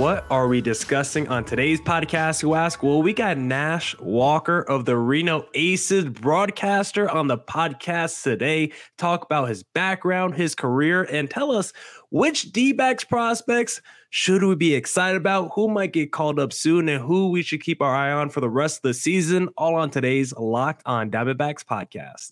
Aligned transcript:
what 0.00 0.24
are 0.30 0.48
we 0.48 0.62
discussing 0.62 1.28
on 1.28 1.44
today's 1.44 1.78
podcast? 1.78 2.42
You 2.42 2.54
ask. 2.54 2.82
Well, 2.82 3.02
we 3.02 3.12
got 3.12 3.36
Nash 3.36 3.94
Walker 3.98 4.62
of 4.62 4.86
the 4.86 4.96
Reno 4.96 5.46
Aces 5.52 6.06
broadcaster 6.06 7.10
on 7.10 7.26
the 7.26 7.36
podcast 7.36 8.22
today. 8.22 8.72
Talk 8.96 9.26
about 9.26 9.50
his 9.50 9.62
background, 9.62 10.36
his 10.36 10.54
career, 10.54 11.02
and 11.02 11.28
tell 11.28 11.52
us 11.52 11.74
which 12.08 12.50
D 12.50 12.72
backs 12.72 13.04
prospects 13.04 13.82
should 14.08 14.42
we 14.42 14.54
be 14.54 14.74
excited 14.74 15.18
about, 15.18 15.50
who 15.54 15.68
might 15.68 15.92
get 15.92 16.12
called 16.12 16.40
up 16.40 16.54
soon, 16.54 16.88
and 16.88 17.04
who 17.04 17.28
we 17.28 17.42
should 17.42 17.62
keep 17.62 17.82
our 17.82 17.94
eye 17.94 18.10
on 18.10 18.30
for 18.30 18.40
the 18.40 18.48
rest 18.48 18.78
of 18.78 18.82
the 18.84 18.94
season. 18.94 19.50
All 19.58 19.74
on 19.74 19.90
today's 19.90 20.32
Locked 20.32 20.80
On 20.86 21.10
Diamondbacks 21.10 21.62
podcast. 21.62 22.30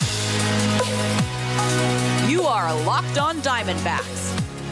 You 2.30 2.44
are 2.44 2.74
Locked 2.86 3.18
On 3.18 3.36
Diamondbacks 3.42 4.37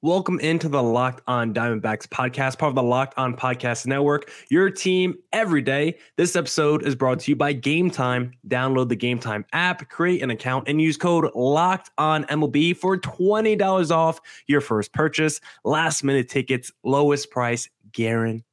Welcome 0.00 0.38
into 0.38 0.68
the 0.68 0.80
Locked 0.80 1.22
On 1.26 1.52
Diamondbacks 1.52 2.06
podcast, 2.06 2.56
part 2.56 2.70
of 2.70 2.76
the 2.76 2.84
Locked 2.84 3.18
On 3.18 3.36
Podcast 3.36 3.84
Network, 3.84 4.30
your 4.48 4.70
team 4.70 5.16
every 5.32 5.60
day. 5.60 5.98
This 6.16 6.36
episode 6.36 6.86
is 6.86 6.94
brought 6.94 7.18
to 7.18 7.32
you 7.32 7.34
by 7.34 7.52
Game 7.52 7.90
Time. 7.90 8.30
Download 8.46 8.88
the 8.88 8.94
Game 8.94 9.18
Time 9.18 9.44
app, 9.52 9.88
create 9.88 10.22
an 10.22 10.30
account, 10.30 10.68
and 10.68 10.80
use 10.80 10.96
code 10.96 11.28
Locked 11.34 11.90
On 11.98 12.22
MLB 12.26 12.76
for 12.76 12.96
$20 12.96 13.90
off 13.90 14.20
your 14.46 14.60
first 14.60 14.92
purchase. 14.92 15.40
Last 15.64 16.04
minute 16.04 16.28
tickets, 16.28 16.70
lowest 16.84 17.32
price 17.32 17.68
guaranteed 17.90 18.44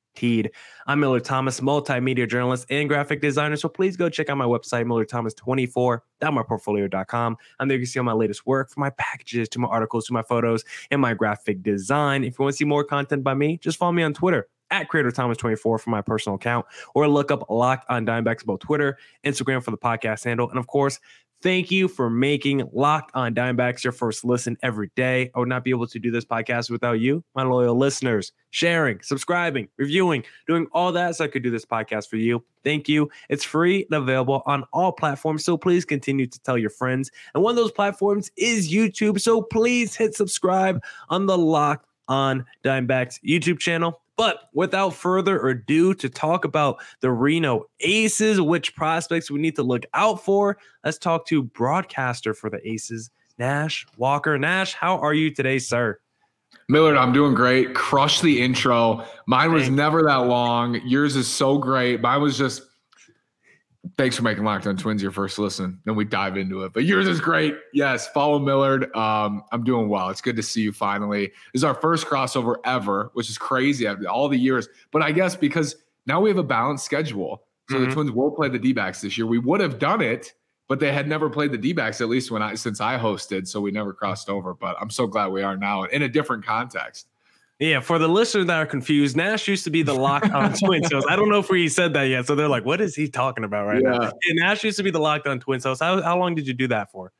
I'm 0.87 0.99
Millard 0.99 1.23
Thomas, 1.23 1.59
multimedia 1.59 2.29
journalist 2.29 2.67
and 2.69 2.87
graphic 2.87 3.21
designer. 3.21 3.55
So 3.55 3.67
please 3.69 3.97
go 3.97 4.09
check 4.09 4.29
out 4.29 4.37
my 4.37 4.45
website, 4.45 4.85
MillerThomas24.myportfolio.com. 4.85 7.37
And 7.59 7.69
there 7.69 7.77
you 7.77 7.83
can 7.83 7.87
see 7.87 7.99
all 7.99 8.05
my 8.05 8.13
latest 8.13 8.45
work 8.45 8.69
from 8.69 8.81
my 8.81 8.91
packages 8.91 9.49
to 9.49 9.59
my 9.59 9.67
articles 9.67 10.05
to 10.07 10.13
my 10.13 10.23
photos 10.23 10.63
and 10.91 11.01
my 11.01 11.13
graphic 11.13 11.63
design. 11.63 12.23
If 12.23 12.39
you 12.39 12.43
want 12.43 12.53
to 12.53 12.57
see 12.57 12.65
more 12.65 12.83
content 12.83 13.23
by 13.23 13.33
me, 13.33 13.57
just 13.57 13.77
follow 13.77 13.91
me 13.91 14.03
on 14.03 14.13
Twitter 14.13 14.47
at 14.71 14.89
Creator 14.89 15.11
Thomas24 15.11 15.59
for 15.59 15.79
my 15.87 16.01
personal 16.01 16.35
account, 16.35 16.65
or 16.95 17.07
look 17.07 17.31
up 17.31 17.49
Locked 17.49 17.89
on 17.89 18.05
Diamondbacks 18.05 18.43
about 18.43 18.61
Twitter, 18.61 18.97
Instagram 19.23 19.63
for 19.63 19.71
the 19.71 19.77
podcast 19.77 20.23
handle, 20.23 20.49
and 20.49 20.57
of 20.57 20.67
course, 20.67 20.99
Thank 21.45 21.69
you 21.69 21.87
for 21.87 22.09
making 22.09 22.67
Locked 22.73 23.11
on 23.13 23.35
Diamondbacks 23.35 23.83
your 23.83 23.93
first 23.93 24.25
listen 24.25 24.57
every 24.63 24.89
day. 24.95 25.29
I 25.35 25.37
would 25.37 25.47
not 25.47 25.63
be 25.63 25.69
able 25.69 25.85
to 25.85 25.99
do 25.99 26.09
this 26.09 26.25
podcast 26.25 26.71
without 26.71 26.93
you, 26.93 27.23
my 27.35 27.43
loyal 27.43 27.77
listeners, 27.77 28.31
sharing, 28.49 28.99
subscribing, 29.03 29.67
reviewing, 29.77 30.23
doing 30.47 30.65
all 30.71 30.91
that 30.93 31.15
so 31.15 31.25
I 31.25 31.27
could 31.27 31.43
do 31.43 31.51
this 31.51 31.63
podcast 31.63 32.09
for 32.09 32.15
you. 32.15 32.43
Thank 32.63 32.89
you. 32.89 33.11
It's 33.29 33.43
free 33.43 33.85
and 33.91 34.01
available 34.01 34.41
on 34.47 34.63
all 34.73 34.91
platforms. 34.91 35.45
So 35.45 35.55
please 35.55 35.85
continue 35.85 36.25
to 36.25 36.39
tell 36.39 36.57
your 36.57 36.71
friends. 36.71 37.11
And 37.35 37.43
one 37.43 37.51
of 37.51 37.57
those 37.57 37.71
platforms 37.71 38.31
is 38.37 38.73
YouTube. 38.73 39.21
So 39.21 39.43
please 39.43 39.95
hit 39.95 40.15
subscribe 40.15 40.83
on 41.09 41.27
the 41.27 41.37
Locked 41.37 41.85
on 42.07 42.43
Diamondbacks 42.63 43.19
YouTube 43.23 43.59
channel. 43.59 44.01
But 44.17 44.49
without 44.53 44.93
further 44.93 45.45
ado, 45.47 45.93
to 45.95 46.09
talk 46.09 46.45
about 46.45 46.81
the 47.01 47.11
Reno 47.11 47.65
Aces, 47.81 48.39
which 48.39 48.75
prospects 48.75 49.29
we 49.29 49.39
need 49.39 49.55
to 49.57 49.63
look 49.63 49.83
out 49.93 50.23
for, 50.23 50.57
let's 50.83 50.97
talk 50.97 51.25
to 51.27 51.43
broadcaster 51.43 52.33
for 52.33 52.49
the 52.49 52.65
Aces, 52.67 53.09
Nash 53.37 53.85
Walker. 53.97 54.37
Nash, 54.37 54.73
how 54.73 54.97
are 54.99 55.13
you 55.13 55.31
today, 55.31 55.59
sir? 55.59 55.99
Millard, 56.69 56.97
I'm 56.97 57.13
doing 57.13 57.35
great. 57.35 57.75
Crush 57.75 58.21
the 58.21 58.41
intro. 58.41 59.05
Mine 59.27 59.51
was 59.51 59.69
never 59.69 60.01
that 60.03 60.27
long. 60.27 60.79
Yours 60.85 61.15
is 61.15 61.27
so 61.27 61.57
great. 61.57 62.01
Mine 62.01 62.21
was 62.21 62.37
just 62.37 62.63
Thanks 63.97 64.17
for 64.17 64.23
making 64.23 64.43
Locked 64.43 64.67
On 64.67 64.75
Twins 64.75 65.01
your 65.01 65.11
first 65.11 65.39
listen. 65.39 65.79
Then 65.85 65.95
we 65.95 66.03
dive 66.03 66.35
into 66.35 66.63
it. 66.63 66.73
But 66.73 66.83
yours 66.83 67.07
is 67.07 67.21
great. 67.21 67.55
Yes, 67.71 68.07
follow 68.09 68.39
Millard. 68.39 68.93
Um, 68.95 69.43
I'm 69.53 69.63
doing 69.63 69.87
well. 69.87 70.09
It's 70.09 70.19
good 70.19 70.35
to 70.35 70.43
see 70.43 70.61
you 70.61 70.73
finally. 70.73 71.27
This 71.53 71.61
is 71.61 71.63
our 71.63 71.75
first 71.75 72.05
crossover 72.05 72.57
ever, 72.65 73.11
which 73.13 73.29
is 73.29 73.37
crazy 73.37 73.87
after 73.87 74.09
all 74.09 74.27
the 74.27 74.37
years. 74.37 74.67
But 74.91 75.01
I 75.01 75.11
guess 75.13 75.35
because 75.35 75.77
now 76.05 76.19
we 76.19 76.29
have 76.29 76.37
a 76.37 76.43
balanced 76.43 76.83
schedule. 76.83 77.43
So 77.69 77.77
mm-hmm. 77.77 77.85
the 77.85 77.93
Twins 77.93 78.11
will 78.11 78.31
play 78.31 78.49
the 78.49 78.59
D 78.59 78.73
backs 78.73 79.01
this 79.01 79.17
year. 79.17 79.27
We 79.27 79.39
would 79.39 79.61
have 79.61 79.79
done 79.79 80.01
it, 80.01 80.33
but 80.67 80.79
they 80.81 80.91
had 80.91 81.07
never 81.07 81.29
played 81.29 81.51
the 81.51 81.57
D 81.57 81.71
backs, 81.71 82.01
at 82.01 82.09
least 82.09 82.31
when 82.31 82.41
I 82.41 82.55
since 82.55 82.81
I 82.81 82.97
hosted. 82.97 83.47
So 83.47 83.61
we 83.61 83.71
never 83.71 83.93
crossed 83.93 84.29
over. 84.29 84.53
But 84.53 84.75
I'm 84.81 84.89
so 84.89 85.07
glad 85.07 85.27
we 85.27 85.41
are 85.41 85.55
now 85.55 85.83
in 85.83 86.01
a 86.01 86.09
different 86.09 86.45
context. 86.45 87.07
Yeah, 87.59 87.79
for 87.79 87.97
the 87.97 88.09
listeners 88.09 88.47
that 88.47 88.57
are 88.57 88.65
confused, 88.65 89.15
Nash 89.15 89.47
used 89.47 89.63
to 89.63 89.69
be 89.69 89.81
the 89.81 89.93
locked 89.93 90.29
on 90.31 90.53
twin 90.53 90.83
host. 90.83 91.07
I 91.09 91.15
don't 91.15 91.29
know 91.29 91.39
if 91.39 91.49
we 91.49 91.69
said 91.69 91.93
that 91.93 92.03
yet. 92.03 92.25
So 92.27 92.35
they're 92.35 92.49
like, 92.49 92.65
what 92.65 92.81
is 92.81 92.95
he 92.95 93.07
talking 93.07 93.45
about 93.45 93.65
right 93.65 93.81
yeah. 93.81 93.91
now? 93.91 94.11
Yeah, 94.25 94.45
Nash 94.45 94.63
used 94.63 94.77
to 94.77 94.83
be 94.83 94.91
the 94.91 94.99
locked 94.99 95.25
on 95.25 95.39
twin 95.39 95.61
host. 95.61 95.81
How, 95.81 96.01
how 96.01 96.19
long 96.19 96.35
did 96.35 96.47
you 96.47 96.53
do 96.53 96.67
that 96.67 96.91
for? 96.91 97.13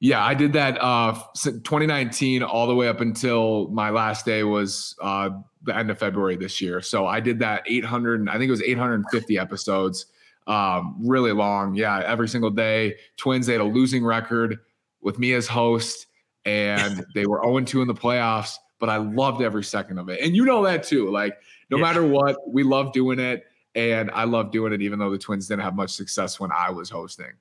Yeah, 0.00 0.24
I 0.24 0.32
did 0.32 0.54
that 0.54 0.82
uh 0.82 1.12
2019 1.34 2.42
all 2.42 2.66
the 2.66 2.74
way 2.74 2.88
up 2.88 3.02
until 3.02 3.68
my 3.68 3.90
last 3.90 4.24
day 4.24 4.42
was 4.44 4.96
uh 5.02 5.28
the 5.62 5.76
end 5.76 5.90
of 5.90 5.98
February 5.98 6.36
this 6.36 6.58
year. 6.58 6.80
So 6.80 7.06
I 7.06 7.20
did 7.20 7.38
that 7.40 7.62
800 7.66 8.26
I 8.30 8.32
think 8.32 8.48
it 8.48 8.50
was 8.50 8.62
850 8.62 9.38
episodes. 9.38 10.06
Um 10.46 10.96
really 11.00 11.32
long. 11.32 11.74
Yeah, 11.74 12.02
every 12.06 12.28
single 12.28 12.48
day. 12.48 12.96
Twins 13.18 13.46
they 13.46 13.52
had 13.52 13.60
a 13.60 13.64
losing 13.64 14.02
record 14.02 14.60
with 15.02 15.18
me 15.18 15.34
as 15.34 15.46
host 15.46 16.06
and 16.46 17.04
they 17.14 17.26
were 17.26 17.42
0 17.44 17.60
2 17.60 17.82
in 17.82 17.86
the 17.86 17.94
playoffs 17.94 18.56
but 18.80 18.88
I 18.88 18.96
loved 18.96 19.42
every 19.42 19.62
second 19.62 19.98
of 19.98 20.08
it. 20.08 20.20
And 20.20 20.34
you 20.34 20.44
know 20.44 20.64
that 20.64 20.82
too. 20.82 21.10
Like, 21.10 21.38
no 21.70 21.76
yeah. 21.76 21.84
matter 21.84 22.04
what, 22.04 22.36
we 22.48 22.64
love 22.64 22.92
doing 22.92 23.20
it. 23.20 23.44
And 23.76 24.10
I 24.10 24.24
love 24.24 24.50
doing 24.50 24.72
it, 24.72 24.82
even 24.82 24.98
though 24.98 25.10
the 25.10 25.18
Twins 25.18 25.46
didn't 25.46 25.62
have 25.62 25.76
much 25.76 25.90
success 25.90 26.40
when 26.40 26.50
I 26.50 26.70
was 26.70 26.90
hosting. 26.90 27.32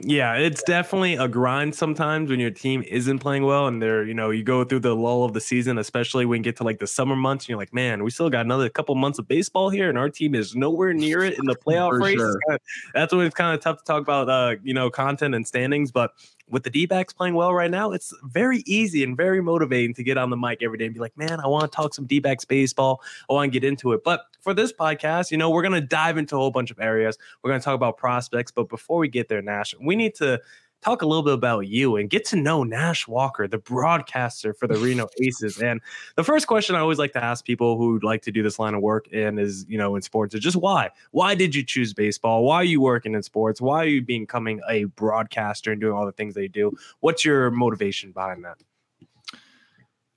Yeah, 0.00 0.34
it's 0.34 0.62
definitely 0.62 1.16
a 1.16 1.28
grind 1.28 1.74
sometimes 1.74 2.30
when 2.30 2.40
your 2.40 2.50
team 2.50 2.82
isn't 2.88 3.18
playing 3.18 3.44
well 3.44 3.66
and 3.66 3.80
they're, 3.80 4.04
you 4.04 4.14
know, 4.14 4.30
you 4.30 4.42
go 4.42 4.64
through 4.64 4.80
the 4.80 4.96
lull 4.96 5.24
of 5.24 5.34
the 5.34 5.40
season, 5.40 5.76
especially 5.76 6.24
when 6.24 6.38
you 6.38 6.44
get 6.44 6.56
to 6.56 6.64
like 6.64 6.78
the 6.78 6.86
summer 6.86 7.14
months 7.14 7.44
and 7.44 7.50
you're 7.50 7.58
like, 7.58 7.74
man, 7.74 8.02
we 8.02 8.10
still 8.10 8.30
got 8.30 8.46
another 8.46 8.68
couple 8.70 8.94
months 8.94 9.18
of 9.18 9.28
baseball 9.28 9.68
here 9.68 9.90
and 9.90 9.98
our 9.98 10.08
team 10.08 10.34
is 10.34 10.56
nowhere 10.56 10.94
near 10.94 11.22
it 11.22 11.38
in 11.38 11.44
the 11.44 11.54
playoff 11.66 12.00
race. 12.00 12.16
Sure. 12.16 12.40
That's 12.94 13.12
when 13.12 13.26
it's 13.26 13.34
kind 13.34 13.54
of 13.54 13.60
tough 13.60 13.78
to 13.78 13.84
talk 13.84 14.00
about, 14.00 14.30
uh, 14.30 14.56
you 14.62 14.72
know, 14.72 14.88
content 14.90 15.34
and 15.34 15.46
standings. 15.46 15.92
But 15.92 16.12
with 16.48 16.64
the 16.64 16.70
D 16.70 16.86
backs 16.86 17.12
playing 17.12 17.34
well 17.34 17.54
right 17.54 17.70
now, 17.70 17.92
it's 17.92 18.12
very 18.24 18.62
easy 18.66 19.02
and 19.02 19.16
very 19.16 19.40
motivating 19.40 19.94
to 19.94 20.02
get 20.02 20.18
on 20.18 20.30
the 20.30 20.36
mic 20.36 20.62
every 20.62 20.78
day 20.78 20.84
and 20.84 20.94
be 20.94 21.00
like, 21.00 21.16
man, 21.16 21.40
I 21.40 21.46
want 21.46 21.70
to 21.70 21.74
talk 21.74 21.94
some 21.94 22.06
D 22.06 22.18
backs 22.18 22.44
baseball. 22.44 23.02
I 23.30 23.32
want 23.32 23.52
to 23.52 23.60
get 23.60 23.66
into 23.66 23.92
it. 23.92 24.04
But 24.04 24.22
for 24.40 24.52
this 24.52 24.72
podcast, 24.72 25.30
you 25.30 25.36
know, 25.36 25.50
we're 25.50 25.62
going 25.62 25.80
to 25.80 25.80
dive 25.80 26.18
into 26.18 26.36
a 26.36 26.38
whole 26.38 26.50
bunch 26.50 26.70
of 26.70 26.78
areas. 26.80 27.16
We're 27.42 27.50
going 27.50 27.60
to 27.60 27.64
talk 27.64 27.74
about 27.74 27.96
prospects. 27.96 28.52
But 28.52 28.68
before 28.68 28.98
we 28.98 29.08
get 29.08 29.28
there, 29.28 29.40
Nash, 29.40 29.74
we 29.80 29.96
need 29.96 30.14
to 30.16 30.40
talk 30.82 31.02
a 31.02 31.06
little 31.06 31.22
bit 31.22 31.34
about 31.34 31.60
you 31.60 31.96
and 31.96 32.10
get 32.10 32.24
to 32.26 32.36
know 32.36 32.64
Nash 32.64 33.06
Walker, 33.06 33.46
the 33.46 33.58
broadcaster 33.58 34.52
for 34.52 34.66
the 34.66 34.76
Reno 34.76 35.08
Aces. 35.22 35.60
And 35.60 35.80
the 36.16 36.24
first 36.24 36.46
question 36.46 36.74
I 36.74 36.80
always 36.80 36.98
like 36.98 37.12
to 37.12 37.22
ask 37.24 37.44
people 37.44 37.78
who 37.78 38.00
like 38.00 38.22
to 38.22 38.32
do 38.32 38.42
this 38.42 38.58
line 38.58 38.74
of 38.74 38.82
work 38.82 39.06
and 39.12 39.38
is, 39.38 39.64
you 39.68 39.78
know, 39.78 39.96
in 39.96 40.02
sports 40.02 40.34
is 40.34 40.40
just 40.40 40.56
why? 40.56 40.90
Why 41.12 41.34
did 41.34 41.54
you 41.54 41.64
choose 41.64 41.94
baseball? 41.94 42.44
Why 42.44 42.56
are 42.56 42.64
you 42.64 42.80
working 42.80 43.14
in 43.14 43.22
sports? 43.22 43.60
Why 43.60 43.82
are 43.82 43.88
you 43.88 44.02
becoming 44.02 44.60
a 44.68 44.84
broadcaster 44.84 45.72
and 45.72 45.80
doing 45.80 45.94
all 45.94 46.04
the 46.04 46.12
things 46.12 46.34
they 46.34 46.48
do? 46.48 46.76
What's 47.00 47.24
your 47.24 47.50
motivation 47.50 48.12
behind 48.12 48.44
that? 48.44 48.58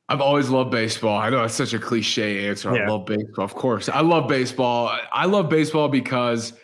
I've 0.08 0.22
always 0.22 0.50
loved 0.50 0.70
baseball. 0.70 1.18
I 1.18 1.32
know 1.32 1.42
that's 1.42 1.56
such 1.56 1.74
a 1.74 1.80
cliche 1.80 2.48
answer. 2.48 2.76
Yeah. 2.76 2.84
I 2.84 2.88
love 2.88 3.08
baseball. 3.08 3.44
Of 3.44 3.56
course. 3.56 3.90
I 3.90 4.02
love 4.02 4.28
baseball. 4.28 4.96
I 5.12 5.26
love 5.26 5.50
baseball 5.50 5.90
because– 5.90 6.54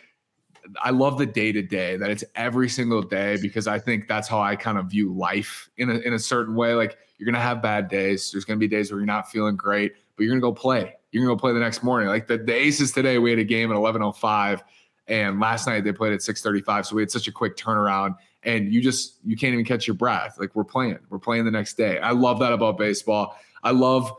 I 0.81 0.91
love 0.91 1.17
the 1.17 1.25
day 1.25 1.51
to 1.51 1.61
day 1.61 1.97
that 1.97 2.09
it's 2.09 2.23
every 2.35 2.69
single 2.69 3.01
day 3.01 3.37
because 3.41 3.67
I 3.67 3.79
think 3.79 4.07
that's 4.07 4.27
how 4.27 4.39
I 4.39 4.55
kind 4.55 4.77
of 4.77 4.87
view 4.87 5.13
life 5.13 5.69
in 5.77 5.89
a, 5.89 5.95
in 5.95 6.13
a 6.13 6.19
certain 6.19 6.55
way. 6.55 6.73
Like 6.73 6.97
you're 7.17 7.31
to 7.31 7.39
have 7.39 7.61
bad 7.61 7.87
days. 7.87 8.31
There's 8.31 8.45
to 8.45 8.55
be 8.55 8.67
days 8.67 8.91
where 8.91 8.99
you're 8.99 9.05
not 9.05 9.29
feeling 9.29 9.55
great, 9.55 9.93
but 10.15 10.23
you're 10.23 10.35
to 10.35 10.41
go 10.41 10.53
play. 10.53 10.95
You're 11.11 11.23
to 11.23 11.27
go 11.27 11.37
play 11.37 11.53
the 11.53 11.59
next 11.59 11.83
morning. 11.83 12.09
Like 12.09 12.27
the, 12.27 12.37
the 12.37 12.53
Aces 12.53 12.91
today, 12.91 13.17
we 13.17 13.29
had 13.29 13.39
a 13.39 13.43
game 13.43 13.71
at 13.71 13.77
11:05 13.77 14.61
and 15.07 15.39
last 15.39 15.67
night 15.67 15.83
they 15.83 15.91
played 15.91 16.13
at 16.13 16.19
6:35. 16.19 16.85
So 16.85 16.95
we 16.95 17.01
had 17.01 17.11
such 17.11 17.27
a 17.27 17.31
quick 17.31 17.57
turnaround 17.57 18.15
and 18.43 18.73
you 18.73 18.81
just, 18.81 19.17
you 19.23 19.35
can't 19.35 19.53
even 19.53 19.65
catch 19.65 19.87
your 19.87 19.95
breath. 19.95 20.37
Like 20.39 20.55
we're 20.55 20.63
playing, 20.63 20.97
we're 21.09 21.19
playing 21.19 21.45
the 21.45 21.51
next 21.51 21.73
day. 21.75 21.99
I 21.99 22.11
love 22.11 22.39
that 22.39 22.53
about 22.53 22.77
baseball. 22.77 23.37
I 23.63 23.71
love 23.71 24.11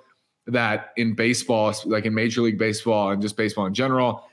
that 0.47 0.93
in 0.97 1.15
baseball, 1.15 1.75
like 1.87 2.05
in 2.05 2.15
Major 2.15 2.43
League 2.43 2.59
Baseball 2.59 3.11
and 3.11 3.23
just 3.23 3.37
baseball 3.37 3.67
in 3.67 3.75
general, 3.75 4.25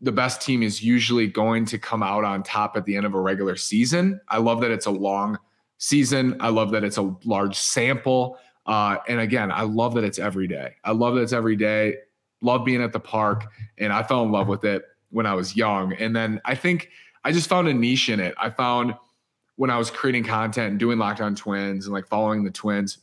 the 0.00 0.12
best 0.12 0.42
team 0.42 0.62
is 0.62 0.82
usually 0.82 1.26
going 1.26 1.64
to 1.66 1.78
come 1.78 2.02
out 2.02 2.24
on 2.24 2.42
top 2.42 2.76
at 2.76 2.84
the 2.84 2.96
end 2.96 3.06
of 3.06 3.14
a 3.14 3.20
regular 3.20 3.56
season. 3.56 4.20
I 4.28 4.38
love 4.38 4.60
that 4.60 4.70
it's 4.70 4.86
a 4.86 4.90
long 4.90 5.38
season. 5.78 6.36
I 6.40 6.48
love 6.50 6.70
that 6.72 6.84
it's 6.84 6.98
a 6.98 7.14
large 7.24 7.56
sample. 7.56 8.38
Uh, 8.66 8.98
and 9.08 9.20
again, 9.20 9.50
I 9.50 9.62
love 9.62 9.94
that 9.94 10.04
it's 10.04 10.18
every 10.18 10.48
day. 10.48 10.74
I 10.84 10.92
love 10.92 11.14
that 11.14 11.22
it's 11.22 11.32
every 11.32 11.56
day. 11.56 11.96
Love 12.42 12.64
being 12.64 12.82
at 12.82 12.92
the 12.92 13.00
park. 13.00 13.46
And 13.78 13.92
I 13.92 14.02
fell 14.02 14.22
in 14.22 14.32
love 14.32 14.48
with 14.48 14.64
it 14.64 14.84
when 15.10 15.24
I 15.24 15.34
was 15.34 15.56
young. 15.56 15.92
And 15.94 16.14
then 16.14 16.40
I 16.44 16.54
think 16.54 16.90
I 17.24 17.32
just 17.32 17.48
found 17.48 17.68
a 17.68 17.74
niche 17.74 18.08
in 18.08 18.20
it. 18.20 18.34
I 18.38 18.50
found 18.50 18.94
when 19.56 19.70
I 19.70 19.78
was 19.78 19.90
creating 19.90 20.24
content 20.24 20.70
and 20.70 20.78
doing 20.78 20.98
Locked 20.98 21.20
On 21.20 21.34
Twins 21.34 21.86
and 21.86 21.94
like 21.94 22.06
following 22.06 22.44
the 22.44 22.50
Twins, 22.50 22.98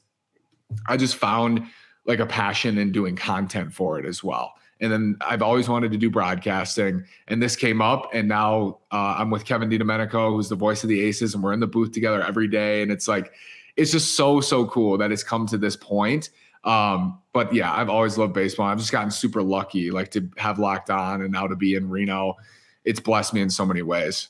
I 0.87 0.97
just 0.97 1.15
found 1.15 1.65
like 2.05 2.19
a 2.19 2.25
passion 2.25 2.77
in 2.77 2.91
doing 2.91 3.15
content 3.15 3.73
for 3.73 3.99
it 3.99 4.05
as 4.05 4.23
well. 4.23 4.53
And 4.83 4.91
then 4.91 5.17
I've 5.21 5.41
always 5.41 5.69
wanted 5.69 5.93
to 5.93 5.97
do 5.97 6.09
broadcasting, 6.09 7.05
and 7.29 7.41
this 7.41 7.55
came 7.55 7.81
up. 7.81 8.09
And 8.13 8.27
now 8.27 8.79
uh, 8.91 9.15
I'm 9.17 9.29
with 9.29 9.45
Kevin 9.45 9.69
DiDomenico, 9.69 10.31
who's 10.33 10.49
the 10.49 10.55
voice 10.55 10.83
of 10.83 10.89
the 10.89 11.01
Aces, 11.01 11.33
and 11.33 11.41
we're 11.41 11.53
in 11.53 11.61
the 11.61 11.67
booth 11.67 11.93
together 11.93 12.21
every 12.21 12.49
day. 12.49 12.81
And 12.81 12.91
it's 12.91 13.07
like, 13.07 13.31
it's 13.77 13.91
just 13.91 14.17
so 14.17 14.41
so 14.41 14.67
cool 14.67 14.97
that 14.97 15.11
it's 15.11 15.23
come 15.23 15.47
to 15.47 15.57
this 15.57 15.77
point. 15.77 16.29
Um, 16.65 17.19
but 17.31 17.53
yeah, 17.53 17.73
I've 17.73 17.89
always 17.89 18.17
loved 18.17 18.33
baseball. 18.33 18.67
I've 18.67 18.77
just 18.77 18.91
gotten 18.91 19.09
super 19.09 19.41
lucky, 19.41 19.89
like 19.89 20.11
to 20.11 20.29
have 20.37 20.59
locked 20.59 20.89
on, 20.89 21.21
and 21.21 21.31
now 21.31 21.47
to 21.47 21.55
be 21.55 21.75
in 21.75 21.89
Reno. 21.89 22.35
It's 22.83 22.99
blessed 22.99 23.33
me 23.33 23.41
in 23.41 23.49
so 23.49 23.65
many 23.65 23.81
ways. 23.81 24.27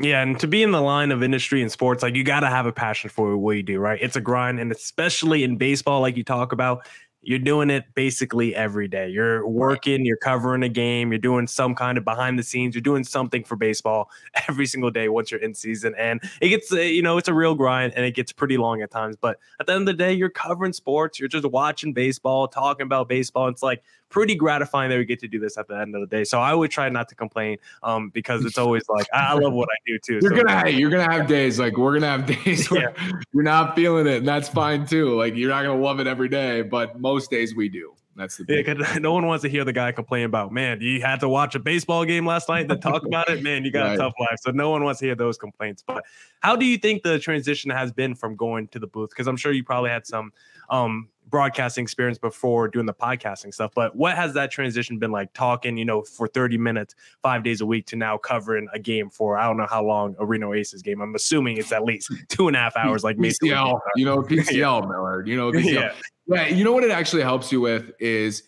Yeah, 0.00 0.22
and 0.22 0.38
to 0.40 0.46
be 0.46 0.62
in 0.62 0.70
the 0.70 0.80
line 0.80 1.10
of 1.10 1.22
industry 1.22 1.60
and 1.60 1.70
sports, 1.70 2.02
like 2.02 2.14
you 2.14 2.24
got 2.24 2.40
to 2.40 2.46
have 2.46 2.64
a 2.64 2.72
passion 2.72 3.10
for 3.10 3.36
what 3.36 3.56
you 3.56 3.62
do, 3.62 3.78
right? 3.78 3.98
It's 4.00 4.16
a 4.16 4.20
grind, 4.20 4.58
and 4.58 4.72
especially 4.72 5.44
in 5.44 5.58
baseball, 5.58 6.00
like 6.00 6.16
you 6.16 6.24
talk 6.24 6.52
about, 6.52 6.86
you're 7.22 7.38
doing 7.38 7.68
it 7.70 7.84
basically 7.94 8.54
every 8.54 8.88
day. 8.88 9.08
You're 9.08 9.46
working, 9.46 10.06
you're 10.06 10.16
covering 10.16 10.62
a 10.62 10.68
game, 10.68 11.12
you're 11.12 11.18
doing 11.18 11.46
some 11.46 11.74
kind 11.74 11.98
of 11.98 12.04
behind 12.04 12.38
the 12.38 12.42
scenes, 12.42 12.74
you're 12.74 12.82
doing 12.82 13.04
something 13.04 13.44
for 13.44 13.56
baseball 13.56 14.10
every 14.48 14.66
single 14.66 14.90
day 14.90 15.08
once 15.08 15.30
you're 15.30 15.40
in 15.40 15.54
season. 15.54 15.94
And 15.98 16.20
it 16.40 16.48
gets, 16.48 16.72
uh, 16.72 16.80
you 16.80 17.02
know, 17.02 17.18
it's 17.18 17.28
a 17.28 17.34
real 17.34 17.54
grind 17.54 17.92
and 17.94 18.06
it 18.06 18.14
gets 18.14 18.32
pretty 18.32 18.56
long 18.56 18.80
at 18.82 18.90
times. 18.90 19.16
But 19.16 19.38
at 19.58 19.66
the 19.66 19.72
end 19.72 19.82
of 19.82 19.86
the 19.86 19.92
day, 19.94 20.12
you're 20.12 20.30
covering 20.30 20.72
sports, 20.72 21.18
you're 21.18 21.28
just 21.28 21.46
watching 21.46 21.92
baseball, 21.92 22.48
talking 22.48 22.84
about 22.84 23.08
baseball. 23.08 23.48
It's 23.48 23.62
like 23.62 23.82
pretty 24.10 24.34
gratifying 24.34 24.90
that 24.90 24.98
we 24.98 25.04
get 25.04 25.20
to 25.20 25.28
do 25.28 25.38
this 25.38 25.56
at 25.56 25.68
the 25.68 25.78
end 25.78 25.94
of 25.94 26.00
the 26.00 26.06
day. 26.06 26.24
So 26.24 26.40
I 26.40 26.52
would 26.52 26.70
try 26.70 26.88
not 26.88 27.08
to 27.08 27.14
complain 27.14 27.56
um, 27.82 28.10
because 28.10 28.44
it's 28.44 28.58
always 28.58 28.88
like 28.88 29.06
I, 29.12 29.34
love 29.34 29.52
what 29.52 29.68
I 29.70 29.76
do 29.86 29.98
too. 29.98 30.18
You're 30.20 30.36
so, 30.36 30.44
gonna 30.44 30.68
you're 30.68 30.90
gonna 30.90 31.10
have 31.10 31.26
days 31.26 31.58
like 31.58 31.76
we're 31.76 31.94
gonna 31.94 32.10
have 32.10 32.26
days 32.44 32.70
where 32.70 32.92
yeah. 32.96 33.10
you're 33.32 33.42
not 33.42 33.74
feeling 33.74 34.06
it, 34.06 34.18
and 34.18 34.28
that's 34.28 34.48
fine 34.48 34.84
too. 34.84 35.16
Like 35.16 35.34
you're 35.36 35.50
not 35.50 35.62
gonna 35.62 35.80
love 35.80 36.00
it 36.00 36.06
every 36.06 36.28
day, 36.28 36.62
but 36.62 37.00
most 37.00 37.30
days 37.30 37.54
we 37.54 37.68
do. 37.68 37.94
That's 38.16 38.36
the 38.36 38.44
thing. 38.44 38.64
Yeah, 38.66 38.98
no 39.00 39.12
one 39.14 39.26
wants 39.26 39.42
to 39.42 39.48
hear 39.48 39.64
the 39.64 39.72
guy 39.72 39.92
complain 39.92 40.24
about, 40.24 40.52
man, 40.52 40.80
you 40.80 41.00
had 41.00 41.20
to 41.20 41.28
watch 41.28 41.54
a 41.54 41.58
baseball 41.58 42.04
game 42.04 42.26
last 42.26 42.50
night 42.50 42.70
and 42.70 42.82
talk 42.82 43.06
about 43.06 43.30
it. 43.30 43.42
Man, 43.42 43.64
you 43.64 43.70
got 43.70 43.84
right. 43.84 43.94
a 43.94 43.96
tough 43.96 44.12
life. 44.20 44.36
So 44.42 44.50
no 44.50 44.68
one 44.70 44.84
wants 44.84 45.00
to 45.00 45.06
hear 45.06 45.14
those 45.14 45.38
complaints. 45.38 45.82
But 45.86 46.04
how 46.40 46.54
do 46.54 46.66
you 46.66 46.76
think 46.76 47.02
the 47.02 47.18
transition 47.18 47.70
has 47.70 47.92
been 47.92 48.14
from 48.14 48.36
going 48.36 48.68
to 48.68 48.78
the 48.78 48.86
booth? 48.86 49.10
Because 49.10 49.26
I'm 49.26 49.38
sure 49.38 49.52
you 49.52 49.64
probably 49.64 49.90
had 49.90 50.06
some 50.06 50.32
um, 50.68 51.08
broadcasting 51.30 51.82
experience 51.82 52.18
before 52.18 52.68
doing 52.68 52.86
the 52.86 52.94
podcasting 52.94 53.54
stuff. 53.54 53.72
But 53.74 53.94
what 53.96 54.16
has 54.16 54.34
that 54.34 54.50
transition 54.50 54.98
been 54.98 55.12
like 55.12 55.32
talking, 55.32 55.76
you 55.76 55.84
know, 55.84 56.02
for 56.02 56.26
30 56.26 56.58
minutes, 56.58 56.94
five 57.22 57.42
days 57.42 57.60
a 57.60 57.66
week 57.66 57.86
to 57.86 57.96
now 57.96 58.18
covering 58.18 58.68
a 58.72 58.78
game 58.78 59.08
for 59.08 59.38
I 59.38 59.46
don't 59.46 59.56
know 59.56 59.66
how 59.66 59.84
long 59.84 60.16
a 60.18 60.26
Reno 60.26 60.52
Aces 60.52 60.82
game. 60.82 61.00
I'm 61.00 61.14
assuming 61.14 61.56
it's 61.56 61.72
at 61.72 61.84
least 61.84 62.12
two 62.28 62.48
and 62.48 62.56
a 62.56 62.60
half 62.60 62.76
hours, 62.76 63.04
like 63.04 63.16
PCL, 63.16 63.78
you 63.96 64.04
know, 64.04 64.18
PCL, 64.22 64.88
Millard, 64.88 65.28
you 65.28 65.36
know, 65.36 65.52
PCL. 65.52 65.64
yeah. 65.72 65.92
yeah. 66.26 66.48
You 66.48 66.64
know 66.64 66.72
what 66.72 66.84
it 66.84 66.90
actually 66.90 67.22
helps 67.22 67.52
you 67.52 67.60
with 67.60 67.92
is 68.00 68.42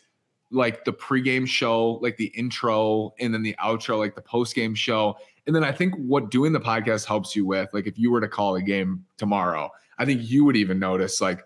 like 0.51 0.85
the 0.85 0.93
pregame 0.93 1.47
show, 1.47 1.93
like 2.03 2.17
the 2.17 2.27
intro, 2.37 3.15
and 3.19 3.33
then 3.33 3.43
the 3.43 3.57
outro, 3.63 3.99
like 3.99 4.15
the 4.15 4.23
postgame 4.23 4.77
show. 4.77 5.17
And 5.47 5.57
then 5.57 5.65
I 5.65 5.73
think 5.73 5.95
what 5.97 6.31
doing 6.31 6.53
the 6.53 6.61
podcast 6.61 7.07
helps 7.07 7.35
you 7.35 7.47
with, 7.47 7.71
like 7.73 7.87
if 7.87 7.99
you 7.99 8.11
were 8.11 8.21
to 8.21 8.29
call 8.29 8.55
a 8.57 8.63
game 8.63 9.05
tomorrow, 9.17 9.71
I 9.99 10.05
think 10.05 10.29
you 10.29 10.45
would 10.45 10.57
even 10.57 10.79
notice 10.79 11.21
like 11.21 11.43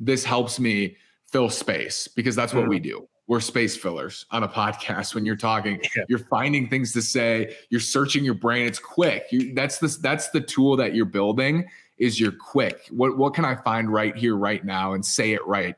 this 0.00 0.24
helps 0.24 0.58
me 0.58 0.96
fill 1.26 1.50
space 1.50 2.08
because 2.08 2.34
that's 2.34 2.52
what 2.52 2.62
mm-hmm. 2.62 2.70
we 2.70 2.80
do. 2.80 3.06
We're 3.28 3.40
space 3.40 3.76
fillers 3.76 4.26
on 4.32 4.42
a 4.42 4.48
podcast. 4.48 5.14
When 5.14 5.24
you're 5.24 5.36
talking, 5.36 5.80
yeah. 5.96 6.02
you're 6.08 6.18
finding 6.18 6.68
things 6.68 6.92
to 6.94 7.02
say. 7.02 7.54
You're 7.68 7.80
searching 7.80 8.24
your 8.24 8.34
brain. 8.34 8.66
It's 8.66 8.80
quick. 8.80 9.26
You, 9.30 9.54
that's 9.54 9.78
this. 9.78 9.98
That's 9.98 10.30
the 10.30 10.40
tool 10.40 10.76
that 10.76 10.94
you're 10.96 11.04
building. 11.04 11.68
Is 11.98 12.18
you're 12.18 12.32
quick. 12.32 12.88
What 12.90 13.16
what 13.16 13.34
can 13.34 13.44
I 13.44 13.54
find 13.54 13.92
right 13.92 14.16
here, 14.16 14.36
right 14.36 14.64
now, 14.64 14.94
and 14.94 15.04
say 15.04 15.32
it 15.32 15.46
right 15.46 15.76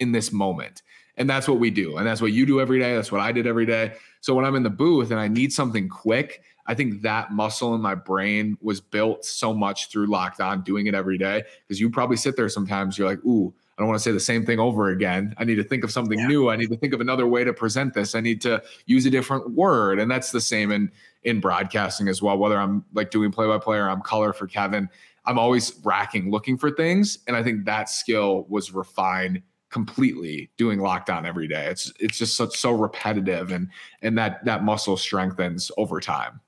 in 0.00 0.12
this 0.12 0.32
moment? 0.32 0.82
And 1.18 1.28
that's 1.28 1.48
what 1.48 1.58
we 1.58 1.70
do. 1.70 1.96
And 1.96 2.06
that's 2.06 2.20
what 2.20 2.32
you 2.32 2.46
do 2.46 2.60
every 2.60 2.78
day. 2.78 2.94
That's 2.94 3.10
what 3.10 3.20
I 3.20 3.32
did 3.32 3.46
every 3.46 3.66
day. 3.66 3.94
So 4.20 4.34
when 4.34 4.44
I'm 4.44 4.54
in 4.54 4.62
the 4.62 4.70
booth 4.70 5.10
and 5.10 5.18
I 5.18 5.28
need 5.28 5.52
something 5.52 5.88
quick, 5.88 6.42
I 6.66 6.74
think 6.74 7.02
that 7.02 7.32
muscle 7.32 7.74
in 7.74 7.80
my 7.80 7.94
brain 7.94 8.56
was 8.60 8.80
built 8.80 9.24
so 9.24 9.54
much 9.54 9.90
through 9.90 10.06
Locked 10.06 10.40
On, 10.40 10.62
doing 10.62 10.86
it 10.86 10.94
every 10.94 11.18
day. 11.18 11.44
Because 11.66 11.80
you 11.80 11.90
probably 11.90 12.16
sit 12.16 12.36
there 12.36 12.48
sometimes, 12.48 12.98
you're 12.98 13.08
like, 13.08 13.24
ooh, 13.24 13.54
I 13.76 13.82
don't 13.82 13.88
want 13.88 13.98
to 13.98 14.02
say 14.02 14.12
the 14.12 14.20
same 14.20 14.46
thing 14.46 14.58
over 14.58 14.88
again. 14.88 15.34
I 15.36 15.44
need 15.44 15.56
to 15.56 15.64
think 15.64 15.84
of 15.84 15.92
something 15.92 16.18
yeah. 16.18 16.26
new. 16.26 16.48
I 16.48 16.56
need 16.56 16.70
to 16.70 16.76
think 16.76 16.94
of 16.94 17.00
another 17.00 17.26
way 17.26 17.44
to 17.44 17.52
present 17.52 17.92
this. 17.92 18.14
I 18.14 18.20
need 18.20 18.40
to 18.42 18.62
use 18.86 19.04
a 19.04 19.10
different 19.10 19.50
word. 19.50 19.98
And 20.00 20.10
that's 20.10 20.30
the 20.30 20.40
same 20.40 20.72
in 20.72 20.90
in 21.24 21.40
broadcasting 21.40 22.08
as 22.08 22.22
well. 22.22 22.38
Whether 22.38 22.58
I'm 22.58 22.84
like 22.94 23.10
doing 23.10 23.30
play 23.30 23.46
by 23.46 23.58
play 23.58 23.76
or 23.76 23.90
I'm 23.90 24.00
color 24.00 24.32
for 24.32 24.46
Kevin, 24.46 24.88
I'm 25.26 25.38
always 25.38 25.78
racking 25.84 26.30
looking 26.30 26.56
for 26.56 26.70
things. 26.70 27.18
And 27.26 27.36
I 27.36 27.42
think 27.42 27.66
that 27.66 27.90
skill 27.90 28.46
was 28.48 28.72
refined 28.72 29.42
completely 29.70 30.50
doing 30.56 30.78
Locked 30.78 31.10
On 31.10 31.26
every 31.26 31.46
day. 31.46 31.66
It's 31.66 31.92
it's 32.00 32.16
just 32.16 32.36
so, 32.36 32.48
so 32.48 32.72
repetitive 32.72 33.52
and 33.52 33.68
and 34.00 34.16
that 34.16 34.42
that 34.46 34.64
muscle 34.64 34.96
strengthens 34.96 35.70
over 35.76 36.00
time. 36.00 36.40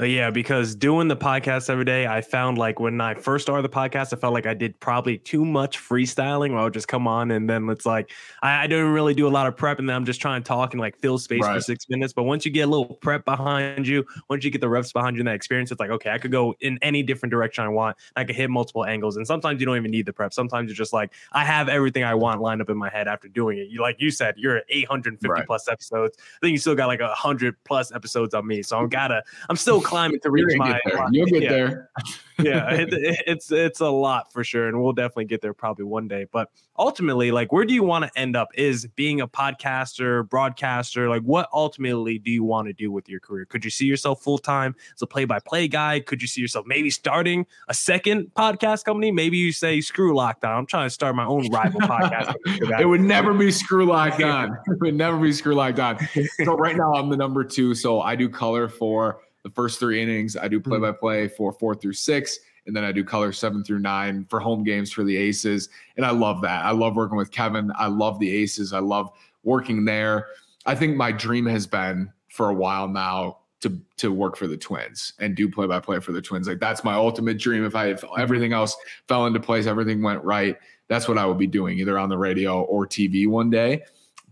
Uh, 0.00 0.04
yeah, 0.04 0.30
because 0.30 0.74
doing 0.74 1.06
the 1.06 1.16
podcast 1.16 1.68
every 1.68 1.84
day, 1.84 2.06
I 2.06 2.22
found 2.22 2.56
like 2.56 2.80
when 2.80 2.98
I 3.00 3.14
first 3.14 3.44
started 3.44 3.62
the 3.62 3.74
podcast, 3.74 4.14
I 4.14 4.16
felt 4.16 4.32
like 4.32 4.46
I 4.46 4.54
did 4.54 4.78
probably 4.80 5.18
too 5.18 5.44
much 5.44 5.78
freestyling 5.78 6.50
where 6.50 6.60
I 6.60 6.64
would 6.64 6.72
just 6.72 6.88
come 6.88 7.06
on 7.06 7.30
and 7.30 7.48
then 7.48 7.68
it's 7.68 7.84
like 7.84 8.10
I, 8.42 8.64
I 8.64 8.66
didn't 8.66 8.92
really 8.92 9.12
do 9.12 9.28
a 9.28 9.30
lot 9.30 9.46
of 9.46 9.54
prep 9.54 9.78
and 9.78 9.88
then 9.88 9.94
I'm 9.94 10.06
just 10.06 10.20
trying 10.20 10.42
to 10.42 10.48
talk 10.48 10.72
and 10.72 10.80
like 10.80 10.96
fill 10.98 11.18
space 11.18 11.42
right. 11.42 11.56
for 11.56 11.60
six 11.60 11.88
minutes. 11.90 12.14
But 12.14 12.22
once 12.22 12.46
you 12.46 12.50
get 12.50 12.62
a 12.62 12.66
little 12.66 12.86
prep 12.86 13.26
behind 13.26 13.86
you, 13.86 14.06
once 14.30 14.44
you 14.44 14.50
get 14.50 14.62
the 14.62 14.68
reps 14.68 14.92
behind 14.92 15.16
you 15.16 15.20
and 15.20 15.28
that 15.28 15.34
experience, 15.34 15.70
it's 15.70 15.80
like, 15.80 15.90
okay, 15.90 16.10
I 16.10 16.16
could 16.16 16.32
go 16.32 16.54
in 16.60 16.78
any 16.80 17.02
different 17.02 17.30
direction 17.30 17.64
I 17.64 17.68
want. 17.68 17.98
I 18.16 18.24
could 18.24 18.34
hit 18.34 18.48
multiple 18.48 18.86
angles. 18.86 19.18
And 19.18 19.26
sometimes 19.26 19.60
you 19.60 19.66
don't 19.66 19.76
even 19.76 19.90
need 19.90 20.06
the 20.06 20.12
prep. 20.14 20.32
Sometimes 20.32 20.68
you're 20.68 20.76
just 20.76 20.94
like, 20.94 21.12
I 21.32 21.44
have 21.44 21.68
everything 21.68 22.02
I 22.02 22.14
want 22.14 22.40
lined 22.40 22.62
up 22.62 22.70
in 22.70 22.78
my 22.78 22.88
head 22.88 23.08
after 23.08 23.28
doing 23.28 23.58
it. 23.58 23.68
You 23.68 23.82
like 23.82 23.96
you 23.98 24.10
said, 24.10 24.36
you're 24.38 24.56
at 24.56 24.64
850 24.70 25.28
right. 25.28 25.46
plus 25.46 25.68
episodes. 25.68 26.16
I 26.18 26.38
think 26.40 26.52
you 26.52 26.58
still 26.58 26.74
got 26.74 26.86
like 26.86 27.00
a 27.00 27.14
hundred 27.14 27.56
plus 27.64 27.92
episodes 27.92 28.32
on 28.32 28.46
me. 28.46 28.62
So 28.62 28.78
I'm 28.78 28.88
gotta, 28.88 29.22
I'm 29.50 29.56
still 29.56 29.81
climbing 29.82 30.20
to 30.20 30.30
reach 30.30 30.56
my. 30.56 30.80
You'll 31.10 31.26
get 31.26 31.42
yeah. 31.42 31.48
there. 31.48 31.90
yeah, 32.42 32.70
it, 32.72 32.88
it's 33.26 33.52
it's 33.52 33.80
a 33.80 33.88
lot 33.88 34.32
for 34.32 34.44
sure, 34.44 34.68
and 34.68 34.82
we'll 34.82 34.92
definitely 34.92 35.26
get 35.26 35.40
there 35.40 35.54
probably 35.54 35.84
one 35.84 36.08
day. 36.08 36.26
But 36.30 36.48
ultimately, 36.78 37.30
like, 37.30 37.52
where 37.52 37.64
do 37.64 37.74
you 37.74 37.82
want 37.82 38.04
to 38.04 38.18
end 38.18 38.36
up? 38.36 38.48
Is 38.54 38.86
being 38.96 39.20
a 39.20 39.28
podcaster, 39.28 40.28
broadcaster? 40.28 41.08
Like, 41.08 41.22
what 41.22 41.48
ultimately 41.52 42.18
do 42.18 42.30
you 42.30 42.44
want 42.44 42.68
to 42.68 42.72
do 42.72 42.90
with 42.90 43.08
your 43.08 43.20
career? 43.20 43.44
Could 43.44 43.64
you 43.64 43.70
see 43.70 43.86
yourself 43.86 44.22
full 44.22 44.38
time 44.38 44.74
as 44.94 45.02
a 45.02 45.06
play 45.06 45.24
by 45.24 45.38
play 45.38 45.68
guy? 45.68 46.00
Could 46.00 46.22
you 46.22 46.28
see 46.28 46.40
yourself 46.40 46.66
maybe 46.66 46.90
starting 46.90 47.46
a 47.68 47.74
second 47.74 48.30
podcast 48.34 48.84
company? 48.84 49.10
Maybe 49.10 49.36
you 49.36 49.52
say, 49.52 49.80
"Screw 49.80 50.14
Locked 50.14 50.44
On. 50.44 50.56
I'm 50.56 50.66
trying 50.66 50.86
to 50.86 50.90
start 50.90 51.14
my 51.14 51.26
own 51.26 51.50
rival 51.50 51.80
podcast." 51.82 52.34
it 52.80 52.86
would 52.86 53.00
never 53.00 53.34
be 53.34 53.50
Screw 53.50 53.86
Locked 53.86 54.22
On. 54.22 54.56
It 54.72 54.80
would 54.80 54.94
never 54.94 55.18
be 55.18 55.32
Screw 55.32 55.54
Locked 55.54 55.78
On. 55.78 55.98
So 56.44 56.56
right 56.56 56.76
now, 56.76 56.94
I'm 56.94 57.08
the 57.08 57.16
number 57.16 57.44
two. 57.44 57.74
So 57.74 58.00
I 58.00 58.16
do 58.16 58.28
color 58.28 58.68
for 58.68 59.20
the 59.42 59.50
first 59.50 59.78
three 59.78 60.02
innings. 60.02 60.36
I 60.36 60.48
do 60.48 60.60
play 60.60 60.78
by 60.78 60.92
play 60.92 61.28
for 61.28 61.52
four 61.52 61.74
through 61.74 61.94
six. 61.94 62.38
And 62.66 62.76
then 62.76 62.84
I 62.84 62.92
do 62.92 63.02
color 63.02 63.32
seven 63.32 63.64
through 63.64 63.80
nine 63.80 64.24
for 64.28 64.38
home 64.38 64.62
games 64.62 64.92
for 64.92 65.02
the 65.02 65.16
Aces. 65.16 65.68
And 65.96 66.06
I 66.06 66.10
love 66.10 66.40
that. 66.42 66.64
I 66.64 66.70
love 66.70 66.94
working 66.94 67.16
with 67.16 67.32
Kevin. 67.32 67.72
I 67.76 67.88
love 67.88 68.20
the 68.20 68.32
Aces. 68.42 68.72
I 68.72 68.78
love 68.78 69.10
working 69.42 69.84
there. 69.84 70.26
I 70.64 70.76
think 70.76 70.96
my 70.96 71.10
dream 71.10 71.46
has 71.46 71.66
been 71.66 72.12
for 72.28 72.50
a 72.50 72.54
while 72.54 72.86
now 72.86 73.38
to 73.62 73.80
to 73.96 74.12
work 74.12 74.36
for 74.36 74.46
the 74.46 74.56
Twins 74.56 75.12
and 75.18 75.36
do 75.36 75.48
play 75.48 75.66
by 75.66 75.80
play 75.80 75.98
for 75.98 76.12
the 76.12 76.22
Twins. 76.22 76.46
Like 76.46 76.60
that's 76.60 76.84
my 76.84 76.94
ultimate 76.94 77.38
dream. 77.38 77.64
If 77.64 77.74
I 77.74 77.86
if 77.86 78.04
everything 78.16 78.52
else 78.52 78.76
fell 79.08 79.26
into 79.26 79.40
place, 79.40 79.66
everything 79.66 80.02
went 80.02 80.22
right, 80.22 80.56
that's 80.88 81.08
what 81.08 81.18
I 81.18 81.26
would 81.26 81.38
be 81.38 81.46
doing 81.48 81.78
either 81.78 81.98
on 81.98 82.08
the 82.08 82.18
radio 82.18 82.62
or 82.62 82.86
TV 82.86 83.28
one 83.28 83.50
day 83.50 83.82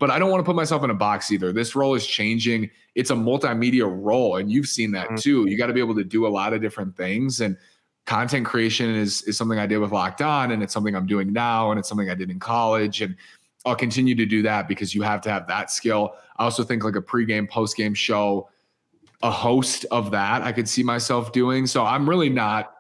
but 0.00 0.10
I 0.10 0.18
don't 0.18 0.30
want 0.30 0.40
to 0.40 0.44
put 0.44 0.56
myself 0.56 0.82
in 0.82 0.90
a 0.90 0.94
box 0.94 1.30
either. 1.30 1.52
This 1.52 1.76
role 1.76 1.94
is 1.94 2.06
changing. 2.06 2.70
It's 2.94 3.10
a 3.10 3.14
multimedia 3.14 3.86
role, 3.86 4.38
and 4.38 4.50
you've 4.50 4.66
seen 4.66 4.90
that 4.92 5.06
mm-hmm. 5.06 5.16
too. 5.16 5.48
You 5.48 5.56
got 5.56 5.66
to 5.66 5.74
be 5.74 5.78
able 5.78 5.94
to 5.94 6.04
do 6.04 6.26
a 6.26 6.28
lot 6.28 6.54
of 6.54 6.62
different 6.62 6.96
things. 6.96 7.42
And 7.42 7.56
content 8.06 8.46
creation 8.46 8.90
is 8.90 9.22
is 9.22 9.36
something 9.36 9.58
I 9.58 9.66
did 9.66 9.76
with 9.76 9.92
Locked 9.92 10.22
On, 10.22 10.50
and 10.50 10.62
it's 10.62 10.72
something 10.72 10.96
I'm 10.96 11.06
doing 11.06 11.32
now, 11.32 11.70
and 11.70 11.78
it's 11.78 11.88
something 11.88 12.08
I 12.10 12.14
did 12.14 12.30
in 12.30 12.40
college, 12.40 13.02
and 13.02 13.14
I'll 13.66 13.76
continue 13.76 14.14
to 14.14 14.24
do 14.24 14.40
that 14.42 14.68
because 14.68 14.94
you 14.94 15.02
have 15.02 15.20
to 15.20 15.30
have 15.30 15.46
that 15.48 15.70
skill. 15.70 16.14
I 16.38 16.44
also 16.44 16.64
think 16.64 16.82
like 16.82 16.96
a 16.96 17.02
pregame, 17.02 17.48
postgame 17.48 17.94
show, 17.94 18.48
a 19.22 19.30
host 19.30 19.84
of 19.90 20.10
that, 20.12 20.40
I 20.40 20.50
could 20.50 20.66
see 20.66 20.82
myself 20.82 21.30
doing. 21.30 21.66
So 21.66 21.84
I'm 21.84 22.08
really 22.08 22.30
not 22.30 22.74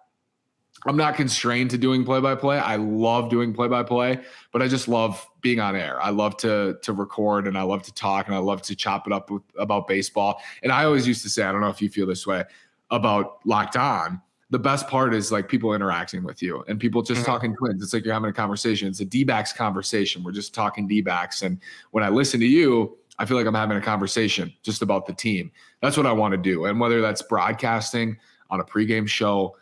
I'm 0.86 0.96
not 0.96 1.14
constrained 1.14 1.70
to 1.70 1.78
doing 1.78 2.04
play 2.04 2.20
by 2.20 2.34
play. 2.34 2.58
I 2.58 2.76
love 2.76 3.28
doing 3.28 3.52
play 3.52 3.68
by 3.68 3.82
play, 3.82 4.18
but 4.52 4.62
I 4.62 4.68
just 4.68 4.88
love 4.88 5.26
being 5.42 5.60
on 5.60 5.76
air. 5.76 6.02
I 6.02 6.10
love 6.10 6.36
to 6.38 6.78
to 6.82 6.92
record 6.92 7.46
and 7.46 7.58
I 7.58 7.62
love 7.62 7.82
to 7.82 7.92
talk 7.92 8.26
and 8.26 8.34
I 8.34 8.38
love 8.38 8.62
to 8.62 8.74
chop 8.74 9.06
it 9.06 9.12
up 9.12 9.30
with, 9.30 9.42
about 9.58 9.86
baseball. 9.86 10.40
And 10.62 10.72
I 10.72 10.84
always 10.84 11.06
used 11.06 11.22
to 11.22 11.28
say, 11.28 11.42
I 11.42 11.52
don't 11.52 11.60
know 11.60 11.68
if 11.68 11.82
you 11.82 11.88
feel 11.88 12.06
this 12.06 12.26
way 12.26 12.44
about 12.90 13.40
locked 13.44 13.76
on. 13.76 14.20
The 14.48 14.58
best 14.58 14.88
part 14.88 15.14
is 15.14 15.30
like 15.30 15.48
people 15.48 15.74
interacting 15.74 16.24
with 16.24 16.42
you 16.42 16.64
and 16.66 16.80
people 16.80 17.02
just 17.02 17.20
mm-hmm. 17.20 17.30
talking 17.30 17.56
twins. 17.56 17.82
It's 17.82 17.92
like 17.92 18.04
you're 18.04 18.14
having 18.14 18.30
a 18.30 18.32
conversation. 18.32 18.88
It's 18.88 19.00
a 19.00 19.04
D 19.04 19.22
backs 19.22 19.52
conversation. 19.52 20.24
We're 20.24 20.32
just 20.32 20.54
talking 20.54 20.88
D 20.88 21.02
backs. 21.02 21.42
And 21.42 21.60
when 21.92 22.02
I 22.02 22.08
listen 22.08 22.40
to 22.40 22.46
you, 22.46 22.96
I 23.18 23.26
feel 23.26 23.36
like 23.36 23.46
I'm 23.46 23.54
having 23.54 23.76
a 23.76 23.82
conversation 23.82 24.52
just 24.62 24.80
about 24.80 25.06
the 25.06 25.12
team. 25.12 25.52
That's 25.82 25.96
what 25.96 26.06
I 26.06 26.12
want 26.12 26.32
to 26.32 26.38
do. 26.38 26.64
And 26.64 26.80
whether 26.80 27.02
that's 27.02 27.20
broadcasting 27.20 28.16
on 28.48 28.60
a 28.60 28.64
pregame 28.64 29.06
show, 29.06 29.56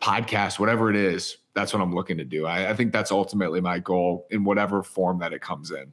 podcast, 0.00 0.58
whatever 0.58 0.90
it 0.90 0.96
is, 0.96 1.38
that's 1.54 1.72
what 1.72 1.82
I'm 1.82 1.94
looking 1.94 2.18
to 2.18 2.24
do. 2.24 2.46
I, 2.46 2.70
I 2.70 2.74
think 2.74 2.92
that's 2.92 3.10
ultimately 3.10 3.60
my 3.60 3.78
goal 3.78 4.26
in 4.30 4.44
whatever 4.44 4.82
form 4.82 5.18
that 5.20 5.32
it 5.32 5.40
comes 5.40 5.70
in. 5.70 5.92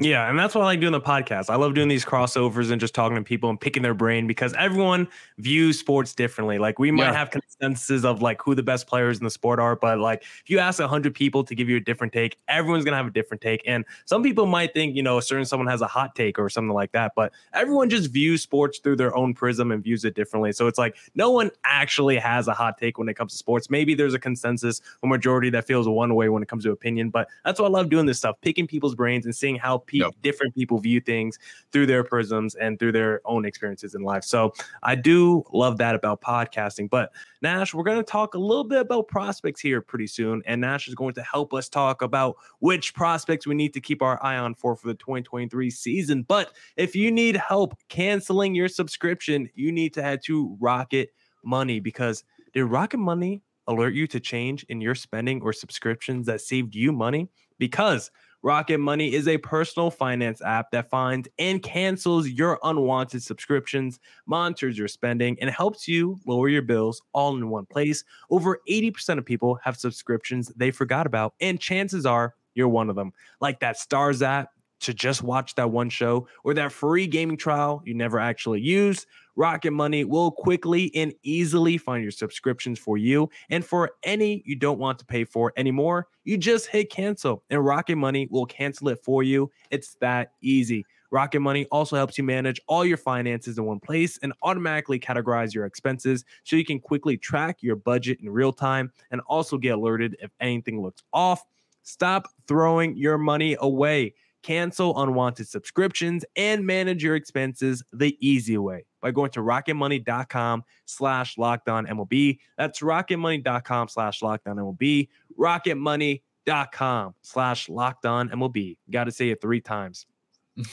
Yeah, 0.00 0.30
and 0.30 0.38
that's 0.38 0.54
why 0.54 0.60
I 0.60 0.64
like 0.64 0.80
doing 0.80 0.92
the 0.92 1.00
podcast. 1.00 1.50
I 1.50 1.56
love 1.56 1.74
doing 1.74 1.88
these 1.88 2.04
crossovers 2.04 2.70
and 2.70 2.80
just 2.80 2.94
talking 2.94 3.16
to 3.16 3.22
people 3.22 3.50
and 3.50 3.60
picking 3.60 3.82
their 3.82 3.94
brain 3.94 4.28
because 4.28 4.54
everyone 4.54 5.08
views 5.38 5.76
sports 5.76 6.14
differently. 6.14 6.56
Like 6.56 6.78
we 6.78 6.92
might 6.92 7.06
yeah. 7.06 7.14
have 7.14 7.30
consensus 7.32 8.04
of 8.04 8.22
like 8.22 8.40
who 8.40 8.54
the 8.54 8.62
best 8.62 8.86
players 8.86 9.18
in 9.18 9.24
the 9.24 9.30
sport 9.30 9.58
are, 9.58 9.74
but 9.74 9.98
like 9.98 10.22
if 10.22 10.44
you 10.46 10.60
ask 10.60 10.80
hundred 10.80 11.16
people 11.16 11.42
to 11.42 11.52
give 11.52 11.68
you 11.68 11.78
a 11.78 11.80
different 11.80 12.12
take, 12.12 12.38
everyone's 12.46 12.84
gonna 12.84 12.96
have 12.96 13.08
a 13.08 13.10
different 13.10 13.40
take. 13.40 13.60
And 13.66 13.84
some 14.04 14.22
people 14.22 14.46
might 14.46 14.72
think 14.72 14.94
you 14.94 15.02
know 15.02 15.18
a 15.18 15.22
certain 15.22 15.44
someone 15.44 15.66
has 15.66 15.80
a 15.80 15.88
hot 15.88 16.14
take 16.14 16.38
or 16.38 16.48
something 16.48 16.72
like 16.72 16.92
that, 16.92 17.10
but 17.16 17.32
everyone 17.52 17.90
just 17.90 18.12
views 18.12 18.40
sports 18.40 18.78
through 18.78 18.96
their 18.96 19.16
own 19.16 19.34
prism 19.34 19.72
and 19.72 19.82
views 19.82 20.04
it 20.04 20.14
differently. 20.14 20.52
So 20.52 20.68
it's 20.68 20.78
like 20.78 20.94
no 21.16 21.32
one 21.32 21.50
actually 21.64 22.18
has 22.18 22.46
a 22.46 22.54
hot 22.54 22.78
take 22.78 22.98
when 22.98 23.08
it 23.08 23.14
comes 23.14 23.32
to 23.32 23.38
sports. 23.38 23.68
Maybe 23.68 23.96
there's 23.96 24.14
a 24.14 24.20
consensus, 24.20 24.80
a 25.02 25.08
majority 25.08 25.50
that 25.50 25.66
feels 25.66 25.88
one 25.88 26.14
way 26.14 26.28
when 26.28 26.40
it 26.40 26.48
comes 26.48 26.62
to 26.62 26.70
opinion, 26.70 27.10
but 27.10 27.26
that's 27.44 27.58
why 27.58 27.66
I 27.66 27.70
love 27.70 27.90
doing 27.90 28.06
this 28.06 28.18
stuff, 28.18 28.36
picking 28.42 28.68
people's 28.68 28.94
brains 28.94 29.24
and 29.24 29.34
seeing 29.34 29.56
how 29.56 29.78
pe- 29.88 30.00
different 30.22 30.54
people 30.54 30.78
view 30.78 31.00
things 31.00 31.38
through 31.72 31.86
their 31.86 32.04
prisms 32.04 32.54
and 32.54 32.78
through 32.78 32.92
their 32.92 33.20
own 33.24 33.44
experiences 33.44 33.94
in 33.94 34.02
life. 34.02 34.22
So 34.22 34.52
I 34.82 34.94
do 34.94 35.42
love 35.52 35.78
that 35.78 35.94
about 35.94 36.20
podcasting. 36.20 36.88
But 36.88 37.10
Nash, 37.42 37.74
we're 37.74 37.84
going 37.84 37.98
to 37.98 38.04
talk 38.04 38.34
a 38.34 38.38
little 38.38 38.64
bit 38.64 38.80
about 38.80 39.08
prospects 39.08 39.60
here 39.60 39.80
pretty 39.80 40.06
soon. 40.06 40.42
And 40.46 40.60
Nash 40.60 40.88
is 40.88 40.94
going 40.94 41.14
to 41.14 41.22
help 41.22 41.52
us 41.54 41.68
talk 41.68 42.02
about 42.02 42.36
which 42.60 42.94
prospects 42.94 43.46
we 43.46 43.54
need 43.54 43.74
to 43.74 43.80
keep 43.80 44.02
our 44.02 44.22
eye 44.22 44.36
on 44.36 44.54
for 44.54 44.76
for 44.76 44.88
the 44.88 44.94
2023 44.94 45.70
season. 45.70 46.22
But 46.22 46.52
if 46.76 46.94
you 46.94 47.10
need 47.10 47.36
help 47.36 47.74
canceling 47.88 48.54
your 48.54 48.68
subscription, 48.68 49.48
you 49.54 49.72
need 49.72 49.94
to 49.94 50.02
head 50.02 50.20
to 50.26 50.56
Rocket 50.60 51.10
Money 51.44 51.80
because 51.80 52.24
did 52.52 52.64
Rocket 52.64 52.98
Money 52.98 53.42
alert 53.66 53.94
you 53.94 54.06
to 54.08 54.18
change 54.18 54.64
in 54.64 54.80
your 54.80 54.94
spending 54.94 55.40
or 55.42 55.52
subscriptions 55.52 56.26
that 56.26 56.40
saved 56.40 56.74
you 56.74 56.92
money? 56.92 57.28
Because 57.58 58.10
Rocket 58.42 58.78
Money 58.78 59.14
is 59.14 59.26
a 59.26 59.38
personal 59.38 59.90
finance 59.90 60.40
app 60.42 60.70
that 60.70 60.88
finds 60.88 61.28
and 61.38 61.60
cancels 61.60 62.28
your 62.28 62.60
unwanted 62.62 63.22
subscriptions, 63.22 63.98
monitors 64.26 64.78
your 64.78 64.86
spending, 64.86 65.36
and 65.40 65.50
helps 65.50 65.88
you 65.88 66.20
lower 66.24 66.48
your 66.48 66.62
bills 66.62 67.02
all 67.12 67.36
in 67.36 67.48
one 67.48 67.66
place. 67.66 68.04
Over 68.30 68.60
80% 68.68 69.18
of 69.18 69.24
people 69.24 69.58
have 69.64 69.76
subscriptions 69.76 70.52
they 70.56 70.70
forgot 70.70 71.06
about, 71.06 71.34
and 71.40 71.58
chances 71.58 72.06
are 72.06 72.36
you're 72.54 72.68
one 72.68 72.88
of 72.88 72.96
them. 72.96 73.12
Like 73.40 73.58
that 73.60 73.76
Starz 73.76 74.22
app 74.22 74.50
to 74.80 74.94
just 74.94 75.22
watch 75.22 75.54
that 75.56 75.70
one 75.70 75.90
show 75.90 76.26
or 76.44 76.54
that 76.54 76.72
free 76.72 77.06
gaming 77.06 77.36
trial 77.36 77.82
you 77.84 77.94
never 77.94 78.18
actually 78.18 78.60
used. 78.60 79.06
Rocket 79.36 79.72
Money 79.72 80.04
will 80.04 80.32
quickly 80.32 80.90
and 80.96 81.14
easily 81.22 81.78
find 81.78 82.02
your 82.02 82.10
subscriptions 82.10 82.78
for 82.78 82.98
you. 82.98 83.30
And 83.50 83.64
for 83.64 83.92
any 84.02 84.42
you 84.44 84.56
don't 84.56 84.78
want 84.78 84.98
to 84.98 85.04
pay 85.04 85.24
for 85.24 85.52
anymore, 85.56 86.08
you 86.24 86.36
just 86.36 86.66
hit 86.66 86.90
cancel 86.90 87.44
and 87.50 87.64
Rocket 87.64 87.96
Money 87.96 88.28
will 88.30 88.46
cancel 88.46 88.88
it 88.88 88.98
for 89.04 89.22
you. 89.22 89.50
It's 89.70 89.94
that 90.00 90.32
easy. 90.40 90.84
Rocket 91.10 91.40
Money 91.40 91.64
also 91.66 91.96
helps 91.96 92.18
you 92.18 92.24
manage 92.24 92.60
all 92.66 92.84
your 92.84 92.96
finances 92.96 93.56
in 93.58 93.64
one 93.64 93.80
place 93.80 94.18
and 94.22 94.32
automatically 94.42 94.98
categorize 94.98 95.54
your 95.54 95.64
expenses 95.64 96.24
so 96.44 96.56
you 96.56 96.64
can 96.64 96.78
quickly 96.80 97.16
track 97.16 97.58
your 97.62 97.76
budget 97.76 98.18
in 98.20 98.28
real 98.28 98.52
time 98.52 98.92
and 99.10 99.20
also 99.22 99.56
get 99.56 99.74
alerted 99.74 100.16
if 100.20 100.30
anything 100.40 100.82
looks 100.82 101.02
off. 101.12 101.44
Stop 101.82 102.28
throwing 102.46 102.94
your 102.96 103.16
money 103.16 103.56
away 103.60 104.12
cancel 104.48 104.98
unwanted 105.02 105.46
subscriptions, 105.46 106.24
and 106.34 106.64
manage 106.64 107.04
your 107.04 107.14
expenses 107.14 107.82
the 107.92 108.16
easy 108.26 108.56
way 108.56 108.86
by 109.02 109.10
going 109.10 109.30
to 109.30 109.40
rocketmoney.com 109.40 110.64
slash 110.86 111.36
lockedon 111.36 111.86
MLB. 111.86 112.38
That's 112.56 112.80
rocketmoney.com 112.80 113.88
slash 113.88 114.20
lockedon 114.20 114.56
MLB. 114.56 115.08
Rocketmoney.com 115.38 117.14
slash 117.20 117.66
lockedon 117.66 118.32
MLB. 118.32 118.78
Got 118.90 119.04
to 119.04 119.12
say 119.12 119.28
it 119.28 119.42
three 119.42 119.60
times. 119.60 120.06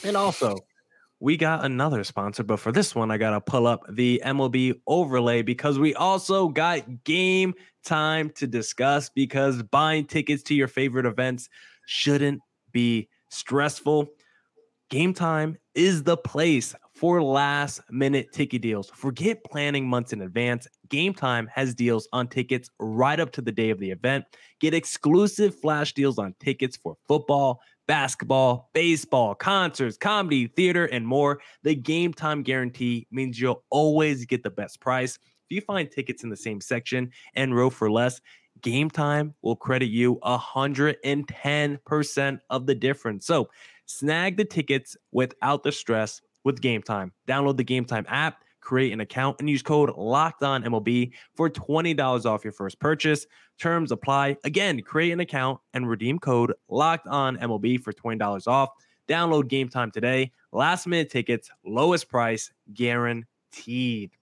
and 0.02 0.16
also, 0.16 0.56
we 1.20 1.36
got 1.36 1.62
another 1.66 2.02
sponsor, 2.02 2.44
but 2.44 2.58
for 2.58 2.72
this 2.72 2.94
one, 2.94 3.10
I 3.10 3.18
got 3.18 3.32
to 3.32 3.42
pull 3.42 3.66
up 3.66 3.82
the 3.90 4.22
MLB 4.24 4.80
overlay 4.86 5.42
because 5.42 5.78
we 5.78 5.94
also 5.94 6.48
got 6.48 7.04
game 7.04 7.52
time 7.84 8.30
to 8.36 8.46
discuss 8.46 9.10
because 9.10 9.62
buying 9.62 10.06
tickets 10.06 10.42
to 10.44 10.54
your 10.54 10.68
favorite 10.68 11.04
events 11.04 11.50
shouldn't 11.84 12.40
be 12.72 13.10
stressful. 13.36 14.08
Game 14.88 15.12
time 15.12 15.56
is 15.74 16.02
the 16.02 16.16
place 16.16 16.74
for 16.94 17.22
last 17.22 17.80
minute 17.90 18.32
ticket 18.32 18.62
deals. 18.62 18.90
Forget 18.94 19.44
planning 19.44 19.86
months 19.86 20.12
in 20.12 20.22
advance. 20.22 20.66
Game 20.88 21.12
Time 21.12 21.48
has 21.52 21.74
deals 21.74 22.08
on 22.12 22.28
tickets 22.28 22.70
right 22.78 23.18
up 23.20 23.32
to 23.32 23.42
the 23.42 23.52
day 23.52 23.70
of 23.70 23.78
the 23.78 23.90
event. 23.90 24.24
Get 24.60 24.72
exclusive 24.72 25.54
flash 25.54 25.92
deals 25.92 26.18
on 26.18 26.34
tickets 26.40 26.76
for 26.76 26.96
football, 27.06 27.60
basketball, 27.86 28.70
baseball, 28.72 29.34
concerts, 29.34 29.96
comedy, 29.96 30.46
theater, 30.46 30.86
and 30.86 31.06
more. 31.06 31.40
The 31.64 31.74
Game 31.74 32.14
Time 32.14 32.42
guarantee 32.42 33.06
means 33.10 33.38
you'll 33.38 33.64
always 33.70 34.24
get 34.24 34.42
the 34.42 34.50
best 34.50 34.80
price. 34.80 35.18
If 35.50 35.54
you 35.54 35.60
find 35.60 35.90
tickets 35.90 36.24
in 36.24 36.30
the 36.30 36.36
same 36.36 36.60
section 36.60 37.10
and 37.34 37.54
row 37.54 37.70
for 37.70 37.90
less, 37.90 38.20
Game 38.62 38.90
Time 38.90 39.34
will 39.42 39.56
credit 39.56 39.86
you 39.86 40.18
110% 40.24 42.38
of 42.50 42.66
the 42.66 42.74
difference. 42.74 43.26
So 43.26 43.48
snag 43.86 44.36
the 44.36 44.44
tickets 44.44 44.96
without 45.12 45.62
the 45.62 45.72
stress 45.72 46.20
with 46.44 46.60
Game 46.60 46.82
Time. 46.82 47.12
Download 47.26 47.56
the 47.56 47.64
Game 47.64 47.84
Time 47.84 48.04
app, 48.08 48.42
create 48.60 48.92
an 48.92 49.00
account, 49.00 49.36
and 49.40 49.50
use 49.50 49.62
code 49.62 49.90
Locked 49.96 50.42
On 50.42 50.62
MLB 50.62 51.12
for 51.34 51.50
$20 51.50 52.26
off 52.26 52.44
your 52.44 52.52
first 52.52 52.78
purchase. 52.80 53.26
Terms 53.58 53.92
apply. 53.92 54.36
Again, 54.44 54.80
create 54.82 55.12
an 55.12 55.20
account 55.20 55.60
and 55.74 55.88
redeem 55.88 56.18
code 56.18 56.52
Locked 56.68 57.06
On 57.06 57.36
MLB 57.36 57.80
for 57.80 57.92
$20 57.92 58.46
off. 58.46 58.70
Download 59.08 59.48
Game 59.48 59.68
Time 59.68 59.90
today. 59.90 60.32
Last 60.52 60.86
minute 60.86 61.10
tickets, 61.10 61.50
lowest 61.64 62.08
price 62.08 62.50
guaranteed. 62.72 64.12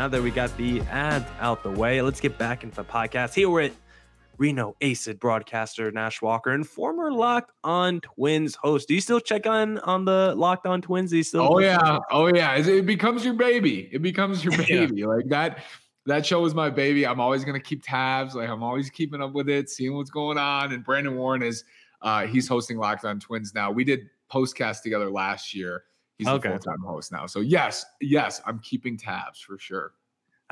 Now 0.00 0.08
that 0.08 0.22
we 0.22 0.30
got 0.30 0.56
the 0.56 0.80
ads 0.90 1.26
out 1.40 1.62
the 1.62 1.70
way, 1.70 2.00
let's 2.00 2.22
get 2.22 2.38
back 2.38 2.64
into 2.64 2.74
the 2.74 2.84
podcast. 2.84 3.34
Here 3.34 3.50
we're 3.50 3.64
at 3.64 3.72
Reno 4.38 4.74
Aces 4.80 5.16
broadcaster 5.16 5.92
Nash 5.92 6.22
Walker 6.22 6.52
and 6.52 6.66
former 6.66 7.12
Locked 7.12 7.52
On 7.64 8.00
Twins 8.00 8.54
host. 8.54 8.88
Do 8.88 8.94
you 8.94 9.02
still 9.02 9.20
check 9.20 9.46
on 9.46 9.76
on 9.80 10.06
the 10.06 10.34
Locked 10.38 10.64
On 10.64 10.80
Twins? 10.80 11.10
Do 11.10 11.18
you 11.18 11.22
still? 11.22 11.46
Oh 11.52 11.58
yeah, 11.58 11.98
oh 12.10 12.34
yeah. 12.34 12.56
It 12.56 12.86
becomes 12.86 13.26
your 13.26 13.34
baby. 13.34 13.90
It 13.92 14.00
becomes 14.00 14.42
your 14.42 14.56
baby. 14.66 15.02
yeah. 15.02 15.06
Like 15.06 15.28
that. 15.28 15.64
That 16.06 16.24
show 16.24 16.46
is 16.46 16.54
my 16.54 16.70
baby. 16.70 17.06
I'm 17.06 17.20
always 17.20 17.44
gonna 17.44 17.60
keep 17.60 17.82
tabs. 17.84 18.34
Like 18.34 18.48
I'm 18.48 18.62
always 18.62 18.88
keeping 18.88 19.20
up 19.20 19.34
with 19.34 19.50
it, 19.50 19.68
seeing 19.68 19.94
what's 19.94 20.08
going 20.08 20.38
on. 20.38 20.72
And 20.72 20.82
Brandon 20.82 21.14
Warren 21.14 21.42
is 21.42 21.62
uh, 22.00 22.26
he's 22.26 22.48
hosting 22.48 22.78
Locked 22.78 23.04
On 23.04 23.20
Twins 23.20 23.54
now. 23.54 23.70
We 23.70 23.84
did 23.84 24.08
postcast 24.32 24.80
together 24.80 25.10
last 25.10 25.54
year 25.54 25.82
He's 26.20 26.28
okay. 26.28 26.50
full 26.50 26.58
time 26.58 26.82
host 26.82 27.12
now. 27.12 27.24
So 27.24 27.40
yes, 27.40 27.86
yes, 28.02 28.42
I'm 28.44 28.58
keeping 28.58 28.98
tabs 28.98 29.40
for 29.40 29.56
sure. 29.58 29.94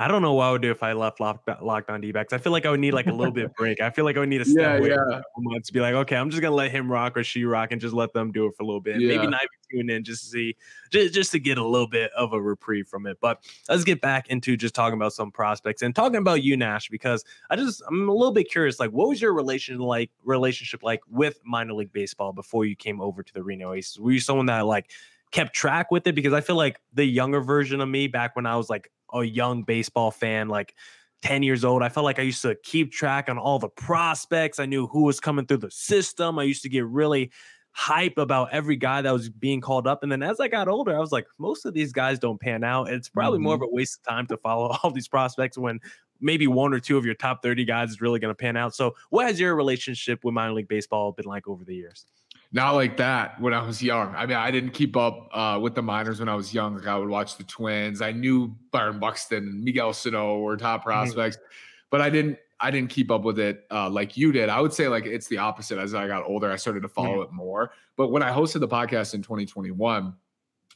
I 0.01 0.07
don't 0.07 0.23
know 0.23 0.35
what 0.35 0.45
I 0.45 0.53
would 0.53 0.63
do 0.63 0.71
if 0.71 0.85
I 0.85 0.93
left 0.93 1.19
locked, 1.19 1.49
locked 1.61 1.91
on 1.91 2.01
D-backs. 2.01 2.33
I 2.33 2.39
feel 2.39 2.53
like 2.53 2.65
I 2.65 2.71
would 2.71 2.79
need 2.79 2.95
like 2.95 3.09
a 3.09 3.13
little 3.13 3.33
bit 3.33 3.47
of 3.47 3.55
break. 3.57 3.81
I 3.81 3.91
feel 3.91 4.05
like 4.05 4.17
I 4.17 4.21
would 4.21 4.29
need 4.29 4.41
a 4.41 4.45
step 4.45 4.63
yeah, 4.63 4.77
away 4.77 4.91
yeah. 4.91 5.21
months 5.39 5.67
to 5.67 5.73
be 5.73 5.81
like, 5.81 5.95
okay, 5.95 6.15
I'm 6.15 6.31
just 6.31 6.41
gonna 6.41 6.55
let 6.55 6.71
him 6.71 6.91
rock 6.91 7.17
or 7.17 7.25
she 7.25 7.45
rock 7.45 7.73
and 7.73 7.81
just 7.81 7.95
let 7.95 8.13
them 8.13 8.31
do 8.31 8.47
it 8.47 8.55
for 8.57 8.63
a 8.63 8.67
little 8.67 8.81
bit. 8.81 9.01
Yeah. 9.01 9.09
Maybe 9.09 9.27
not 9.27 9.41
even 9.43 9.87
tune 9.87 9.91
in 9.91 10.05
just 10.05 10.23
to 10.23 10.31
see, 10.31 10.57
just, 10.93 11.15
just 11.15 11.33
to 11.33 11.41
get 11.41 11.59
a 11.59 11.67
little 11.67 11.89
bit 11.89 12.13
of 12.17 12.33
a 12.33 12.41
reprieve 12.41 12.87
from 12.87 13.07
it. 13.07 13.19
But 13.21 13.43
let's 13.69 13.83
get 13.83 14.01
back 14.01 14.29
into 14.29 14.57
just 14.57 14.73
talking 14.73 14.97
about 14.97 15.15
some 15.15 15.33
prospects 15.33 15.83
and 15.83 15.97
talking 15.97 16.19
about 16.19 16.45
you, 16.45 16.57
Nash, 16.57 16.89
because 16.91 17.25
I 17.51 17.57
just 17.57 17.83
I'm 17.89 18.09
a 18.09 18.15
little 18.15 18.33
bit 18.33 18.49
curious. 18.49 18.79
Like, 18.79 18.91
what 18.91 19.09
was 19.09 19.21
your 19.21 19.35
relation 19.35 19.79
like 19.81 20.13
relationship 20.23 20.85
like 20.85 21.01
with 21.11 21.41
minor 21.45 21.75
league 21.75 21.93
baseball 21.93 22.33
before 22.33 22.65
you 22.65 22.77
came 22.77 23.01
over 23.01 23.25
to 23.25 23.35
the 23.35 23.43
Reno 23.43 23.73
Aces? 23.73 23.99
Were 23.99 24.13
you 24.13 24.21
someone 24.21 24.47
that 24.47 24.65
like 24.65 24.93
kept 25.31 25.55
track 25.55 25.91
with 25.91 26.07
it 26.07 26.15
because 26.15 26.33
I 26.33 26.41
feel 26.41 26.57
like 26.57 26.81
the 26.93 27.05
younger 27.05 27.41
version 27.41 27.81
of 27.81 27.89
me 27.89 28.07
back 28.07 28.37
when 28.37 28.47
I 28.47 28.57
was 28.57 28.71
like 28.71 28.91
a 29.13 29.23
young 29.23 29.63
baseball 29.63 30.11
fan, 30.11 30.49
like 30.49 30.75
10 31.23 31.43
years 31.43 31.65
old, 31.65 31.83
I 31.83 31.89
felt 31.89 32.05
like 32.05 32.19
I 32.19 32.23
used 32.23 32.43
to 32.43 32.57
keep 32.63 32.93
track 32.93 33.29
on 33.29 33.39
all 33.39 33.59
the 33.59 33.69
prospects. 33.69 34.59
I 34.59 34.67
knew 34.67 34.87
who 34.87 35.03
was 35.03 35.21
coming 35.21 35.47
through 35.47 35.59
the 35.59 35.71
system. 35.71 36.39
I 36.39 36.45
used 36.45 36.63
to 36.63 36.69
get 36.69 36.87
really 36.87 37.31
hype 37.73 38.19
about 38.19 38.53
every 38.53 38.77
guy 38.77 39.03
that 39.03 39.13
was 39.13 39.29
being 39.29 39.61
called 39.61 39.87
up. 39.87 40.03
And 40.03 40.11
then 40.11 40.23
as 40.23 40.41
I 40.41 40.49
got 40.49 40.69
older, 40.69 40.97
I 40.97 40.99
was 40.99 41.13
like, 41.13 41.27
most 41.39 41.65
of 41.65 41.75
these 41.75 41.93
guys 41.93 42.19
don't 42.19 42.41
pan 42.41 42.65
out. 42.65 42.89
It's 42.89 43.09
probably 43.09 43.39
mm-hmm. 43.39 43.45
more 43.45 43.55
of 43.55 43.63
a 43.63 43.69
waste 43.69 43.99
of 43.99 44.11
time 44.11 44.27
to 44.29 44.37
follow 44.37 44.77
all 44.83 44.91
these 44.91 45.09
prospects 45.09 45.59
when 45.59 45.81
maybe 46.21 46.47
one 46.47 46.73
or 46.73 46.81
two 46.81 46.97
of 46.97 47.05
your 47.05 47.15
top 47.15 47.43
30 47.43 47.65
guys 47.65 47.91
is 47.91 48.01
really 48.01 48.19
going 48.19 48.31
to 48.31 48.37
pan 48.37 48.57
out. 48.57 48.75
So, 48.75 48.95
what 49.11 49.27
has 49.27 49.39
your 49.39 49.55
relationship 49.55 50.25
with 50.25 50.35
minor 50.35 50.55
league 50.55 50.69
baseball 50.69 51.13
been 51.13 51.27
like 51.27 51.47
over 51.47 51.65
the 51.65 51.75
years? 51.75 52.07
Not 52.51 52.73
like 52.73 52.97
that 52.97 53.39
when 53.41 53.53
I 53.53 53.63
was 53.63 53.83
young. 53.83 54.15
I 54.15 54.25
mean, 54.25 54.37
I 54.37 54.51
didn't 54.51 54.71
keep 54.71 54.97
up 54.97 55.29
uh, 55.33 55.59
with 55.61 55.75
the 55.75 55.83
minors 55.83 56.19
when 56.19 56.31
I 56.31 56.35
was 56.35 56.55
young. 56.55 56.77
Like 56.77 56.87
I 56.87 56.97
would 56.97 57.09
watch 57.09 57.37
the 57.37 57.45
Twins. 57.45 58.01
I 58.01 58.13
knew 58.13 58.57
Byron 58.71 58.99
Buxton 58.99 59.47
and 59.47 59.63
Miguel 59.63 59.93
Sano 59.93 60.39
were 60.39 60.57
top 60.57 60.85
prospects, 60.85 61.37
mm-hmm. 61.37 61.45
but 61.91 62.01
I 62.01 62.11
didn't. 62.11 62.39
I 62.61 62.73
didn't 62.73 62.91
keep 62.91 63.13
up 63.13 63.23
with 63.23 63.39
it 63.39 63.67
uh, 63.71 63.89
like 63.89 64.17
you 64.17 64.33
did. 64.33 64.49
I 64.49 64.61
would 64.61 64.73
say 64.73 64.89
like 64.89 65.07
it's 65.07 65.29
the 65.29 65.39
opposite. 65.39 65.79
As 65.79 65.95
I 65.95 66.09
got 66.09 66.25
older, 66.25 66.51
I 66.51 66.57
started 66.57 66.81
to 66.81 66.89
follow 66.89 67.23
mm-hmm. 67.23 67.23
it 67.23 67.33
more. 67.33 67.71
But 67.97 68.09
when 68.09 68.23
I 68.23 68.33
hosted 68.33 68.61
the 68.61 68.69
podcast 68.69 69.15
in 69.15 69.23
2021, 69.23 70.13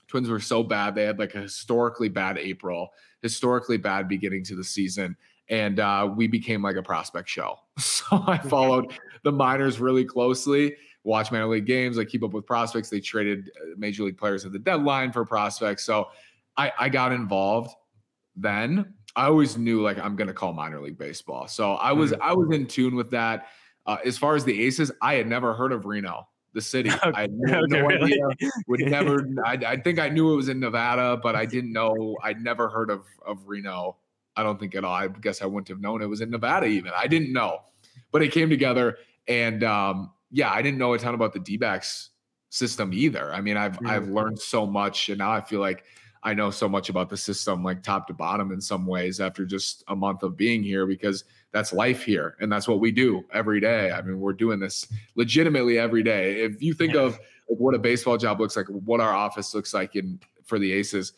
Twins 0.07 0.29
were 0.29 0.41
so 0.41 0.63
bad. 0.63 0.95
They 0.95 1.05
had 1.05 1.19
like 1.19 1.35
a 1.35 1.41
historically 1.41 2.09
bad 2.09 2.37
April, 2.37 2.93
historically 3.23 3.79
bad 3.79 4.09
beginning 4.09 4.45
to 4.45 4.55
the 4.55 4.63
season. 4.63 5.17
And 5.49 5.81
uh, 5.81 6.13
we 6.15 6.29
became 6.29 6.63
like 6.63 6.77
a 6.77 6.83
prospect 6.83 7.29
show. 7.29 7.57
So 7.79 8.23
I 8.27 8.37
followed 8.37 8.93
the 9.23 9.33
minors 9.33 9.81
really 9.81 10.05
closely, 10.05 10.77
watch 11.05 11.33
minor 11.33 11.47
league 11.47 11.67
games, 11.67 11.99
I 11.99 12.05
keep 12.05 12.23
up 12.23 12.33
with 12.33 12.47
prospects. 12.47 12.91
They 12.91 13.01
traded 13.01 13.51
uh, 13.57 13.75
major 13.77 14.05
league 14.05 14.19
players 14.19 14.45
at 14.45 14.53
the 14.53 14.59
deadline 14.59 15.13
for 15.13 15.25
prospects. 15.25 15.85
So 15.85 16.09
I, 16.57 16.73
I 16.79 16.89
got 16.89 17.13
involved 17.13 17.75
then 18.37 18.95
I 19.15 19.27
always 19.27 19.59
knew 19.59 19.83
like 19.83 19.99
I'm 19.99 20.17
gonna 20.17 20.33
call 20.33 20.53
minor 20.53 20.81
league 20.81 20.99
baseball. 20.99 21.47
So 21.49 21.73
I 21.75 21.93
was 21.93 22.13
mm-hmm. 22.13 22.23
I 22.23 22.33
was 22.33 22.51
in 22.53 22.67
tune 22.67 22.95
with 22.95 23.11
that. 23.11 23.49
Uh, 23.85 23.97
as 24.05 24.17
far 24.17 24.37
as 24.37 24.45
the 24.45 24.63
Aces, 24.63 24.93
I 25.03 25.15
had 25.15 25.27
never 25.27 25.55
heard 25.55 25.73
of 25.73 25.85
Reno, 25.85 26.29
the 26.55 26.61
city. 26.61 26.91
I 27.03 27.23
had 27.23 27.33
no, 27.33 27.59
okay, 27.59 27.67
no 27.81 27.87
really? 27.87 28.13
idea. 28.13 28.51
Would 28.69 28.81
never. 28.87 29.27
I, 29.45 29.59
I, 29.67 29.77
think 29.77 29.99
I 29.99 30.09
knew 30.09 30.33
it 30.33 30.37
was 30.37 30.49
in 30.49 30.61
Nevada, 30.61 31.19
but 31.23 31.35
I 31.35 31.45
didn't 31.47 31.73
know. 31.73 32.17
I'd 32.23 32.41
never 32.41 32.69
heard 32.69 32.91
of 32.91 33.05
of 33.27 33.47
Reno. 33.47 33.97
I 34.35 34.43
don't 34.43 34.59
think 34.59 34.75
at 34.75 34.85
all. 34.85 34.95
I 34.95 35.09
guess 35.09 35.43
I 35.43 35.47
wouldn't 35.47 35.69
have 35.69 35.81
known 35.81 36.01
it 36.01 36.07
was 36.07 36.21
in 36.23 36.31
Nevada. 36.31 36.67
Even 36.67 36.93
I 36.97 37.07
didn't 37.07 37.33
know, 37.33 37.61
but 38.13 38.23
it 38.23 38.33
came 38.33 38.49
together, 38.49 38.97
and 39.29 39.63
um, 39.63 40.11
yeah, 40.33 40.51
I 40.51 40.63
didn't 40.63 40.79
know 40.79 40.95
a 40.95 40.99
ton 40.99 41.15
about 41.15 41.33
the 41.33 41.39
D-backs 41.39 42.11
system 42.49 42.93
either. 42.93 43.33
I 43.33 43.41
mean, 43.41 43.57
I've 43.57 43.75
mm-hmm. 43.75 43.87
I've 43.87 44.09
learned 44.09 44.41
so 44.41 44.67
much, 44.67 45.11
and 45.11 45.19
now 45.19 45.31
I 45.31 45.41
feel 45.41 45.61
like 45.61 45.85
I 46.23 46.35
know 46.35 46.51
so 46.51 46.69
much 46.69 46.89
about 46.89 47.11
the 47.11 47.17
system, 47.17 47.63
like 47.63 47.83
top 47.83 48.07
to 48.07 48.15
bottom, 48.15 48.51
in 48.51 48.61
some 48.61 48.87
ways, 48.87 49.21
after 49.21 49.45
just 49.45 49.85
a 49.89 49.97
month 49.97 50.23
of 50.23 50.37
being 50.37 50.63
here, 50.63 50.87
because 50.87 51.25
that's 51.53 51.73
life 51.73 52.03
here, 52.03 52.37
and 52.41 52.51
that's 52.51 52.67
what 52.67 52.81
we 52.81 52.91
do 52.91 53.25
every 53.33 53.61
day. 53.61 53.91
I 53.91 54.01
mean, 54.03 54.21
we're 54.21 54.33
doing 54.33 54.59
this 54.59 54.87
legitimately 55.15 55.79
every 55.79 56.03
day. 56.03 56.41
If 56.43 56.63
you 56.63 56.75
think 56.75 56.95
yeah. 56.95 57.03
of 57.03 57.13
like 57.49 57.59
what 57.59 57.75
a 57.75 57.79
baseball 57.79 58.17
job 58.17 58.41
looks 58.41 58.57
like, 58.57 58.67
what 58.67 59.01
our 59.01 59.13
office 59.13 59.55
looks 59.55 59.75
like 59.75 59.97
in 59.97 60.19
for 60.45 60.59
the 60.59 60.73
Aces, 60.73 61.13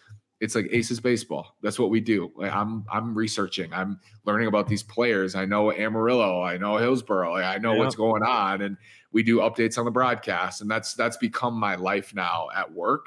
it's 0.44 0.54
like 0.54 0.68
Aces 0.70 1.00
baseball. 1.00 1.56
That's 1.62 1.78
what 1.78 1.88
we 1.88 2.00
do. 2.00 2.30
Like 2.36 2.52
I'm 2.52 2.84
I'm 2.92 3.14
researching. 3.14 3.72
I'm 3.72 3.98
learning 4.26 4.46
about 4.46 4.68
these 4.68 4.82
players. 4.82 5.34
I 5.34 5.46
know 5.46 5.72
Amarillo. 5.72 6.42
I 6.42 6.58
know 6.58 6.76
Hillsboro. 6.76 7.36
I 7.36 7.56
know 7.56 7.72
yeah. 7.72 7.78
what's 7.78 7.94
going 7.94 8.22
on, 8.22 8.60
and 8.60 8.76
we 9.10 9.22
do 9.22 9.38
updates 9.38 9.78
on 9.78 9.86
the 9.86 9.90
broadcast. 9.90 10.60
And 10.60 10.70
that's 10.70 10.92
that's 10.92 11.16
become 11.16 11.54
my 11.54 11.76
life 11.76 12.14
now 12.14 12.48
at 12.54 12.70
work. 12.70 13.06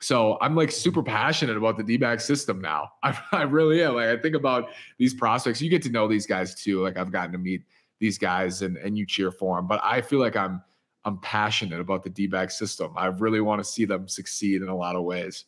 So 0.00 0.38
I'm 0.40 0.56
like 0.56 0.72
super 0.72 1.02
passionate 1.02 1.58
about 1.58 1.76
the 1.76 1.82
D-back 1.82 2.20
system 2.20 2.62
now. 2.62 2.92
I, 3.02 3.18
I 3.32 3.42
really 3.42 3.82
am. 3.82 3.96
Like 3.96 4.08
I 4.08 4.16
think 4.16 4.34
about 4.34 4.70
these 4.96 5.12
prospects. 5.12 5.60
You 5.60 5.68
get 5.68 5.82
to 5.82 5.90
know 5.90 6.08
these 6.08 6.26
guys 6.26 6.54
too. 6.54 6.82
Like 6.82 6.96
I've 6.96 7.12
gotten 7.12 7.32
to 7.32 7.38
meet 7.38 7.62
these 7.98 8.16
guys 8.16 8.62
and 8.62 8.78
and 8.78 8.96
you 8.96 9.04
cheer 9.04 9.30
for 9.30 9.56
them. 9.56 9.66
But 9.66 9.80
I 9.84 10.00
feel 10.00 10.18
like 10.18 10.34
I'm 10.34 10.62
I'm 11.04 11.18
passionate 11.18 11.80
about 11.80 12.04
the 12.04 12.10
D-back 12.10 12.50
system. 12.50 12.94
I 12.96 13.06
really 13.06 13.42
want 13.42 13.62
to 13.62 13.70
see 13.70 13.84
them 13.84 14.08
succeed 14.08 14.62
in 14.62 14.68
a 14.68 14.76
lot 14.76 14.96
of 14.96 15.04
ways. 15.04 15.44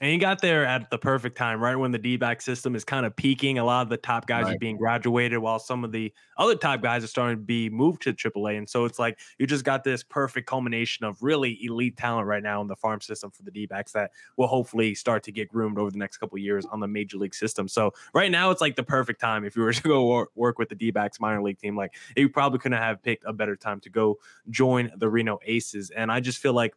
And 0.00 0.10
he 0.10 0.16
got 0.16 0.40
there 0.40 0.64
at 0.64 0.88
the 0.88 0.96
perfect 0.96 1.36
time, 1.36 1.60
right 1.62 1.76
when 1.76 1.90
the 1.90 1.98
D 1.98 2.16
back 2.16 2.40
system 2.40 2.74
is 2.74 2.84
kind 2.84 3.04
of 3.04 3.14
peaking. 3.14 3.58
A 3.58 3.64
lot 3.64 3.82
of 3.82 3.90
the 3.90 3.98
top 3.98 4.26
guys 4.26 4.44
right. 4.44 4.56
are 4.56 4.58
being 4.58 4.78
graduated, 4.78 5.38
while 5.38 5.58
some 5.58 5.84
of 5.84 5.92
the 5.92 6.10
other 6.38 6.54
top 6.54 6.80
guys 6.80 7.04
are 7.04 7.08
starting 7.08 7.36
to 7.36 7.42
be 7.42 7.68
moved 7.68 8.00
to 8.02 8.14
AAA. 8.14 8.56
And 8.56 8.68
so 8.68 8.86
it's 8.86 8.98
like 8.98 9.18
you 9.38 9.46
just 9.46 9.62
got 9.62 9.84
this 9.84 10.02
perfect 10.02 10.48
culmination 10.48 11.04
of 11.04 11.22
really 11.22 11.62
elite 11.62 11.98
talent 11.98 12.26
right 12.26 12.42
now 12.42 12.62
in 12.62 12.66
the 12.66 12.76
farm 12.76 13.02
system 13.02 13.30
for 13.30 13.42
the 13.42 13.50
D 13.50 13.66
backs 13.66 13.92
that 13.92 14.12
will 14.38 14.46
hopefully 14.46 14.94
start 14.94 15.22
to 15.24 15.32
get 15.32 15.48
groomed 15.48 15.76
over 15.76 15.90
the 15.90 15.98
next 15.98 16.16
couple 16.16 16.38
years 16.38 16.64
on 16.64 16.80
the 16.80 16.88
major 16.88 17.18
league 17.18 17.34
system. 17.34 17.68
So 17.68 17.92
right 18.14 18.30
now 18.30 18.50
it's 18.50 18.62
like 18.62 18.76
the 18.76 18.82
perfect 18.82 19.20
time 19.20 19.44
if 19.44 19.54
you 19.54 19.60
were 19.60 19.72
to 19.74 19.82
go 19.82 20.26
work 20.34 20.58
with 20.58 20.70
the 20.70 20.76
D 20.76 20.90
backs 20.90 21.20
minor 21.20 21.42
league 21.42 21.58
team. 21.58 21.76
Like 21.76 21.94
you 22.16 22.30
probably 22.30 22.58
couldn't 22.58 22.78
have 22.78 23.02
picked 23.02 23.24
a 23.26 23.34
better 23.34 23.54
time 23.54 23.80
to 23.80 23.90
go 23.90 24.18
join 24.48 24.90
the 24.96 25.10
Reno 25.10 25.38
Aces. 25.44 25.90
And 25.90 26.10
I 26.10 26.20
just 26.20 26.38
feel 26.38 26.54
like 26.54 26.74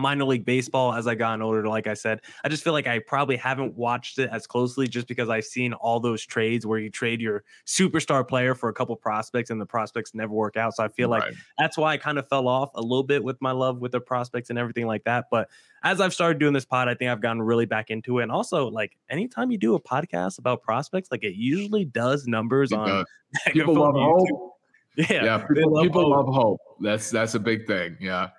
minor 0.00 0.24
league 0.24 0.44
baseball 0.44 0.94
as 0.94 1.06
I 1.06 1.14
gotten 1.14 1.42
older. 1.42 1.66
Like 1.66 1.86
I 1.86 1.94
said, 1.94 2.20
I 2.44 2.48
just 2.48 2.64
feel 2.64 2.72
like 2.72 2.86
I 2.86 2.98
probably 2.98 3.36
haven't 3.36 3.74
watched 3.76 4.18
it 4.18 4.30
as 4.32 4.46
closely 4.46 4.88
just 4.88 5.06
because 5.06 5.28
I've 5.28 5.44
seen 5.44 5.72
all 5.74 6.00
those 6.00 6.24
trades 6.24 6.66
where 6.66 6.78
you 6.78 6.90
trade 6.90 7.20
your 7.20 7.44
superstar 7.66 8.26
player 8.26 8.54
for 8.54 8.68
a 8.68 8.72
couple 8.72 8.96
prospects 8.96 9.50
and 9.50 9.60
the 9.60 9.66
prospects 9.66 10.14
never 10.14 10.32
work 10.32 10.56
out. 10.56 10.74
So 10.74 10.84
I 10.84 10.88
feel 10.88 11.08
right. 11.10 11.22
like 11.22 11.34
that's 11.58 11.76
why 11.76 11.92
I 11.92 11.96
kind 11.96 12.18
of 12.18 12.28
fell 12.28 12.48
off 12.48 12.70
a 12.74 12.80
little 12.80 13.04
bit 13.04 13.22
with 13.22 13.40
my 13.40 13.52
love 13.52 13.78
with 13.80 13.92
the 13.92 14.00
prospects 14.00 14.50
and 14.50 14.58
everything 14.58 14.86
like 14.86 15.04
that. 15.04 15.26
But 15.30 15.48
as 15.82 16.00
I've 16.00 16.12
started 16.12 16.38
doing 16.38 16.52
this 16.52 16.64
pod, 16.64 16.88
I 16.88 16.94
think 16.94 17.10
I've 17.10 17.20
gotten 17.20 17.42
really 17.42 17.66
back 17.66 17.90
into 17.90 18.18
it. 18.18 18.24
And 18.24 18.32
also, 18.32 18.68
like 18.68 18.96
anytime 19.08 19.50
you 19.50 19.58
do 19.58 19.74
a 19.74 19.80
podcast 19.80 20.38
about 20.38 20.62
prospects, 20.62 21.10
like 21.10 21.24
it 21.24 21.34
usually 21.34 21.84
does 21.84 22.26
numbers 22.26 22.72
it 22.72 22.78
on 22.78 22.88
does. 22.88 23.06
people 23.52 23.74
love 23.74 23.94
hope. 23.94 24.56
Yeah, 24.96 25.24
yeah, 25.24 25.38
people, 25.38 25.72
love, 25.72 25.82
people 25.84 26.02
hope. 26.02 26.26
love 26.26 26.34
hope. 26.34 26.60
That's 26.80 27.10
that's 27.10 27.34
a 27.34 27.38
big 27.38 27.66
thing. 27.66 27.96
Yeah. 28.00 28.30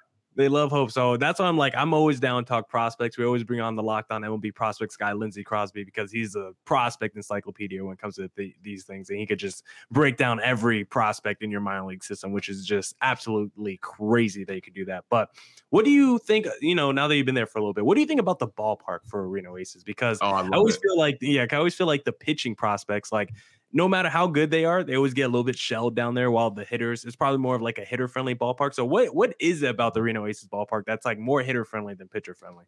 They 0.41 0.47
love 0.47 0.71
hope. 0.71 0.89
So 0.89 1.17
that's 1.17 1.39
why 1.39 1.45
I'm 1.45 1.57
like, 1.57 1.75
I'm 1.77 1.93
always 1.93 2.19
down 2.19 2.43
to 2.43 2.49
talk 2.49 2.67
prospects. 2.67 3.15
We 3.15 3.25
always 3.25 3.43
bring 3.43 3.61
on 3.61 3.75
the 3.75 3.83
locked 3.83 4.11
on 4.11 4.23
MLB 4.23 4.55
prospects 4.55 4.97
guy, 4.97 5.13
Lindsey 5.13 5.43
Crosby, 5.43 5.83
because 5.83 6.11
he's 6.11 6.35
a 6.35 6.53
prospect 6.65 7.15
encyclopedia 7.15 7.83
when 7.83 7.93
it 7.93 7.99
comes 7.99 8.15
to 8.15 8.27
the, 8.35 8.51
these 8.63 8.83
things. 8.83 9.11
And 9.11 9.19
he 9.19 9.27
could 9.27 9.37
just 9.37 9.63
break 9.91 10.17
down 10.17 10.41
every 10.41 10.83
prospect 10.83 11.43
in 11.43 11.51
your 11.51 11.61
minor 11.61 11.85
league 11.85 12.03
system, 12.03 12.31
which 12.31 12.49
is 12.49 12.65
just 12.65 12.95
absolutely 13.03 13.77
crazy 13.83 14.43
that 14.45 14.55
you 14.55 14.63
could 14.63 14.73
do 14.73 14.85
that. 14.85 15.03
But 15.11 15.29
what 15.69 15.85
do 15.85 15.91
you 15.91 16.17
think, 16.17 16.47
you 16.59 16.73
know, 16.73 16.91
now 16.91 17.07
that 17.07 17.15
you've 17.15 17.27
been 17.27 17.35
there 17.35 17.45
for 17.45 17.59
a 17.59 17.61
little 17.61 17.75
bit, 17.75 17.85
what 17.85 17.93
do 17.93 18.01
you 18.01 18.07
think 18.07 18.19
about 18.19 18.39
the 18.39 18.47
ballpark 18.47 19.01
for 19.05 19.29
Reno 19.29 19.57
Aces? 19.57 19.83
Because 19.83 20.17
oh, 20.23 20.27
I, 20.27 20.41
I, 20.41 20.49
always 20.55 20.77
it. 20.77 20.81
feel 20.81 20.97
like, 20.97 21.19
yeah, 21.21 21.45
I 21.51 21.55
always 21.55 21.75
feel 21.75 21.85
like 21.85 22.03
the 22.03 22.13
pitching 22.13 22.55
prospects, 22.55 23.11
like 23.11 23.29
no 23.73 23.87
matter 23.87 24.09
how 24.09 24.27
good 24.27 24.51
they 24.51 24.65
are, 24.65 24.83
they 24.83 24.95
always 24.95 25.13
get 25.13 25.23
a 25.23 25.27
little 25.27 25.43
bit 25.43 25.57
shelled 25.57 25.95
down 25.95 26.13
there. 26.13 26.31
While 26.31 26.51
the 26.51 26.65
hitters, 26.65 27.03
it's 27.05 27.15
probably 27.15 27.39
more 27.39 27.55
of 27.55 27.61
like 27.61 27.77
a 27.77 27.85
hitter 27.85 28.07
friendly 28.07 28.35
ballpark. 28.35 28.73
So 28.73 28.85
what 28.85 29.13
what 29.15 29.35
is 29.39 29.63
it 29.63 29.69
about 29.69 29.93
the 29.93 30.01
Reno 30.01 30.25
Aces 30.25 30.47
ballpark 30.47 30.83
that's 30.85 31.05
like 31.05 31.19
more 31.19 31.41
hitter 31.41 31.65
friendly 31.65 31.93
than 31.93 32.07
pitcher 32.07 32.33
friendly? 32.33 32.65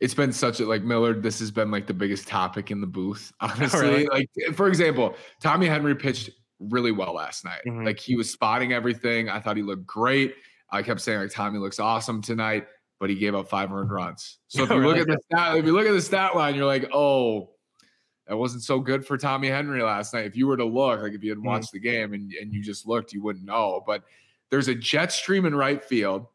It's 0.00 0.14
been 0.14 0.32
such 0.32 0.60
a 0.60 0.66
like 0.66 0.82
Millard. 0.82 1.22
This 1.22 1.38
has 1.38 1.50
been 1.50 1.70
like 1.70 1.86
the 1.86 1.94
biggest 1.94 2.28
topic 2.28 2.70
in 2.70 2.80
the 2.80 2.86
booth, 2.86 3.32
honestly. 3.40 4.06
Right. 4.06 4.12
Like 4.12 4.28
for 4.54 4.68
example, 4.68 5.16
Tommy 5.40 5.66
Henry 5.66 5.94
pitched 5.94 6.30
really 6.58 6.92
well 6.92 7.14
last 7.14 7.44
night. 7.44 7.60
Mm-hmm. 7.66 7.84
Like 7.84 7.98
he 7.98 8.16
was 8.16 8.30
spotting 8.30 8.72
everything. 8.72 9.28
I 9.28 9.40
thought 9.40 9.56
he 9.56 9.62
looked 9.62 9.86
great. 9.86 10.34
I 10.70 10.82
kept 10.82 11.00
saying 11.00 11.20
like 11.20 11.30
Tommy 11.30 11.58
looks 11.58 11.78
awesome 11.78 12.20
tonight, 12.20 12.66
but 13.00 13.10
he 13.10 13.16
gave 13.16 13.34
up 13.34 13.48
five 13.48 13.72
earned 13.72 13.90
runs. 13.90 14.38
So 14.48 14.62
if 14.64 14.70
you 14.70 14.76
look 14.76 14.96
at 14.96 15.06
the 15.06 15.18
stat, 15.30 15.56
if 15.56 15.64
you 15.64 15.72
look 15.72 15.86
at 15.86 15.92
the 15.92 16.02
stat 16.02 16.34
line, 16.34 16.54
you're 16.54 16.66
like, 16.66 16.90
oh, 16.92 17.53
that 18.26 18.36
wasn't 18.36 18.62
so 18.62 18.78
good 18.80 19.06
for 19.06 19.18
Tommy 19.18 19.48
Henry 19.48 19.82
last 19.82 20.14
night. 20.14 20.24
If 20.24 20.36
you 20.36 20.46
were 20.46 20.56
to 20.56 20.64
look, 20.64 21.02
like 21.02 21.12
if 21.12 21.22
you 21.22 21.30
had 21.30 21.38
mm. 21.38 21.44
watched 21.44 21.68
mm. 21.68 21.72
the 21.72 21.80
game 21.80 22.14
and, 22.14 22.32
and 22.32 22.52
you 22.52 22.62
just 22.62 22.86
looked, 22.86 23.12
you 23.12 23.22
wouldn't 23.22 23.44
know. 23.44 23.82
But 23.86 24.02
there's 24.50 24.68
a 24.68 24.74
jet 24.74 25.12
stream 25.12 25.44
in 25.46 25.54
right 25.54 25.82
field. 25.82 26.26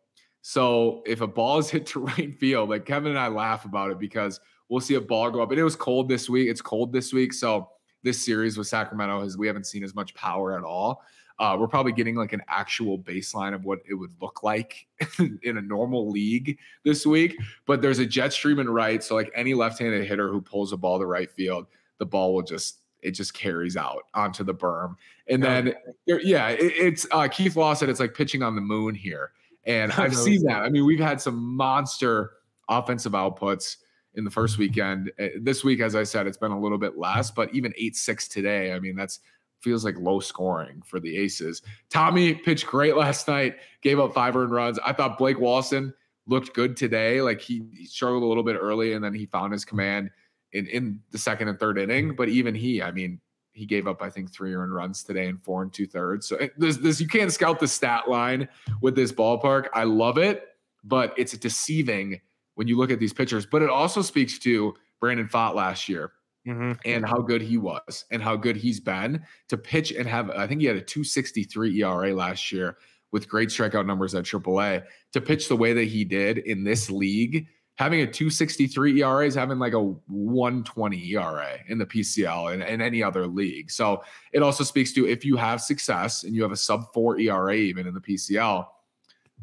So 0.42 1.04
if 1.06 1.22
a 1.22 1.28
ball 1.28 1.58
is 1.58 1.70
hit 1.72 1.86
to 1.88 2.02
right 2.02 2.38
field, 2.38 2.70
like 2.70 2.86
Kevin 2.86 3.12
and 3.12 3.20
I 3.20 3.28
laugh 3.28 3.66
about 3.66 3.92
it 3.92 4.00
because 4.00 4.40
we'll 4.70 4.82
see 4.82 4.96
a 4.96 5.02
ball 5.02 5.32
go 5.32 5.42
up. 5.42 5.50
And 5.52 5.60
it 5.60 5.64
was 5.64 5.76
cold 5.76 6.10
this 6.10 6.30
week. 6.30 6.50
It's 6.50 6.62
cold 6.62 6.94
this 6.94 7.12
week. 7.12 7.34
So 7.34 7.70
this 8.04 8.24
series 8.24 8.58
with 8.58 8.68
Sacramento 8.68 9.22
is 9.22 9.38
we 9.38 9.48
haven't 9.48 9.66
seen 9.66 9.84
as 9.84 9.96
much 9.96 10.14
power 10.14 10.58
at 10.58 10.64
all. 10.64 11.04
Uh, 11.40 11.56
we're 11.58 11.68
probably 11.68 11.94
getting 11.94 12.16
like 12.16 12.34
an 12.34 12.42
actual 12.50 13.00
baseline 13.00 13.54
of 13.54 13.64
what 13.64 13.80
it 13.90 13.94
would 13.94 14.12
look 14.22 14.44
like 14.44 14.88
in 15.44 15.58
a 15.58 15.62
normal 15.62 16.10
league 16.10 16.58
this 16.84 17.06
week. 17.06 17.38
But 17.66 17.82
there's 17.82 18.00
a 18.00 18.06
jet 18.06 18.34
stream 18.34 18.60
in 18.60 18.70
right. 18.70 19.02
So 19.02 19.16
like 19.16 19.32
any 19.34 19.54
left-handed 19.54 20.06
hitter 20.06 20.30
who 20.30 20.42
pulls 20.42 20.74
a 20.74 20.78
ball 20.78 21.00
to 21.00 21.06
right 21.06 21.32
field, 21.32 21.68
the 22.00 22.06
ball 22.06 22.34
will 22.34 22.42
just 22.42 22.80
it 23.02 23.12
just 23.12 23.34
carries 23.34 23.78
out 23.78 24.04
onto 24.14 24.44
the 24.44 24.54
berm. 24.54 24.96
And 25.28 25.42
then 25.42 25.74
yeah, 26.06 26.50
it, 26.50 26.60
it's 26.60 27.08
uh, 27.12 27.28
Keith 27.28 27.56
Law 27.56 27.74
said 27.74 27.90
it's 27.90 28.00
like 28.00 28.14
pitching 28.14 28.44
on 28.44 28.56
the 28.56 28.62
moon 28.62 28.96
here. 28.96 29.32
And 29.66 29.92
I've 29.98 30.16
seen 30.16 30.44
that. 30.44 30.64
I 30.64 30.70
mean, 30.70 30.86
we've 30.86 31.00
had 31.00 31.22
some 31.22 31.38
monster 31.38 32.32
offensive 32.68 33.14
outputs 33.14 33.78
in 34.16 34.24
the 34.24 34.32
first 34.32 34.58
weekend. 34.58 35.12
Uh, 35.20 35.28
this 35.40 35.64
week, 35.64 35.80
as 35.80 35.96
I 35.96 36.04
said, 36.04 36.28
it's 36.28 36.38
been 36.38 36.52
a 36.52 36.60
little 36.60 36.78
bit 36.78 36.98
less, 36.98 37.32
but 37.32 37.54
even 37.54 37.74
8 37.78 37.96
6 37.96 38.28
today, 38.28 38.74
I 38.74 38.80
mean, 38.80 38.96
that's 38.96 39.20
feels 39.62 39.84
like 39.84 39.98
low 39.98 40.20
scoring 40.20 40.82
for 40.86 41.00
the 41.00 41.18
Aces. 41.18 41.62
Tommy 41.90 42.34
pitched 42.34 42.66
great 42.66 42.96
last 42.96 43.28
night, 43.28 43.58
gave 43.82 44.00
up 44.00 44.14
five 44.14 44.36
earned 44.36 44.52
runs. 44.52 44.80
I 44.80 44.94
thought 44.94 45.18
Blake 45.18 45.38
Walston 45.38 45.94
looked 46.28 46.54
good 46.54 46.78
today. 46.78 47.22
Like 47.22 47.42
he 47.42 47.64
struggled 47.86 48.24
a 48.24 48.26
little 48.26 48.44
bit 48.44 48.56
early 48.56 48.94
and 48.94 49.04
then 49.04 49.14
he 49.14 49.26
found 49.26 49.52
his 49.52 49.66
command 49.66 50.12
in 50.54 50.68
in 50.68 51.02
the 51.12 51.18
second 51.18 51.48
and 51.48 51.60
third 51.60 51.78
inning. 51.78 52.16
But 52.16 52.30
even 52.30 52.56
he, 52.56 52.82
I 52.82 52.92
mean, 52.92 53.20
he 53.52 53.66
gave 53.66 53.88
up 53.88 54.02
I 54.02 54.10
think 54.10 54.32
three 54.32 54.54
earned 54.54 54.74
runs 54.74 55.04
today 55.04 55.28
in 55.28 55.38
four 55.38 55.62
and 55.62 55.74
two 55.74 55.88
thirds. 55.88 56.28
So 56.28 56.38
this 56.58 56.78
this 56.78 57.02
you 57.02 57.08
can't 57.08 57.32
scout 57.32 57.60
the 57.60 57.68
stat 57.68 58.10
line 58.10 58.48
with 58.82 58.96
this 58.96 59.12
ballpark. 59.12 59.68
I 59.74 59.84
love 59.84 60.18
it, 60.18 60.48
but 60.84 61.14
it's 61.18 61.38
deceiving 61.38 62.22
when 62.56 62.68
you 62.68 62.78
look 62.78 62.92
at 62.92 63.00
these 63.00 63.14
pitchers. 63.14 63.46
But 63.46 63.62
it 63.62 63.70
also 63.70 64.02
speaks 64.02 64.40
to 64.40 64.74
Brandon 65.00 65.28
Pfaadt 65.28 65.56
last 65.56 65.90
year. 65.90 66.12
Mm-hmm. 66.48 66.72
And 66.86 67.06
how 67.06 67.18
good 67.18 67.42
he 67.42 67.58
was, 67.58 68.06
and 68.12 68.24
how 68.24 68.38
good 68.38 68.56
he's 68.56 68.80
been 68.80 69.24
to 69.50 69.58
pitch 69.58 69.92
and 69.92 70.08
have. 70.08 70.32
I 70.32 70.48
think 70.48 70.62
he 70.62 70.68
had 70.68 70.78
a 70.78 70.82
263 70.82 71.84
ERA 71.84 72.16
last 72.16 72.52
year 72.52 72.78
with 73.12 73.28
great 73.28 73.50
strikeout 73.50 73.86
numbers 73.86 74.16
at 74.16 74.24
AAA. 74.24 74.84
To 75.12 75.22
pitch 75.22 75.50
the 75.50 75.58
way 75.58 75.74
that 75.74 75.84
he 75.84 76.06
did 76.06 76.40
in 76.40 76.64
this 76.64 76.90
league 76.90 77.48
having 77.80 78.02
a 78.02 78.06
263 78.06 79.02
ERA 79.02 79.26
is 79.26 79.34
having 79.34 79.58
like 79.58 79.72
a 79.72 79.80
120 79.80 81.14
ERA 81.14 81.58
in 81.70 81.78
the 81.78 81.86
PCL 81.86 82.54
and, 82.54 82.62
and 82.62 82.82
any 82.82 83.02
other 83.02 83.26
league. 83.26 83.72
So 83.72 84.04
it 84.34 84.44
also 84.44 84.66
speaks 84.66 84.92
to 84.94 85.08
if 85.08 85.24
you 85.24 85.38
have 85.38 85.62
success 85.62 86.26
and 86.26 86.36
you 86.36 86.44
have 86.44 86.52
a 86.52 86.58
sub 86.58 86.92
four 86.94 87.18
ERA 87.18 87.56
even 87.56 87.88
in 87.88 87.94
the 87.94 88.02
PCL, 88.02 88.68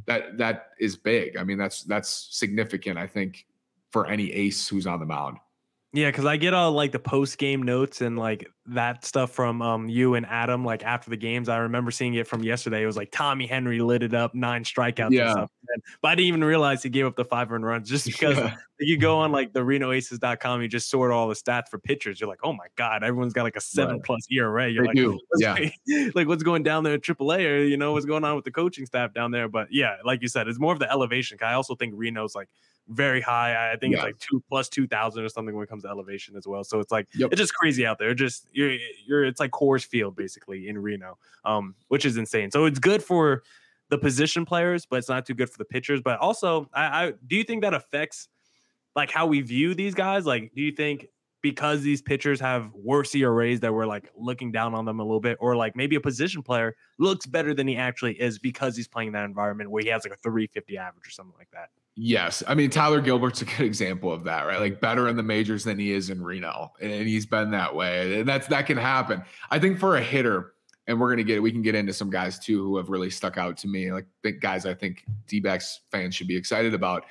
that 0.04 0.36
that 0.36 0.72
is 0.78 0.96
big. 0.96 1.38
I 1.38 1.44
mean, 1.44 1.56
that's 1.56 1.84
that's 1.84 2.28
significant, 2.30 2.98
I 2.98 3.06
think, 3.06 3.46
for 3.90 4.06
any 4.06 4.30
ace 4.32 4.68
who's 4.68 4.86
on 4.86 5.00
the 5.00 5.06
mound. 5.06 5.38
Yeah, 5.96 6.08
because 6.08 6.26
I 6.26 6.36
get 6.36 6.52
all 6.52 6.72
like 6.72 6.92
the 6.92 6.98
post 6.98 7.38
game 7.38 7.62
notes 7.62 8.02
and 8.02 8.18
like 8.18 8.46
that 8.66 9.02
stuff 9.02 9.30
from 9.30 9.62
um 9.62 9.88
you 9.88 10.14
and 10.14 10.26
Adam 10.26 10.62
like 10.62 10.84
after 10.84 11.08
the 11.08 11.16
games. 11.16 11.48
I 11.48 11.56
remember 11.56 11.90
seeing 11.90 12.12
it 12.14 12.26
from 12.26 12.44
yesterday. 12.44 12.82
It 12.82 12.86
was 12.86 12.98
like 12.98 13.10
Tommy 13.10 13.46
Henry 13.46 13.80
lit 13.80 14.02
it 14.02 14.12
up, 14.12 14.34
nine 14.34 14.62
strikeouts 14.62 15.12
yeah. 15.12 15.22
and 15.22 15.32
stuff. 15.32 15.50
But 16.02 16.08
I 16.08 16.14
didn't 16.16 16.28
even 16.28 16.44
realize 16.44 16.82
he 16.82 16.90
gave 16.90 17.06
up 17.06 17.16
the 17.16 17.24
five 17.24 17.50
run 17.50 17.62
runs 17.62 17.88
just 17.88 18.04
because 18.12 18.36
yeah. 18.36 18.56
you 18.78 18.98
go 18.98 19.16
on 19.16 19.32
like 19.32 19.54
the 19.54 19.60
RenoAces.com, 19.60 20.60
you 20.60 20.68
just 20.68 20.90
sort 20.90 21.12
all 21.12 21.28
the 21.28 21.34
stats 21.34 21.68
for 21.70 21.78
pitchers. 21.78 22.20
You're 22.20 22.28
like, 22.28 22.40
oh 22.42 22.52
my 22.52 22.66
god, 22.76 23.02
everyone's 23.02 23.32
got 23.32 23.44
like 23.44 23.56
a 23.56 23.62
seven 23.62 23.94
right. 23.94 24.04
plus 24.04 24.26
ERA. 24.30 24.68
You're 24.68 24.82
they 24.82 24.88
like, 24.88 24.96
do. 24.96 25.18
yeah, 25.38 26.10
like 26.14 26.28
what's 26.28 26.42
going 26.42 26.62
down 26.62 26.84
there 26.84 26.92
at 26.92 27.00
AAA 27.00 27.46
or 27.46 27.64
you 27.64 27.78
know 27.78 27.92
what's 27.92 28.04
going 28.04 28.22
on 28.22 28.36
with 28.36 28.44
the 28.44 28.52
coaching 28.52 28.84
staff 28.84 29.14
down 29.14 29.30
there. 29.30 29.48
But 29.48 29.68
yeah, 29.70 29.96
like 30.04 30.20
you 30.20 30.28
said, 30.28 30.46
it's 30.46 30.60
more 30.60 30.74
of 30.74 30.78
the 30.78 30.90
elevation. 30.90 31.38
I 31.40 31.54
also 31.54 31.74
think 31.74 31.94
Reno's 31.96 32.34
like 32.34 32.50
very 32.88 33.20
high. 33.20 33.72
I 33.72 33.76
think 33.76 33.92
yeah. 33.92 33.98
it's 33.98 34.04
like 34.04 34.18
two 34.18 34.42
plus 34.48 34.68
two 34.68 34.86
thousand 34.86 35.24
or 35.24 35.28
something 35.28 35.54
when 35.54 35.64
it 35.64 35.68
comes 35.68 35.82
to 35.82 35.88
elevation 35.88 36.36
as 36.36 36.46
well. 36.46 36.64
So 36.64 36.80
it's 36.80 36.92
like 36.92 37.08
yep. 37.14 37.30
it's 37.32 37.40
just 37.40 37.54
crazy 37.54 37.86
out 37.86 37.98
there. 37.98 38.14
Just 38.14 38.46
you're 38.52 38.76
you're 39.06 39.24
it's 39.24 39.40
like 39.40 39.50
Coors 39.50 39.84
Field 39.84 40.16
basically 40.16 40.68
in 40.68 40.78
Reno, 40.78 41.18
um, 41.44 41.74
which 41.88 42.04
is 42.04 42.16
insane. 42.16 42.50
So 42.50 42.64
it's 42.64 42.78
good 42.78 43.02
for 43.02 43.42
the 43.88 43.98
position 43.98 44.44
players, 44.44 44.86
but 44.86 44.96
it's 44.96 45.08
not 45.08 45.26
too 45.26 45.34
good 45.34 45.50
for 45.50 45.58
the 45.58 45.64
pitchers. 45.64 46.00
But 46.00 46.18
also, 46.18 46.68
I, 46.72 47.06
I 47.06 47.12
do 47.26 47.36
you 47.36 47.44
think 47.44 47.62
that 47.62 47.74
affects 47.74 48.28
like 48.94 49.10
how 49.10 49.26
we 49.26 49.40
view 49.40 49.74
these 49.74 49.94
guys? 49.94 50.26
Like, 50.26 50.52
do 50.54 50.62
you 50.62 50.72
think 50.72 51.06
because 51.42 51.82
these 51.82 52.02
pitchers 52.02 52.40
have 52.40 52.72
worse 52.74 53.14
ERAs 53.14 53.60
that 53.60 53.72
we're 53.72 53.86
like 53.86 54.10
looking 54.16 54.50
down 54.50 54.74
on 54.74 54.84
them 54.84 54.98
a 54.98 55.02
little 55.02 55.20
bit, 55.20 55.36
or 55.40 55.54
like 55.54 55.76
maybe 55.76 55.96
a 55.96 56.00
position 56.00 56.42
player 56.42 56.74
looks 56.98 57.26
better 57.26 57.54
than 57.54 57.68
he 57.68 57.76
actually 57.76 58.20
is 58.20 58.38
because 58.38 58.76
he's 58.76 58.88
playing 58.88 59.12
that 59.12 59.24
environment 59.24 59.70
where 59.70 59.82
he 59.82 59.88
has 59.88 60.04
like 60.04 60.12
a 60.12 60.16
350 60.16 60.76
average 60.76 61.06
or 61.06 61.10
something 61.10 61.34
like 61.38 61.50
that? 61.52 61.68
Yes. 61.98 62.42
I 62.46 62.54
mean, 62.54 62.68
Tyler 62.68 63.00
Gilbert's 63.00 63.40
a 63.40 63.46
good 63.46 63.62
example 63.62 64.12
of 64.12 64.24
that, 64.24 64.46
right? 64.46 64.60
Like 64.60 64.80
better 64.80 65.08
in 65.08 65.16
the 65.16 65.22
majors 65.22 65.64
than 65.64 65.78
he 65.78 65.92
is 65.92 66.10
in 66.10 66.22
Reno. 66.22 66.72
And 66.80 67.08
he's 67.08 67.24
been 67.24 67.50
that 67.52 67.74
way. 67.74 68.20
And 68.20 68.28
that's 68.28 68.46
that 68.48 68.66
can 68.66 68.76
happen. 68.76 69.22
I 69.50 69.58
think 69.58 69.78
for 69.78 69.96
a 69.96 70.02
hitter, 70.02 70.52
and 70.86 71.00
we're 71.00 71.08
gonna 71.08 71.24
get 71.24 71.42
we 71.42 71.50
can 71.50 71.62
get 71.62 71.74
into 71.74 71.94
some 71.94 72.10
guys 72.10 72.38
too 72.38 72.62
who 72.62 72.76
have 72.76 72.90
really 72.90 73.10
stuck 73.10 73.38
out 73.38 73.56
to 73.58 73.68
me. 73.68 73.92
Like 73.92 74.06
guys 74.40 74.66
I 74.66 74.74
think 74.74 75.04
D 75.26 75.42
fans 75.90 76.14
should 76.14 76.28
be 76.28 76.36
excited 76.36 76.74
about. 76.74 77.06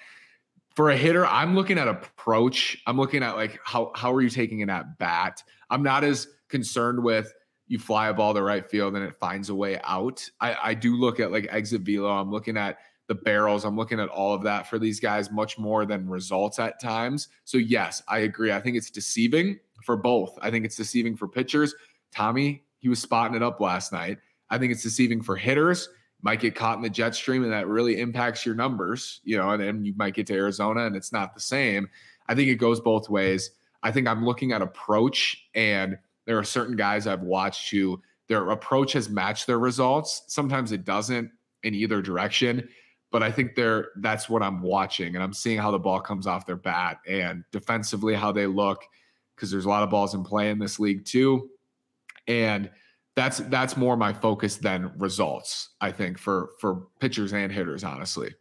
For 0.76 0.92
a 0.92 0.98
hitter, 0.98 1.26
I'm 1.26 1.56
looking 1.56 1.78
at 1.78 1.88
approach. 1.88 2.78
I'm 2.86 2.98
looking 2.98 3.24
at 3.24 3.36
like 3.36 3.60
how 3.64 3.92
how 3.96 4.14
are 4.14 4.22
you 4.22 4.30
taking 4.30 4.60
it 4.60 4.70
at 4.70 5.00
bat? 5.00 5.42
I'm 5.72 5.82
not 5.82 6.04
as 6.04 6.28
concerned 6.48 7.04
with 7.04 7.34
you 7.68 7.80
fly 7.80 8.10
a 8.10 8.14
ball 8.14 8.36
to 8.36 8.44
right 8.44 8.70
field 8.70 8.96
and 8.96 9.04
it 9.04 9.16
finds 9.20 9.50
a 9.50 9.56
way 9.56 9.80
out. 9.84 10.24
I, 10.40 10.56
I 10.62 10.74
do 10.76 10.96
look 10.96 11.20
at 11.20 11.32
like 11.32 11.48
exit 11.50 11.82
velo. 11.82 12.10
I'm 12.10 12.32
looking 12.32 12.58
at 12.58 12.78
the 13.08 13.16
barrels. 13.16 13.66
I'm 13.66 13.78
looking 13.78 14.00
at 14.00 14.10
all 14.10 14.34
of 14.34 14.44
that 14.44 14.68
for 14.68 14.80
these 14.80 15.00
guys 15.00 15.32
much 15.32 15.58
more 15.58 15.86
than 15.86 16.10
results 16.10 16.60
at 16.60 16.80
times. 16.80 17.28
So, 17.44 17.58
yes, 17.58 18.02
I 18.08 18.20
agree. 18.20 18.52
I 18.52 18.60
think 18.60 18.78
it's 18.78 18.90
deceiving 18.90 19.60
for 19.84 19.96
both. 19.96 20.38
I 20.42 20.50
think 20.50 20.66
it's 20.66 20.76
deceiving 20.76 21.16
for 21.16 21.28
pitchers. 21.28 21.76
Tommy, 22.12 22.64
he 22.80 22.90
was 22.90 23.00
spotting 23.00 23.36
it 23.36 23.44
up 23.44 23.60
last 23.60 23.92
night. 23.92 24.18
I 24.50 24.58
think 24.58 24.72
it's 24.72 24.84
deceiving 24.84 25.22
for 25.22 25.36
hitters. 25.36 25.90
Might 26.22 26.40
get 26.40 26.56
caught 26.56 26.78
in 26.78 26.84
the 26.84 26.90
jet 26.90 27.14
stream, 27.14 27.44
and 27.44 27.52
that 27.52 27.68
really 27.68 28.00
impacts 28.00 28.46
your 28.46 28.56
numbers, 28.56 29.22
you 29.24 29.38
know, 29.38 29.52
and 29.52 29.62
then 29.62 29.86
you 29.86 29.94
might 29.96 30.16
get 30.16 30.26
to 30.28 30.34
Arizona 30.34 30.86
and 30.86 30.96
it's 30.96 31.12
not 31.12 31.36
the 31.36 31.40
same. 31.40 31.88
I 32.28 32.34
think 32.34 32.50
it 32.50 32.56
goes 32.56 32.80
both 32.80 33.10
ways. 33.10 33.52
I 33.84 33.92
think 33.92 34.08
I'm 34.08 34.26
looking 34.26 34.52
at 34.52 34.64
approach, 34.64 35.50
and 35.54 35.98
there 36.26 36.40
are 36.40 36.44
certain 36.44 36.76
guys 36.76 37.06
I've 37.06 37.22
watched 37.22 37.70
who 37.70 38.02
their 38.28 38.50
approach 38.50 38.94
has 38.94 39.10
matched 39.10 39.46
their 39.46 39.60
results. 39.60 40.24
Sometimes 40.28 40.72
it 40.72 40.86
doesn't 40.86 41.30
in 41.62 41.76
either 41.76 42.02
direction 42.02 42.68
but 43.16 43.24
I 43.24 43.32
think 43.32 43.56
they're 43.56 43.92
that's 44.02 44.28
what 44.28 44.44
I'm 44.44 44.62
watching 44.62 45.16
and 45.16 45.24
I'm 45.24 45.32
seeing 45.32 45.58
how 45.58 45.72
the 45.72 45.80
ball 45.80 46.02
comes 46.02 46.28
off 46.28 46.46
their 46.46 46.58
bat 46.58 46.98
and 47.08 47.46
defensively 47.54 48.14
how 48.14 48.34
they 48.34 48.46
look 48.46 48.84
because 49.34 49.50
there's 49.50 49.64
a 49.64 49.70
lot 49.70 49.84
of 49.84 49.90
balls 49.90 50.14
in 50.14 50.22
play 50.22 50.50
in 50.50 50.60
this 50.60 50.82
league 50.82 51.06
too. 51.06 51.50
And 52.28 52.70
that's 53.16 53.38
that's 53.38 53.78
more 53.78 53.96
my 53.96 54.12
focus 54.12 54.58
than 54.58 54.92
results, 54.98 55.70
I 55.80 55.94
think, 55.94 56.18
for 56.18 56.50
for 56.60 56.88
pitchers 57.00 57.32
and 57.32 57.54
hitters, 57.54 57.86
honestly. 57.86 58.36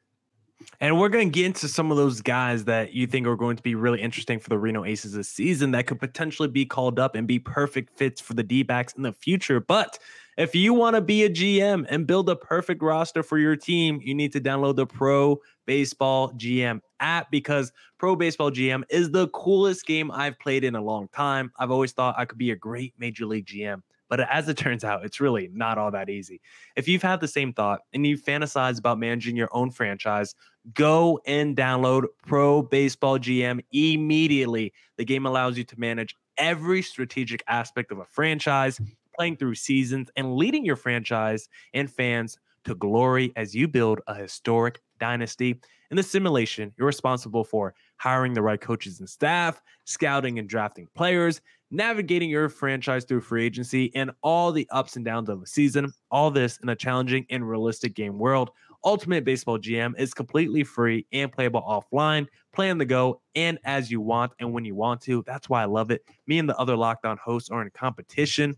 And 0.81 0.99
we're 0.99 1.09
going 1.09 1.31
to 1.31 1.33
get 1.33 1.47
into 1.47 1.69
some 1.69 1.91
of 1.91 1.97
those 1.97 2.21
guys 2.21 2.65
that 2.65 2.93
you 2.93 3.07
think 3.07 3.27
are 3.27 3.37
going 3.37 3.57
to 3.57 3.63
be 3.63 3.75
really 3.75 4.01
interesting 4.01 4.39
for 4.39 4.49
the 4.49 4.59
Reno 4.59 4.85
Aces 4.85 5.13
this 5.13 5.29
season 5.29 5.71
that 5.73 5.87
could 5.87 6.01
potentially 6.01 6.49
be 6.49 6.67
called 6.67 6.99
up 6.99 7.15
and 7.15 7.27
be 7.27 7.39
perfect 7.39 7.97
fits 7.97 8.21
for 8.21 8.35
the 8.35 8.43
D 8.43 8.63
backs 8.63 8.93
in 8.95 9.03
the 9.03 9.13
future. 9.13 9.61
But 9.61 9.99
if 10.37 10.55
you 10.55 10.75
want 10.75 10.97
to 10.97 11.01
be 11.01 11.25
a 11.25 11.31
GM 11.31 11.87
and 11.89 12.07
build 12.07 12.29
a 12.29 12.37
perfect 12.37 12.83
roster 12.83 13.23
for 13.23 13.39
your 13.39 13.57
team, 13.57 14.01
you 14.03 14.15
need 14.15 14.33
to 14.33 14.41
download 14.41 14.77
the 14.77 14.87
Pro 14.87 15.41
Baseball 15.65 16.33
GM 16.33 16.81
app 17.01 17.31
because 17.31 17.73
Pro 17.99 18.17
Baseball 18.17 18.51
GM 18.51 18.83
is 18.91 19.11
the 19.11 19.29
coolest 19.29 19.87
game 19.87 20.11
I've 20.11 20.39
played 20.39 20.65
in 20.65 20.75
a 20.75 20.83
long 20.83 21.09
time. 21.09 21.53
I've 21.59 21.71
always 21.71 21.93
thought 21.93 22.17
I 22.19 22.25
could 22.25 22.39
be 22.39 22.51
a 22.51 22.57
great 22.57 22.95
major 22.99 23.27
league 23.27 23.47
GM. 23.47 23.83
But 24.17 24.29
as 24.31 24.49
it 24.49 24.57
turns 24.57 24.85
out, 24.85 25.05
it's 25.05 25.21
really 25.21 25.51
not 25.53 25.77
all 25.77 25.91
that 25.91 26.09
easy. 26.09 26.41
If 26.77 26.87
you've 26.87 27.03
had 27.03 27.19
the 27.19 27.27
same 27.27 27.53
thought 27.53 27.81
and 27.93 28.07
you 28.07 28.17
fantasize 28.17 28.79
about 28.79 29.01
managing 29.01 29.35
your 29.35 29.49
own 29.51 29.73
franchise, 29.73 30.37
go 30.73 31.19
and 31.27 31.57
download 31.57 32.05
Pro 32.25 32.63
Baseball 32.63 33.19
GM 33.19 33.65
immediately. 33.73 34.73
The 34.99 35.05
game 35.05 35.27
allows 35.27 35.59
you 35.59 35.65
to 35.65 35.81
manage 35.81 36.15
every 36.39 36.81
strategic 36.81 37.43
aspect 37.49 37.91
of 37.91 37.99
a 37.99 38.05
franchise, 38.05 38.81
playing 39.17 39.39
through 39.39 39.57
seasons 39.57 40.11
and 40.17 40.37
leading 40.37 40.65
your 40.65 40.77
franchise 40.77 41.49
and 41.73 41.91
fans 41.91 42.39
to 42.67 42.77
glory 42.77 43.33
as 43.35 43.53
you 43.53 43.67
build 43.67 44.01
a 44.07 44.15
historic 44.15 44.81
dynasty. 45.01 45.61
In 45.91 45.97
the 45.97 46.03
simulation, 46.03 46.73
you're 46.77 46.87
responsible 46.87 47.45
for 47.45 47.75
hiring 47.99 48.35
the 48.35 48.43
right 48.43 48.61
coaches 48.61 49.01
and 49.01 49.09
staff, 49.09 49.61
scouting 49.85 50.39
and 50.39 50.49
drafting 50.49 50.89
players, 50.95 51.41
navigating 51.71 52.31
your 52.31 52.49
franchise 52.49 53.05
through 53.05 53.21
free 53.21 53.45
agency, 53.45 53.95
and 53.95 54.11
all 54.23 54.53
the 54.53 54.69
ups 54.71 54.97
and 54.97 55.05
downs 55.05 55.29
of 55.29 55.41
the 55.41 55.47
season. 55.47 55.93
All 56.11 56.31
this 56.31 56.59
in 56.63 56.69
a 56.69 56.77
challenging 56.77 57.27
and 57.31 57.49
realistic 57.49 57.95
game 57.95 58.19
world. 58.19 58.51
Ultimate 58.85 59.25
Baseball 59.25 59.59
GM 59.59 59.99
is 59.99 60.13
completely 60.13 60.63
free 60.63 61.07
and 61.13 61.33
playable 61.33 61.63
offline. 61.63 62.27
Play 62.53 62.71
on 62.71 62.79
the 62.79 62.85
go 62.85 63.23
and 63.35 63.59
as 63.65 63.91
you 63.91 64.01
want 64.01 64.33
and 64.39 64.53
when 64.53 64.65
you 64.65 64.75
want 64.75 65.01
to. 65.03 65.25
That's 65.27 65.49
why 65.49 65.63
I 65.63 65.67
love 65.67 65.91
it. 65.91 66.03
Me 66.27 66.39
and 66.39 66.49
the 66.49 66.57
other 66.59 66.77
Locked 66.77 67.07
On 67.07 67.17
hosts 67.17 67.51
are 67.51 67.63
in 67.63 67.71
competition, 67.71 68.57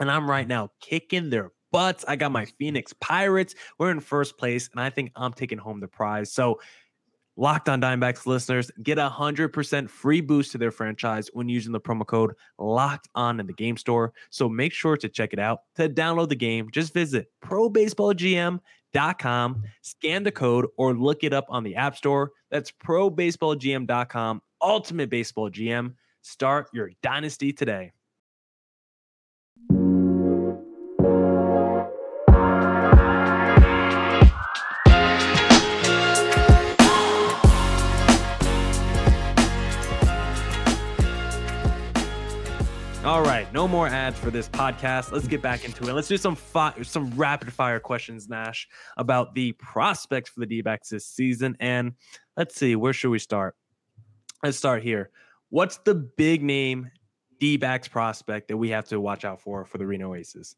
and 0.00 0.10
I'm 0.10 0.28
right 0.28 0.48
now 0.48 0.70
kicking 0.80 1.28
their 1.28 1.50
butts. 1.70 2.04
I 2.06 2.16
got 2.16 2.32
my 2.32 2.44
Phoenix 2.44 2.94
Pirates. 3.00 3.54
We're 3.78 3.90
in 3.90 4.00
first 4.00 4.38
place, 4.38 4.68
and 4.72 4.80
I 4.80 4.90
think 4.90 5.12
I'm 5.16 5.32
taking 5.32 5.58
home 5.58 5.80
the 5.80 5.88
prize. 5.88 6.32
So 6.32 6.58
Locked 7.38 7.68
on 7.68 7.80
Diamondbacks 7.80 8.26
listeners 8.26 8.70
get 8.82 8.98
a 8.98 9.08
100% 9.08 9.88
free 9.88 10.20
boost 10.20 10.50
to 10.50 10.58
their 10.58 10.72
franchise 10.72 11.30
when 11.32 11.48
using 11.48 11.70
the 11.70 11.80
promo 11.80 12.04
code 12.04 12.34
Locked 12.58 13.08
On 13.14 13.38
in 13.38 13.46
the 13.46 13.52
game 13.52 13.76
store. 13.76 14.12
So 14.30 14.48
make 14.48 14.72
sure 14.72 14.96
to 14.96 15.08
check 15.08 15.32
it 15.32 15.38
out. 15.38 15.60
To 15.76 15.88
download 15.88 16.30
the 16.30 16.34
game, 16.34 16.68
just 16.72 16.92
visit 16.92 17.30
probaseballgm.com, 17.44 19.62
scan 19.82 20.24
the 20.24 20.32
code, 20.32 20.66
or 20.76 20.94
look 20.94 21.22
it 21.22 21.32
up 21.32 21.46
on 21.48 21.62
the 21.62 21.76
App 21.76 21.96
Store. 21.96 22.32
That's 22.50 22.72
probaseballgm.com, 22.72 24.42
Ultimate 24.60 25.08
Baseball 25.08 25.48
GM. 25.48 25.94
Start 26.22 26.66
your 26.72 26.90
dynasty 27.04 27.52
today. 27.52 27.92
Right, 43.48 43.54
no 43.54 43.68
more 43.68 43.88
ads 43.88 44.18
for 44.18 44.30
this 44.30 44.48
podcast. 44.48 45.12
Let's 45.12 45.26
get 45.26 45.42
back 45.42 45.64
into 45.64 45.88
it. 45.88 45.92
Let's 45.92 46.08
do 46.08 46.16
some 46.16 46.36
fi- 46.36 46.74
some 46.82 47.10
rapid 47.16 47.52
fire 47.52 47.80
questions, 47.80 48.28
Nash, 48.28 48.68
about 48.96 49.34
the 49.34 49.52
prospects 49.52 50.30
for 50.30 50.40
the 50.40 50.46
D-backs 50.46 50.90
this 50.90 51.06
season. 51.06 51.56
And 51.60 51.92
let's 52.36 52.56
see, 52.56 52.76
where 52.76 52.92
should 52.92 53.10
we 53.10 53.18
start? 53.18 53.56
Let's 54.42 54.56
start 54.56 54.82
here. 54.82 55.10
What's 55.50 55.78
the 55.78 55.94
big 55.94 56.42
name 56.42 56.90
D-backs 57.40 57.88
prospect 57.88 58.48
that 58.48 58.56
we 58.56 58.70
have 58.70 58.86
to 58.88 59.00
watch 59.00 59.24
out 59.24 59.40
for 59.40 59.64
for 59.64 59.78
the 59.78 59.86
Reno 59.86 60.14
Aces? 60.14 60.56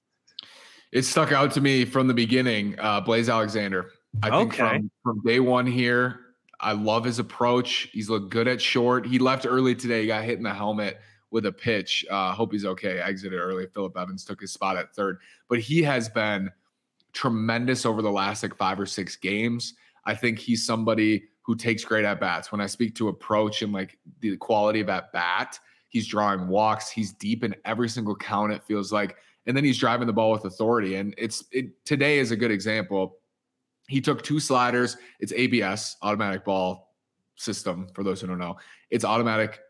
It 0.92 1.02
stuck 1.02 1.30
out 1.30 1.52
to 1.52 1.60
me 1.60 1.84
from 1.84 2.08
the 2.08 2.14
beginning. 2.14 2.74
Uh, 2.78 3.00
Blaze 3.00 3.28
Alexander. 3.28 3.92
I 4.22 4.30
think 4.30 4.54
okay. 4.54 4.78
from, 4.78 4.90
from 5.04 5.22
day 5.24 5.38
one 5.38 5.66
here, 5.66 6.18
I 6.58 6.72
love 6.72 7.04
his 7.04 7.20
approach. 7.20 7.88
He's 7.92 8.10
looked 8.10 8.30
good 8.30 8.48
at 8.48 8.60
short. 8.60 9.06
He 9.06 9.20
left 9.20 9.46
early 9.48 9.76
today. 9.76 10.00
He 10.00 10.08
got 10.08 10.24
hit 10.24 10.38
in 10.38 10.42
the 10.42 10.52
helmet 10.52 10.98
with 11.30 11.46
a 11.46 11.52
pitch. 11.52 12.04
Uh, 12.10 12.32
hope 12.32 12.52
he's 12.52 12.64
okay. 12.64 12.98
Exited 12.98 13.38
early. 13.38 13.66
Philip 13.72 13.96
Evans 13.96 14.24
took 14.24 14.40
his 14.40 14.52
spot 14.52 14.76
at 14.76 14.94
third, 14.94 15.18
but 15.48 15.58
he 15.58 15.82
has 15.82 16.08
been 16.08 16.50
tremendous 17.12 17.86
over 17.86 18.02
the 18.02 18.10
last 18.10 18.42
like 18.42 18.56
five 18.56 18.78
or 18.78 18.86
six 18.86 19.16
games. 19.16 19.74
I 20.04 20.14
think 20.14 20.38
he's 20.38 20.64
somebody 20.64 21.24
who 21.42 21.56
takes 21.56 21.84
great 21.84 22.04
at 22.04 22.20
bats. 22.20 22.52
When 22.52 22.60
I 22.60 22.66
speak 22.66 22.94
to 22.96 23.08
approach 23.08 23.62
and 23.62 23.72
like 23.72 23.98
the 24.20 24.36
quality 24.36 24.80
of 24.80 24.88
at 24.88 25.12
bat, 25.12 25.58
he's 25.88 26.06
drawing 26.06 26.48
walks. 26.48 26.90
He's 26.90 27.12
deep 27.12 27.44
in 27.44 27.54
every 27.64 27.88
single 27.88 28.16
count. 28.16 28.52
It 28.52 28.62
feels 28.64 28.92
like, 28.92 29.16
and 29.46 29.56
then 29.56 29.64
he's 29.64 29.78
driving 29.78 30.06
the 30.06 30.12
ball 30.12 30.32
with 30.32 30.44
authority. 30.44 30.96
And 30.96 31.14
it's 31.18 31.44
it, 31.50 31.84
today 31.84 32.18
is 32.18 32.30
a 32.30 32.36
good 32.36 32.50
example. 32.50 33.18
He 33.88 34.00
took 34.00 34.22
two 34.22 34.38
sliders. 34.38 34.96
It's 35.18 35.32
ABS, 35.32 35.96
automatic 36.02 36.44
ball 36.44 36.94
system. 37.36 37.88
For 37.94 38.04
those 38.04 38.20
who 38.20 38.28
don't 38.28 38.38
know, 38.38 38.56
it's 38.90 39.04
automatic 39.04 39.60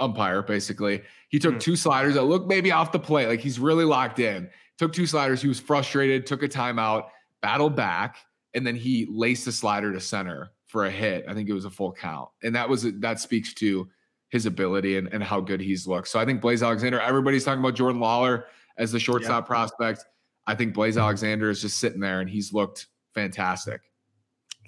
umpire 0.00 0.42
basically. 0.42 1.02
He 1.28 1.38
took 1.38 1.56
mm. 1.56 1.60
two 1.60 1.76
sliders 1.76 2.14
that 2.14 2.22
looked 2.22 2.48
maybe 2.48 2.72
off 2.72 2.92
the 2.92 2.98
plate, 2.98 3.28
like 3.28 3.40
he's 3.40 3.58
really 3.58 3.84
locked 3.84 4.18
in. 4.18 4.48
Took 4.78 4.92
two 4.92 5.06
sliders. 5.06 5.40
He 5.40 5.48
was 5.48 5.60
frustrated. 5.60 6.26
Took 6.26 6.42
a 6.42 6.48
timeout. 6.48 7.08
Battled 7.42 7.76
back, 7.76 8.16
and 8.54 8.66
then 8.66 8.74
he 8.74 9.06
laced 9.10 9.44
the 9.44 9.52
slider 9.52 9.92
to 9.92 10.00
center 10.00 10.50
for 10.66 10.86
a 10.86 10.90
hit. 10.90 11.24
I 11.28 11.34
think 11.34 11.48
it 11.48 11.52
was 11.52 11.64
a 11.64 11.70
full 11.70 11.92
count, 11.92 12.28
and 12.42 12.54
that 12.56 12.68
was 12.68 12.82
that 13.00 13.20
speaks 13.20 13.54
to 13.54 13.88
his 14.30 14.46
ability 14.46 14.96
and, 14.96 15.08
and 15.12 15.22
how 15.22 15.40
good 15.40 15.60
he's 15.60 15.86
looked. 15.86 16.08
So 16.08 16.18
I 16.18 16.24
think 16.24 16.40
Blaze 16.40 16.62
Alexander. 16.62 16.98
Everybody's 16.98 17.44
talking 17.44 17.60
about 17.60 17.74
Jordan 17.74 18.00
Lawlar 18.00 18.44
as 18.78 18.90
the 18.90 18.98
shortstop 18.98 19.44
yeah. 19.44 19.48
prospect. 19.48 20.04
I 20.46 20.54
think 20.54 20.74
Blaze 20.74 20.96
Alexander 20.96 21.50
is 21.50 21.60
just 21.60 21.78
sitting 21.78 22.00
there, 22.00 22.20
and 22.20 22.28
he's 22.28 22.52
looked 22.52 22.86
fantastic. 23.14 23.82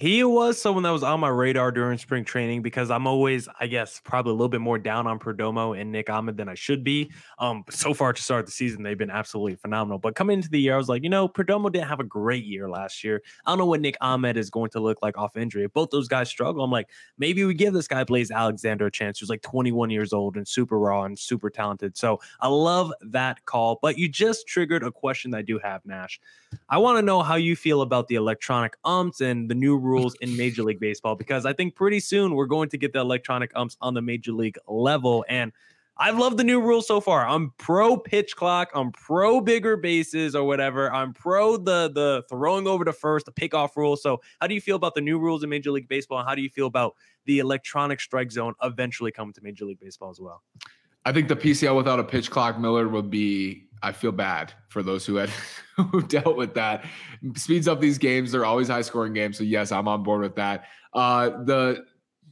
He 0.00 0.22
was 0.22 0.62
someone 0.62 0.84
that 0.84 0.90
was 0.90 1.02
on 1.02 1.18
my 1.18 1.28
radar 1.28 1.72
during 1.72 1.98
spring 1.98 2.24
training 2.24 2.62
because 2.62 2.88
I'm 2.88 3.08
always, 3.08 3.48
I 3.58 3.66
guess, 3.66 4.00
probably 4.04 4.30
a 4.30 4.34
little 4.34 4.48
bit 4.48 4.60
more 4.60 4.78
down 4.78 5.08
on 5.08 5.18
Perdomo 5.18 5.76
and 5.76 5.90
Nick 5.90 6.08
Ahmed 6.08 6.36
than 6.36 6.48
I 6.48 6.54
should 6.54 6.84
be. 6.84 7.10
Um, 7.40 7.64
so 7.68 7.92
far 7.92 8.12
to 8.12 8.22
start 8.22 8.46
the 8.46 8.52
season, 8.52 8.84
they've 8.84 8.96
been 8.96 9.10
absolutely 9.10 9.56
phenomenal. 9.56 9.98
But 9.98 10.14
coming 10.14 10.34
into 10.36 10.50
the 10.50 10.60
year, 10.60 10.74
I 10.74 10.76
was 10.76 10.88
like, 10.88 11.02
you 11.02 11.08
know, 11.08 11.28
Perdomo 11.28 11.72
didn't 11.72 11.88
have 11.88 11.98
a 11.98 12.04
great 12.04 12.44
year 12.44 12.70
last 12.70 13.02
year. 13.02 13.20
I 13.44 13.50
don't 13.50 13.58
know 13.58 13.66
what 13.66 13.80
Nick 13.80 13.96
Ahmed 14.00 14.36
is 14.36 14.50
going 14.50 14.70
to 14.70 14.80
look 14.80 14.98
like 15.02 15.18
off 15.18 15.36
injury. 15.36 15.64
If 15.64 15.72
both 15.72 15.90
those 15.90 16.06
guys 16.06 16.28
struggle, 16.28 16.62
I'm 16.62 16.70
like, 16.70 16.88
maybe 17.18 17.44
we 17.44 17.54
give 17.54 17.74
this 17.74 17.88
guy 17.88 18.04
Blaze 18.04 18.30
Alexander 18.30 18.86
a 18.86 18.92
chance. 18.92 19.18
Who's 19.18 19.28
like 19.28 19.42
21 19.42 19.90
years 19.90 20.12
old 20.12 20.36
and 20.36 20.46
super 20.46 20.78
raw 20.78 21.02
and 21.02 21.18
super 21.18 21.50
talented. 21.50 21.96
So 21.96 22.20
I 22.40 22.46
love 22.46 22.92
that 23.00 23.44
call. 23.46 23.80
But 23.82 23.98
you 23.98 24.08
just 24.08 24.46
triggered 24.46 24.84
a 24.84 24.92
question 24.92 25.32
that 25.32 25.38
I 25.38 25.42
do 25.42 25.58
have, 25.58 25.84
Nash. 25.84 26.20
I 26.68 26.78
want 26.78 26.98
to 26.98 27.02
know 27.02 27.22
how 27.22 27.34
you 27.34 27.56
feel 27.56 27.82
about 27.82 28.06
the 28.06 28.14
electronic 28.14 28.76
umps 28.84 29.20
and 29.20 29.50
the 29.50 29.54
new 29.54 29.76
rules 29.88 30.14
in 30.20 30.36
Major 30.36 30.62
League 30.62 30.80
Baseball 30.80 31.16
because 31.16 31.46
I 31.46 31.52
think 31.52 31.74
pretty 31.74 32.00
soon 32.00 32.34
we're 32.34 32.46
going 32.46 32.68
to 32.70 32.78
get 32.78 32.92
the 32.92 33.00
electronic 33.00 33.50
umps 33.54 33.76
on 33.80 33.94
the 33.94 34.02
Major 34.02 34.32
League 34.32 34.58
level. 34.68 35.24
And 35.28 35.52
I 36.00 36.10
love 36.10 36.36
the 36.36 36.44
new 36.44 36.60
rules 36.60 36.86
so 36.86 37.00
far. 37.00 37.26
I'm 37.26 37.52
pro 37.58 37.96
pitch 37.96 38.36
clock. 38.36 38.70
I'm 38.72 38.92
pro 38.92 39.40
bigger 39.40 39.76
bases 39.76 40.36
or 40.36 40.44
whatever. 40.44 40.92
I'm 40.92 41.12
pro 41.12 41.56
the 41.56 41.90
the 41.92 42.22
throwing 42.28 42.68
over 42.68 42.84
to 42.84 42.92
first, 42.92 43.26
the 43.26 43.32
pickoff 43.32 43.74
rule. 43.74 43.96
So, 43.96 44.20
how 44.40 44.46
do 44.46 44.54
you 44.54 44.60
feel 44.60 44.76
about 44.76 44.94
the 44.94 45.00
new 45.00 45.18
rules 45.18 45.42
in 45.42 45.50
Major 45.50 45.72
League 45.72 45.88
Baseball? 45.88 46.20
And 46.20 46.28
how 46.28 46.36
do 46.36 46.42
you 46.42 46.50
feel 46.50 46.66
about 46.66 46.94
the 47.24 47.40
electronic 47.40 48.00
strike 48.00 48.30
zone 48.30 48.54
eventually 48.62 49.10
coming 49.10 49.32
to 49.34 49.42
Major 49.42 49.64
League 49.64 49.80
Baseball 49.80 50.10
as 50.10 50.20
well? 50.20 50.42
I 51.04 51.12
think 51.12 51.28
the 51.28 51.36
PCL 51.36 51.76
without 51.76 52.00
a 52.00 52.04
pitch 52.04 52.30
clock, 52.30 52.58
Millard, 52.58 52.92
would 52.92 53.10
be. 53.10 53.64
I 53.80 53.92
feel 53.92 54.10
bad 54.10 54.52
for 54.70 54.82
those 54.82 55.06
who 55.06 55.14
had 55.14 55.30
who 55.76 56.02
dealt 56.02 56.36
with 56.36 56.54
that. 56.54 56.84
Speeds 57.36 57.68
up 57.68 57.80
these 57.80 57.96
games. 57.96 58.32
They're 58.32 58.44
always 58.44 58.68
high 58.68 58.80
scoring 58.80 59.12
games. 59.12 59.38
So 59.38 59.44
yes, 59.44 59.70
I'm 59.70 59.86
on 59.86 60.02
board 60.02 60.22
with 60.22 60.34
that. 60.34 60.64
Uh, 60.92 61.44
the 61.44 61.84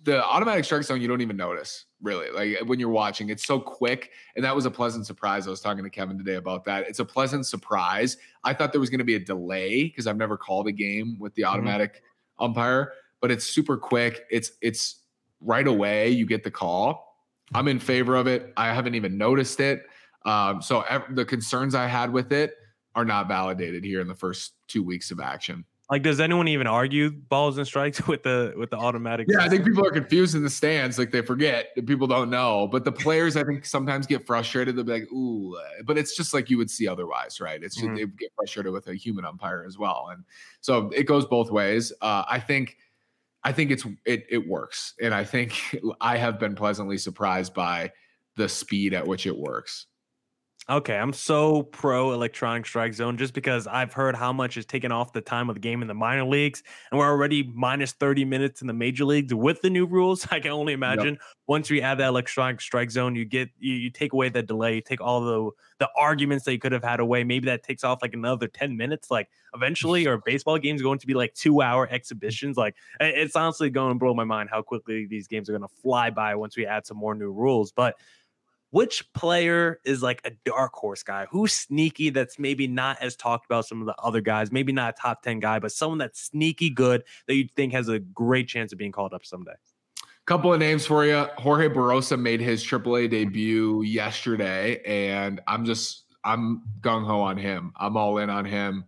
the 0.06 0.24
automatic 0.24 0.64
strike 0.64 0.84
zone 0.84 1.00
you 1.00 1.08
don't 1.08 1.20
even 1.20 1.36
notice 1.36 1.86
really 2.00 2.30
like 2.30 2.68
when 2.68 2.78
you're 2.78 2.88
watching 2.88 3.28
it's 3.28 3.44
so 3.44 3.58
quick 3.58 4.12
and 4.36 4.44
that 4.44 4.54
was 4.54 4.64
a 4.64 4.70
pleasant 4.70 5.04
surprise 5.04 5.48
i 5.48 5.50
was 5.50 5.60
talking 5.60 5.82
to 5.82 5.90
kevin 5.90 6.16
today 6.16 6.36
about 6.36 6.64
that 6.64 6.86
it's 6.88 7.00
a 7.00 7.04
pleasant 7.04 7.44
surprise 7.44 8.16
i 8.44 8.54
thought 8.54 8.70
there 8.70 8.80
was 8.80 8.88
going 8.88 8.98
to 8.98 9.04
be 9.04 9.16
a 9.16 9.20
delay 9.20 9.82
because 9.82 10.06
i've 10.06 10.16
never 10.16 10.36
called 10.36 10.68
a 10.68 10.72
game 10.72 11.18
with 11.18 11.34
the 11.34 11.42
mm-hmm. 11.42 11.52
automatic 11.52 11.94
mm-hmm. 11.94 12.44
umpire 12.44 12.92
but 13.20 13.32
it's 13.32 13.44
super 13.44 13.76
quick 13.76 14.22
it's 14.30 14.52
it's 14.62 15.02
right 15.40 15.66
away 15.66 16.08
you 16.08 16.24
get 16.24 16.44
the 16.44 16.50
call 16.50 17.05
i'm 17.54 17.68
in 17.68 17.78
favor 17.78 18.16
of 18.16 18.26
it 18.26 18.52
i 18.56 18.72
haven't 18.72 18.94
even 18.94 19.16
noticed 19.16 19.60
it 19.60 19.86
um, 20.24 20.60
so 20.60 20.84
the 21.10 21.24
concerns 21.24 21.74
i 21.74 21.86
had 21.86 22.12
with 22.12 22.32
it 22.32 22.54
are 22.96 23.04
not 23.04 23.28
validated 23.28 23.84
here 23.84 24.00
in 24.00 24.08
the 24.08 24.14
first 24.14 24.54
two 24.66 24.82
weeks 24.82 25.10
of 25.10 25.20
action. 25.20 25.64
Like, 25.88 26.02
does 26.02 26.18
anyone 26.18 26.48
even 26.48 26.66
argue 26.66 27.10
balls 27.10 27.58
and 27.58 27.66
strikes 27.66 28.04
with 28.08 28.24
the 28.24 28.54
with 28.56 28.70
the 28.70 28.76
automatic? 28.76 29.28
Yeah. 29.30 29.44
I 29.44 29.48
think 29.48 29.64
people 29.64 29.86
are 29.86 29.92
confused 29.92 30.34
in 30.34 30.42
the 30.42 30.50
stands. 30.50 30.98
Like 30.98 31.12
they 31.12 31.20
forget 31.20 31.68
people 31.86 32.08
don't 32.08 32.28
know. 32.28 32.66
But 32.66 32.84
the 32.84 32.90
players, 32.90 33.36
I 33.36 33.44
think, 33.44 33.64
sometimes 33.64 34.06
get 34.06 34.26
frustrated. 34.26 34.74
They'll 34.74 34.84
be 34.84 34.92
like, 34.92 35.12
"Ooh," 35.12 35.56
but 35.84 35.96
it's 35.96 36.16
just 36.16 36.34
like 36.34 36.50
you 36.50 36.58
would 36.58 36.70
see 36.70 36.88
otherwise, 36.88 37.40
right? 37.40 37.62
It's 37.62 37.76
just, 37.76 37.86
mm-hmm. 37.86 37.94
they 37.94 38.06
get 38.18 38.32
frustrated 38.34 38.72
with 38.72 38.88
a 38.88 38.94
human 38.94 39.24
umpire 39.24 39.64
as 39.64 39.78
well, 39.78 40.08
and 40.10 40.24
so 40.60 40.90
it 40.92 41.04
goes 41.04 41.24
both 41.24 41.52
ways. 41.52 41.92
Uh, 42.00 42.24
I 42.28 42.40
think, 42.40 42.78
I 43.46 43.52
think 43.52 43.70
it's 43.70 43.86
it 44.04 44.26
it 44.28 44.48
works, 44.48 44.94
and 45.00 45.14
I 45.14 45.22
think 45.22 45.54
I 46.00 46.16
have 46.16 46.40
been 46.40 46.56
pleasantly 46.56 46.98
surprised 46.98 47.54
by 47.54 47.92
the 48.36 48.48
speed 48.48 48.92
at 48.92 49.06
which 49.06 49.24
it 49.24 49.38
works. 49.38 49.86
Okay, 50.68 50.96
I'm 50.96 51.12
so 51.12 51.62
pro 51.62 52.12
electronic 52.12 52.66
strike 52.66 52.92
zone 52.92 53.16
just 53.16 53.34
because 53.34 53.68
I've 53.68 53.92
heard 53.92 54.16
how 54.16 54.32
much 54.32 54.56
is 54.56 54.66
taken 54.66 54.90
off 54.90 55.12
the 55.12 55.20
time 55.20 55.48
of 55.48 55.54
the 55.54 55.60
game 55.60 55.80
in 55.80 55.86
the 55.86 55.94
minor 55.94 56.24
leagues, 56.24 56.64
and 56.90 56.98
we're 56.98 57.06
already 57.06 57.44
minus 57.54 57.92
30 57.92 58.24
minutes 58.24 58.62
in 58.62 58.66
the 58.66 58.72
major 58.72 59.04
leagues 59.04 59.32
with 59.32 59.62
the 59.62 59.70
new 59.70 59.86
rules. 59.86 60.26
I 60.32 60.40
can 60.40 60.50
only 60.50 60.72
imagine 60.72 61.14
yep. 61.14 61.22
once 61.46 61.70
we 61.70 61.82
add 61.82 61.98
that 61.98 62.08
electronic 62.08 62.60
strike 62.60 62.90
zone, 62.90 63.14
you 63.14 63.24
get 63.24 63.48
you, 63.60 63.74
you 63.74 63.90
take 63.90 64.12
away 64.12 64.28
the 64.28 64.42
delay, 64.42 64.74
you 64.74 64.80
take 64.80 65.00
all 65.00 65.20
the 65.20 65.50
the 65.78 65.88
arguments 65.96 66.44
that 66.46 66.52
you 66.52 66.58
could 66.58 66.72
have 66.72 66.82
had 66.82 66.98
away. 66.98 67.22
Maybe 67.22 67.46
that 67.46 67.62
takes 67.62 67.84
off 67.84 68.02
like 68.02 68.14
another 68.14 68.48
10 68.48 68.76
minutes. 68.76 69.08
Like 69.08 69.28
eventually, 69.54 70.04
our 70.08 70.18
baseball 70.18 70.58
games 70.58 70.82
going 70.82 70.98
to 70.98 71.06
be 71.06 71.14
like 71.14 71.32
two 71.34 71.62
hour 71.62 71.86
exhibitions. 71.88 72.56
Like 72.56 72.74
it's 72.98 73.36
honestly 73.36 73.70
going 73.70 73.92
to 73.92 73.98
blow 74.00 74.14
my 74.14 74.24
mind 74.24 74.48
how 74.50 74.62
quickly 74.62 75.06
these 75.06 75.28
games 75.28 75.48
are 75.48 75.52
going 75.52 75.62
to 75.62 75.76
fly 75.80 76.10
by 76.10 76.34
once 76.34 76.56
we 76.56 76.66
add 76.66 76.88
some 76.88 76.96
more 76.96 77.14
new 77.14 77.30
rules. 77.30 77.70
But 77.70 77.94
which 78.76 79.10
player 79.14 79.80
is 79.86 80.02
like 80.02 80.20
a 80.26 80.32
dark 80.44 80.74
horse 80.74 81.02
guy? 81.02 81.26
Who's 81.30 81.54
sneaky 81.54 82.10
that's 82.10 82.38
maybe 82.38 82.66
not 82.66 82.98
as 83.00 83.16
talked 83.16 83.46
about 83.46 83.64
some 83.64 83.80
of 83.80 83.86
the 83.86 83.94
other 84.02 84.20
guys, 84.20 84.52
maybe 84.52 84.70
not 84.70 84.90
a 84.90 85.00
top 85.00 85.22
10 85.22 85.40
guy, 85.40 85.58
but 85.58 85.72
someone 85.72 85.96
that's 85.96 86.20
sneaky 86.20 86.68
good 86.68 87.02
that 87.26 87.36
you 87.36 87.48
think 87.56 87.72
has 87.72 87.88
a 87.88 87.98
great 88.00 88.48
chance 88.48 88.72
of 88.72 88.78
being 88.78 88.92
called 88.92 89.14
up 89.14 89.24
someday? 89.24 89.54
Couple 90.26 90.52
of 90.52 90.60
names 90.60 90.84
for 90.84 91.06
you. 91.06 91.26
Jorge 91.38 91.70
Barrosa 91.70 92.20
made 92.20 92.42
his 92.42 92.62
AAA 92.62 93.08
debut 93.08 93.80
yesterday, 93.80 94.82
and 94.84 95.40
I'm 95.48 95.64
just 95.64 96.04
I'm 96.22 96.60
gung 96.82 97.06
ho 97.06 97.22
on 97.22 97.38
him. 97.38 97.72
I'm 97.76 97.96
all 97.96 98.18
in 98.18 98.28
on 98.28 98.44
him 98.44 98.84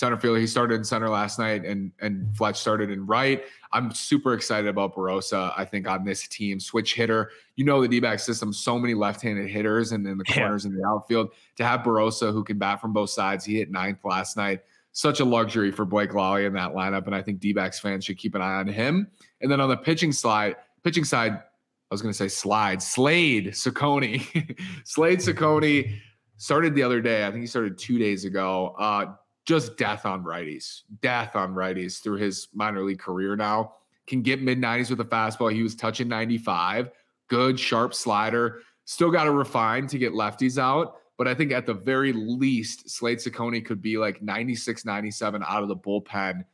center 0.00 0.16
fielder. 0.16 0.40
He 0.40 0.46
started 0.46 0.76
in 0.76 0.84
center 0.84 1.10
last 1.10 1.38
night, 1.38 1.66
and 1.66 1.92
and 2.00 2.34
Fletch 2.34 2.58
started 2.58 2.90
in 2.90 3.06
right. 3.06 3.44
I'm 3.72 3.92
super 3.92 4.32
excited 4.32 4.66
about 4.66 4.96
Barrosa. 4.96 5.52
I 5.56 5.66
think 5.66 5.86
on 5.86 6.04
this 6.04 6.26
team, 6.26 6.58
switch 6.58 6.94
hitter. 6.94 7.30
You 7.56 7.66
know 7.66 7.82
the 7.82 7.86
D-back 7.86 8.18
system, 8.18 8.52
so 8.52 8.78
many 8.78 8.94
left-handed 8.94 9.48
hitters, 9.48 9.92
and 9.92 10.06
in 10.06 10.16
the 10.16 10.24
corners 10.24 10.64
yeah. 10.64 10.70
in 10.70 10.76
the 10.78 10.88
outfield. 10.88 11.30
To 11.56 11.64
have 11.64 11.80
Barrosa 11.80 12.32
who 12.32 12.42
can 12.42 12.58
bat 12.58 12.80
from 12.80 12.94
both 12.94 13.10
sides, 13.10 13.44
he 13.44 13.58
hit 13.58 13.70
ninth 13.70 13.98
last 14.02 14.36
night. 14.36 14.62
Such 14.92 15.20
a 15.20 15.24
luxury 15.24 15.70
for 15.70 15.84
Blake 15.84 16.14
Lalli 16.14 16.46
in 16.46 16.54
that 16.54 16.72
lineup, 16.72 17.06
and 17.06 17.14
I 17.14 17.22
think 17.22 17.38
D-backs 17.38 17.78
fans 17.78 18.06
should 18.06 18.18
keep 18.18 18.34
an 18.34 18.40
eye 18.40 18.54
on 18.54 18.66
him. 18.66 19.06
And 19.42 19.52
then 19.52 19.60
on 19.60 19.68
the 19.68 19.76
pitching 19.76 20.12
slide, 20.12 20.56
pitching 20.82 21.04
side, 21.04 21.34
I 21.34 21.94
was 21.94 22.00
going 22.00 22.12
to 22.12 22.16
say 22.16 22.28
slide, 22.28 22.82
Slade 22.82 23.48
Cecconi, 23.48 24.58
Slade 24.84 25.18
Cecconi 25.18 26.00
started 26.38 26.74
the 26.74 26.82
other 26.82 27.02
day. 27.02 27.26
I 27.26 27.30
think 27.30 27.42
he 27.42 27.46
started 27.46 27.76
two 27.76 27.98
days 27.98 28.24
ago. 28.24 28.74
Uh, 28.78 29.14
just 29.46 29.76
death 29.76 30.06
on 30.06 30.24
righties, 30.24 30.82
death 31.00 31.34
on 31.34 31.54
righties 31.54 32.02
through 32.02 32.16
his 32.16 32.48
minor 32.54 32.82
league 32.82 32.98
career 32.98 33.36
now. 33.36 33.74
Can 34.06 34.22
get 34.22 34.42
mid 34.42 34.58
90s 34.60 34.90
with 34.90 35.00
a 35.00 35.04
fastball. 35.04 35.52
He 35.52 35.62
was 35.62 35.74
touching 35.74 36.08
95. 36.08 36.90
Good, 37.28 37.60
sharp 37.60 37.94
slider. 37.94 38.60
Still 38.84 39.10
got 39.10 39.24
to 39.24 39.30
refine 39.30 39.86
to 39.88 39.98
get 39.98 40.12
lefties 40.12 40.58
out. 40.58 40.96
But 41.16 41.28
I 41.28 41.34
think 41.34 41.52
at 41.52 41.66
the 41.66 41.74
very 41.74 42.12
least, 42.12 42.88
Slade 42.88 43.18
Cecconi 43.18 43.64
could 43.64 43.82
be 43.82 43.98
like 43.98 44.22
96, 44.22 44.84
97 44.84 45.44
out 45.46 45.62
of 45.62 45.68
the 45.68 45.76
bullpen, 45.76 46.44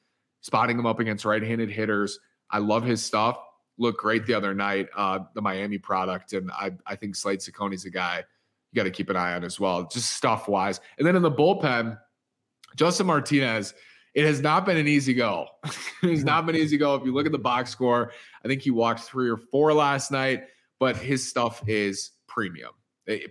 spotting 0.41 0.79
him 0.79 0.87
up 0.87 0.99
against 0.99 1.25
right 1.25 1.43
handed 1.43 1.71
hitters. 1.71 2.19
I 2.51 2.59
love 2.59 2.85
his 2.85 3.03
stuff. 3.03 3.39
Looked 3.79 4.01
great 4.01 4.27
the 4.27 4.35
other 4.35 4.55
night, 4.55 4.89
uh, 4.97 5.21
the 5.35 5.41
Miami 5.41 5.79
product. 5.79 6.33
And 6.33 6.51
I, 6.51 6.73
I 6.87 6.97
think 6.97 7.15
Slade 7.15 7.39
Cecconi's 7.39 7.85
a 7.85 7.91
guy 7.91 8.25
you 8.73 8.77
got 8.77 8.85
to 8.85 8.91
keep 8.91 9.09
an 9.09 9.17
eye 9.17 9.35
on 9.35 9.45
as 9.45 9.61
well, 9.61 9.87
just 9.87 10.13
stuff 10.13 10.49
wise. 10.49 10.81
And 10.99 11.07
then 11.07 11.17
in 11.17 11.23
the 11.23 11.31
bullpen, 11.31 11.99
Justin 12.77 13.07
Martinez, 13.07 13.75
it 14.15 14.25
has 14.25 14.41
not 14.41 14.65
been 14.65 14.77
an 14.77 14.89
easy 14.89 15.13
go. 15.13 15.47
it's 16.03 16.23
not 16.23 16.47
been 16.47 16.57
easy 16.57 16.79
go. 16.79 16.95
If 16.95 17.05
you 17.05 17.13
look 17.13 17.27
at 17.27 17.33
the 17.33 17.39
box 17.39 17.71
score, 17.71 18.13
I 18.45 18.49
think 18.49 18.63
he 18.63 18.71
walked 18.71 19.01
three 19.01 19.29
or 19.29 19.37
four 19.37 19.75
last 19.75 20.11
night, 20.11 20.45
but 20.79 20.97
his 20.97 21.29
stuff 21.29 21.63
is 21.69 22.13
premium. 22.27 22.71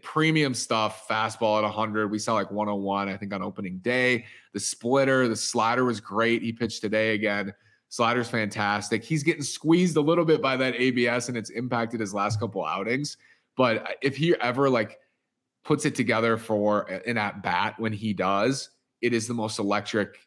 Premium 0.04 0.54
stuff, 0.54 1.08
fastball 1.08 1.58
at 1.58 1.64
100. 1.64 2.10
We 2.10 2.20
saw 2.20 2.34
like 2.34 2.52
101, 2.52 3.10
I 3.10 3.18
think, 3.18 3.34
on 3.34 3.42
opening 3.42 3.80
day. 3.80 4.26
The 4.54 4.60
splitter, 4.60 5.28
the 5.28 5.36
slider 5.36 5.84
was 5.84 6.00
great. 6.00 6.42
He 6.42 6.54
pitched 6.54 6.82
today 6.82 7.14
again. 7.14 7.54
Slider's 7.90 8.30
fantastic. 8.30 9.04
He's 9.04 9.24
getting 9.24 9.44
squeezed 9.44 9.98
a 9.98 10.02
little 10.02 10.26
bit 10.26 10.42
by 10.42 10.56
that 10.58 10.76
ABS, 10.76 11.30
and 11.30 11.38
it's 11.38 11.50
impacted 11.50 12.00
his 12.00 12.14
last 12.14 12.40
couple 12.40 12.64
outings. 12.64 13.18
But 13.58 13.98
if 14.02 14.16
he 14.16 14.36
ever 14.36 14.70
like 14.70 15.00
puts 15.64 15.86
it 15.86 15.96
together 15.96 16.38
for 16.38 16.92
uh, 16.92 17.00
an 17.08 17.18
at 17.18 17.42
bat 17.42 17.76
when 17.80 17.92
he 17.94 18.14
does, 18.14 18.70
it 19.06 19.14
is 19.14 19.28
the 19.28 19.34
most 19.34 19.60
electric 19.60 20.18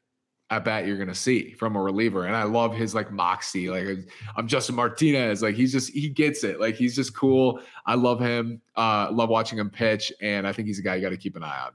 at 0.51 0.65
bat 0.65 0.87
you're 0.87 0.97
gonna 0.97 1.15
see 1.15 1.53
from 1.53 1.77
a 1.77 1.83
reliever. 1.83 2.27
And 2.27 2.35
I 2.35 2.45
love 2.45 2.75
his 2.75 2.95
like 2.95 3.13
moxie. 3.13 3.69
Like 3.69 3.99
I'm 4.37 4.47
Justin 4.47 4.77
Martinez. 4.77 5.43
Like 5.43 5.57
he's 5.57 5.73
just 5.73 5.93
he 5.93 6.09
gets 6.09 6.45
it. 6.45 6.61
Like 6.61 6.75
he's 6.75 6.95
just 6.95 7.15
cool. 7.15 7.61
I 7.85 7.95
love 7.97 8.21
him. 8.21 8.63
Uh 8.77 9.11
love 9.11 9.29
watching 9.29 9.59
him 9.59 9.69
pitch. 9.69 10.13
And 10.23 10.47
I 10.47 10.53
think 10.53 10.69
he's 10.69 10.79
a 10.79 10.83
guy 10.83 10.95
you 10.95 11.03
got 11.03 11.11
to 11.11 11.17
keep 11.17 11.37
an 11.37 11.43
eye 11.43 11.65
on. 11.67 11.73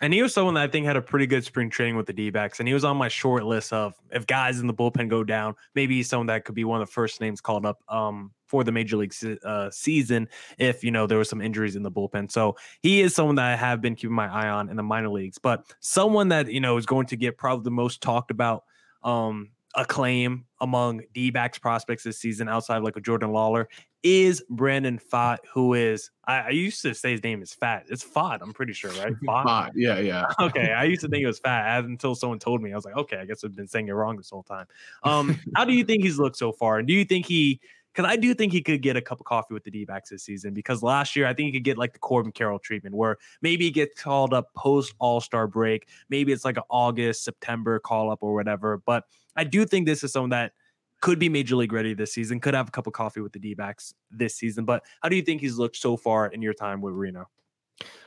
And 0.00 0.12
he 0.12 0.22
was 0.22 0.34
someone 0.34 0.54
that 0.54 0.62
I 0.62 0.66
think 0.66 0.86
had 0.86 0.96
a 0.96 1.02
pretty 1.02 1.26
good 1.26 1.44
spring 1.44 1.70
training 1.70 1.96
with 1.96 2.06
the 2.06 2.12
D 2.12 2.30
backs. 2.30 2.58
And 2.58 2.66
he 2.66 2.74
was 2.74 2.84
on 2.84 2.96
my 2.96 3.08
short 3.08 3.44
list 3.44 3.72
of 3.72 3.94
if 4.10 4.26
guys 4.26 4.58
in 4.58 4.66
the 4.66 4.74
bullpen 4.74 5.08
go 5.08 5.22
down, 5.22 5.54
maybe 5.74 5.96
he's 5.96 6.08
someone 6.08 6.26
that 6.26 6.44
could 6.44 6.56
be 6.56 6.64
one 6.64 6.80
of 6.80 6.88
the 6.88 6.92
first 6.92 7.20
names 7.20 7.40
called 7.40 7.64
up 7.64 7.80
um, 7.88 8.32
for 8.46 8.64
the 8.64 8.72
major 8.72 8.96
league 8.96 9.14
se- 9.14 9.38
uh, 9.44 9.70
season 9.70 10.28
if, 10.58 10.82
you 10.82 10.90
know, 10.90 11.06
there 11.06 11.18
was 11.18 11.28
some 11.28 11.40
injuries 11.40 11.76
in 11.76 11.84
the 11.84 11.92
bullpen. 11.92 12.28
So 12.30 12.56
he 12.80 13.02
is 13.02 13.14
someone 13.14 13.36
that 13.36 13.52
I 13.52 13.56
have 13.56 13.80
been 13.80 13.94
keeping 13.94 14.16
my 14.16 14.26
eye 14.26 14.48
on 14.48 14.68
in 14.68 14.76
the 14.76 14.82
minor 14.82 15.10
leagues. 15.10 15.38
But 15.38 15.64
someone 15.78 16.28
that, 16.30 16.50
you 16.50 16.60
know, 16.60 16.76
is 16.76 16.86
going 16.86 17.06
to 17.06 17.16
get 17.16 17.38
probably 17.38 17.62
the 17.62 17.70
most 17.70 18.02
talked 18.02 18.32
about 18.32 18.64
um, 19.04 19.50
acclaim 19.76 20.44
among 20.60 21.02
D 21.12 21.30
backs 21.30 21.58
prospects 21.58 22.04
this 22.04 22.18
season 22.18 22.48
outside 22.48 22.78
of 22.78 22.84
like 22.84 22.96
a 22.96 23.00
Jordan 23.00 23.30
Lawlar 23.30 23.66
is 24.02 24.44
Brandon 24.50 24.98
Pfaadt, 24.98 25.38
who 25.52 25.74
is 25.74 26.10
I, 26.26 26.40
I, 26.40 26.48
used 26.50 26.82
to 26.82 26.94
say 26.94 27.12
his 27.12 27.22
name 27.22 27.42
is 27.42 27.54
Fat. 27.54 27.86
It's 27.88 28.04
Fott, 28.04 28.40
I'm 28.42 28.52
pretty 28.52 28.74
sure, 28.74 28.90
right? 28.92 29.14
Fott. 29.22 29.70
Yeah, 29.74 29.98
yeah. 29.98 30.26
Okay. 30.40 30.72
I 30.72 30.84
used 30.84 31.00
to 31.00 31.08
think 31.08 31.24
it 31.24 31.26
was 31.26 31.38
Fat 31.44 31.84
until 31.84 32.14
someone 32.14 32.38
told 32.38 32.62
me. 32.62 32.72
I 32.72 32.76
was 32.76 32.84
like, 32.84 32.96
okay, 32.96 33.16
I 33.16 33.24
guess 33.24 33.42
I've 33.42 33.56
been 33.56 33.66
saying 33.66 33.88
it 33.88 33.92
wrong 33.92 34.16
this 34.16 34.30
whole 34.30 34.42
time. 34.42 34.66
Um, 35.02 35.40
how 35.56 35.64
do 35.64 35.72
you 35.72 35.84
think 35.84 36.02
he's 36.02 36.18
looked 36.18 36.36
so 36.36 36.52
far? 36.52 36.78
And 36.78 36.86
do 36.86 36.92
you 36.92 37.04
think 37.04 37.26
he 37.26 37.60
because 37.94 38.10
I 38.10 38.16
do 38.16 38.34
think 38.34 38.52
he 38.52 38.60
could 38.60 38.82
get 38.82 38.96
a 38.96 39.00
cup 39.00 39.20
of 39.20 39.26
coffee 39.26 39.54
with 39.54 39.62
the 39.62 39.70
D 39.70 39.84
backs 39.84 40.10
this 40.10 40.24
season 40.24 40.52
because 40.52 40.82
last 40.82 41.14
year 41.14 41.26
I 41.26 41.32
think 41.32 41.46
he 41.46 41.52
could 41.52 41.64
get 41.64 41.78
like 41.78 41.92
the 41.92 42.00
Corbin 42.00 42.32
Carroll 42.32 42.58
treatment 42.58 42.96
where 42.96 43.16
maybe 43.40 43.66
he 43.66 43.70
gets 43.70 44.00
called 44.02 44.34
up 44.34 44.52
post 44.54 44.94
All 44.98 45.20
Star 45.20 45.46
break. 45.46 45.88
Maybe 46.08 46.32
it's 46.32 46.44
like 46.44 46.56
an 46.56 46.64
August, 46.68 47.24
September 47.24 47.78
call 47.78 48.10
up 48.10 48.18
or 48.20 48.34
whatever. 48.34 48.82
But 48.84 49.04
I 49.36 49.44
do 49.44 49.64
think 49.64 49.86
this 49.86 50.04
is 50.04 50.12
someone 50.12 50.30
that 50.30 50.52
could 51.00 51.18
be 51.18 51.28
major 51.28 51.56
league 51.56 51.72
ready 51.72 51.92
this 51.92 52.12
season, 52.12 52.40
could 52.40 52.54
have 52.54 52.68
a 52.68 52.70
cup 52.70 52.86
of 52.86 52.92
coffee 52.92 53.20
with 53.20 53.32
the 53.32 53.38
D 53.38 53.54
backs 53.54 53.94
this 54.10 54.36
season. 54.36 54.64
But 54.64 54.84
how 55.02 55.08
do 55.08 55.16
you 55.16 55.22
think 55.22 55.40
he's 55.40 55.58
looked 55.58 55.76
so 55.76 55.96
far 55.96 56.28
in 56.28 56.40
your 56.40 56.54
time 56.54 56.80
with 56.80 56.94
Reno? 56.94 57.28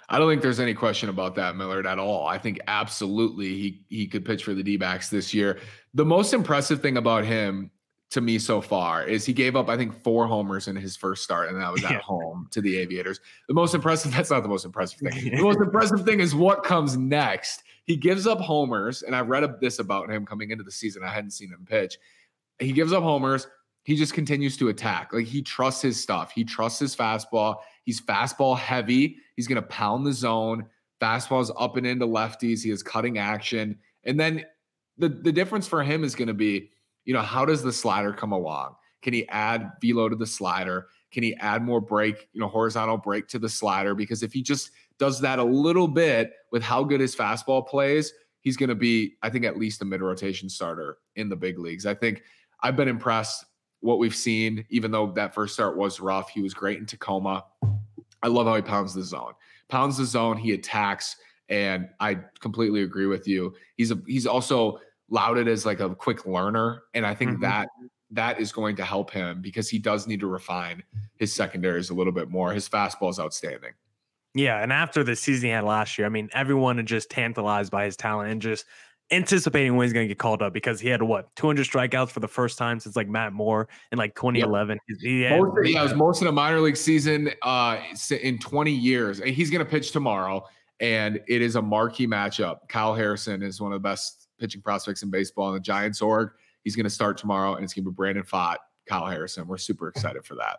I 0.10 0.18
don't 0.18 0.30
think 0.30 0.42
there's 0.42 0.60
any 0.60 0.74
question 0.74 1.10
about 1.10 1.36
that, 1.36 1.56
Millard, 1.58 1.86
at 1.86 2.00
all. 2.00 2.26
I 2.26 2.38
think 2.38 2.60
absolutely 2.68 3.50
he 3.50 3.86
he 3.90 4.08
could 4.08 4.26
pitch 4.26 4.44
for 4.44 4.54
the 4.54 4.64
D 4.64 4.78
backs 4.78 5.10
this 5.10 5.34
year. 5.34 5.60
The 5.94 6.06
most 6.06 6.34
impressive 6.34 6.82
thing 6.82 6.98
about 6.98 7.26
him 7.26 7.72
to 8.10 8.22
me 8.22 8.40
so 8.40 8.62
far 8.62 9.04
is 9.04 9.26
he 9.26 9.34
gave 9.34 9.56
up, 9.56 9.68
I 9.68 9.76
think, 9.76 10.02
four 10.02 10.28
homers 10.28 10.68
in 10.68 10.76
his 10.76 10.96
first 10.96 11.24
start, 11.24 11.50
and 11.50 11.62
that 11.62 11.72
was 11.72 11.84
at 11.84 11.92
yeah. 11.92 12.00
home 12.00 12.48
to 12.52 12.62
the 12.62 12.78
Aviators. 12.78 13.20
The 13.48 13.54
most 13.54 13.76
impressive, 13.76 14.12
that's 14.16 14.32
not 14.32 14.44
the 14.44 14.50
most 14.50 14.66
impressive 14.66 15.00
thing. 15.00 15.36
The 15.36 15.42
most 15.44 15.60
impressive 15.60 16.06
thing 16.06 16.20
is 16.20 16.34
what 16.34 16.64
comes 16.64 16.96
next. 16.96 17.64
He 17.84 17.98
gives 17.98 18.26
up 18.26 18.40
homers, 18.40 19.04
and 19.04 19.16
I 19.16 19.22
read 19.22 19.60
this 19.60 19.80
about 19.80 20.10
him 20.10 20.26
coming 20.26 20.52
into 20.52 20.64
the 20.64 20.72
season. 20.72 21.04
I 21.04 21.10
hadn't 21.10 21.32
seen 21.32 21.50
him 21.50 21.66
pitch. 21.66 21.98
He 22.60 22.72
gives 22.72 22.94
up 22.94 23.04
homers. 23.04 23.48
He 23.84 23.96
just 23.96 24.14
continues 24.14 24.58
to 24.58 24.70
attack. 24.70 25.14
Like 25.14 25.26
he 25.26 25.42
trusts 25.42 25.82
his 25.82 26.02
stuff. 26.02 26.32
He 26.32 26.44
trusts 26.44 26.80
his 26.80 26.96
fastball. 26.96 27.58
He's 27.84 28.02
fastball 28.02 28.58
heavy. 28.58 29.18
He's 29.38 29.48
going 29.48 29.62
to 29.62 29.68
pound 29.68 30.06
the 30.06 30.12
zone. 30.12 30.66
Fastball's 31.00 31.52
up 31.58 31.78
and 31.78 31.88
into 31.88 32.06
lefties. 32.06 32.64
He 32.64 32.72
is 32.72 32.84
cutting 32.84 33.18
action. 33.18 33.78
And 34.04 34.20
then 34.20 34.44
the, 34.98 35.08
the 35.08 35.32
difference 35.32 35.68
for 35.68 35.84
him 35.84 36.04
is 36.04 36.16
going 36.16 36.28
to 36.28 36.34
be, 36.34 36.72
you 37.08 37.14
know, 37.14 37.22
how 37.22 37.46
does 37.46 37.64
the 37.64 37.72
slider 37.72 38.12
come 38.12 38.34
along? 38.34 38.76
Can 39.02 39.14
he 39.14 39.28
add 39.30 39.72
velo 39.82 40.10
to 40.10 40.16
the 40.16 40.28
slider? 40.28 40.88
Can 41.14 41.24
he 41.24 41.34
add 41.38 41.64
more 41.64 41.80
break, 41.80 42.28
you 42.34 42.42
know, 42.42 42.50
horizontal 42.50 42.98
break 42.98 43.30
to 43.30 43.40
the 43.40 43.48
slider? 43.48 43.96
Because 43.96 44.24
if 44.24 44.34
he 44.34 44.44
just 44.44 44.72
does 45.00 45.22
that 45.22 45.40
a 45.40 45.44
little 45.44 45.88
bit 45.88 46.34
with 46.52 46.62
how 46.62 46.84
good 46.84 47.00
his 47.00 47.16
fastball 47.16 47.66
plays, 47.66 48.12
he's 48.42 48.58
going 48.58 48.68
to 48.68 48.76
be, 48.76 49.16
I 49.24 49.30
think, 49.30 49.46
at 49.46 49.58
least 49.58 49.82
a 49.82 49.86
mid 49.86 50.02
rotation 50.02 50.50
starter 50.50 50.98
in 51.16 51.30
the 51.30 51.36
big 51.38 51.58
leagues. 51.58 51.86
I 51.86 51.94
think 51.94 52.24
I've 52.62 52.76
been 52.76 52.90
impressed 52.90 53.46
what 53.80 54.00
we've 54.00 54.16
seen, 54.16 54.66
even 54.70 54.92
though 54.92 55.14
that 55.14 55.34
first 55.34 55.54
start 55.54 55.78
was 55.78 56.02
rough. 56.02 56.30
He 56.30 56.42
was 56.42 56.54
great 56.54 56.78
in 56.78 56.86
Tacoma. 56.86 57.46
I 58.22 58.28
love 58.28 58.48
how 58.48 58.56
he 58.56 58.62
pounds 58.62 58.94
the 58.94 59.04
zone. 59.04 59.32
Pounds 59.70 59.96
the 59.96 60.06
zone, 60.06 60.36
he 60.36 60.52
attacks, 60.52 61.16
and 61.48 61.88
I 62.02 62.16
completely 62.42 62.82
agree 62.82 63.06
with 63.06 63.30
you. 63.30 63.54
He's 63.78 63.92
a 63.92 64.02
he's 64.08 64.28
also 64.28 64.80
lauded 65.10 65.48
as 65.48 65.66
like 65.66 65.80
a 65.80 65.94
quick 65.94 66.26
learner, 66.26 66.84
and 66.94 67.06
I 67.06 67.14
think 67.14 67.32
mm-hmm. 67.32 67.42
that 67.42 67.70
that 68.12 68.40
is 68.40 68.52
going 68.52 68.76
to 68.78 68.86
help 68.86 69.12
him 69.12 69.42
because 69.42 69.70
he 69.70 69.80
does 69.80 70.08
need 70.08 70.20
to 70.22 70.28
refine 70.28 70.82
his 71.16 71.34
secondaries 71.34 71.90
a 71.90 71.94
little 71.94 72.14
bit 72.14 72.30
more. 72.30 72.54
His 72.54 72.68
fastball 72.70 73.10
is 73.10 73.20
outstanding. 73.20 73.72
Yeah, 74.34 74.62
and 74.62 74.72
after 74.72 75.04
the 75.04 75.16
season 75.16 75.48
he 75.48 75.52
had 75.52 75.64
last 75.64 75.98
year, 75.98 76.06
I 76.06 76.10
mean, 76.10 76.30
everyone 76.34 76.80
is 76.80 76.86
just 76.86 77.10
tantalized 77.10 77.72
by 77.72 77.86
his 77.86 77.98
talent 77.98 78.32
and 78.32 78.42
just 78.42 78.66
anticipating 79.10 79.76
when 79.76 79.86
he's 79.86 79.94
going 79.94 80.04
to 80.04 80.08
get 80.08 80.20
called 80.20 80.42
up 80.42 80.54
because 80.54 80.80
he 80.80 80.90
had 80.90 81.02
what 81.02 81.34
200 81.38 81.66
strikeouts 81.66 82.10
for 82.10 82.20
the 82.20 82.28
first 82.28 82.58
time 82.58 82.80
since 82.80 82.96
like 82.96 83.08
Matt 83.08 83.34
Moore 83.34 83.68
in 83.92 83.98
like 83.98 84.16
2011. 84.16 84.78
Yeah, 85.00 85.40
most, 85.40 85.68
yeah, 85.68 85.80
it 85.80 85.84
was 85.84 85.96
most 85.96 86.22
in 86.22 86.28
a 86.28 86.32
minor 86.32 86.60
league 86.60 86.78
season 86.78 87.32
uh, 87.42 87.80
in 88.22 88.38
20 88.38 88.72
years. 88.72 89.22
He's 89.24 89.50
going 89.50 89.66
to 89.66 89.70
pitch 89.70 89.92
tomorrow, 89.92 90.46
and 90.80 91.22
it 91.28 91.42
is 91.42 91.56
a 91.56 91.62
marquee 91.62 92.08
matchup. 92.08 92.68
Kyle 92.68 92.94
Harrison 92.94 93.42
is 93.42 93.62
one 93.62 93.72
of 93.72 93.82
the 93.82 93.88
best 93.88 94.27
pitching 94.40 94.62
prospects 94.62 95.04
in 95.04 95.10
baseball 95.10 95.50
in 95.50 95.54
the 95.54 95.60
Giants 95.60 96.02
org. 96.02 96.32
He's 96.64 96.76
going 96.76 96.86
to 96.86 96.90
start 96.90 97.18
tomorrow, 97.18 97.56
and 97.56 97.64
it's 97.64 97.74
going 97.74 97.86
to 97.86 97.92
be 97.92 97.96
Brandon 97.96 98.24
Pfaadt, 98.24 98.58
Kyle 98.88 99.06
Harrison. 99.06 99.48
We're 99.48 99.58
super 99.58 99.88
excited 99.88 100.26
for 100.26 100.36
that. 100.36 100.58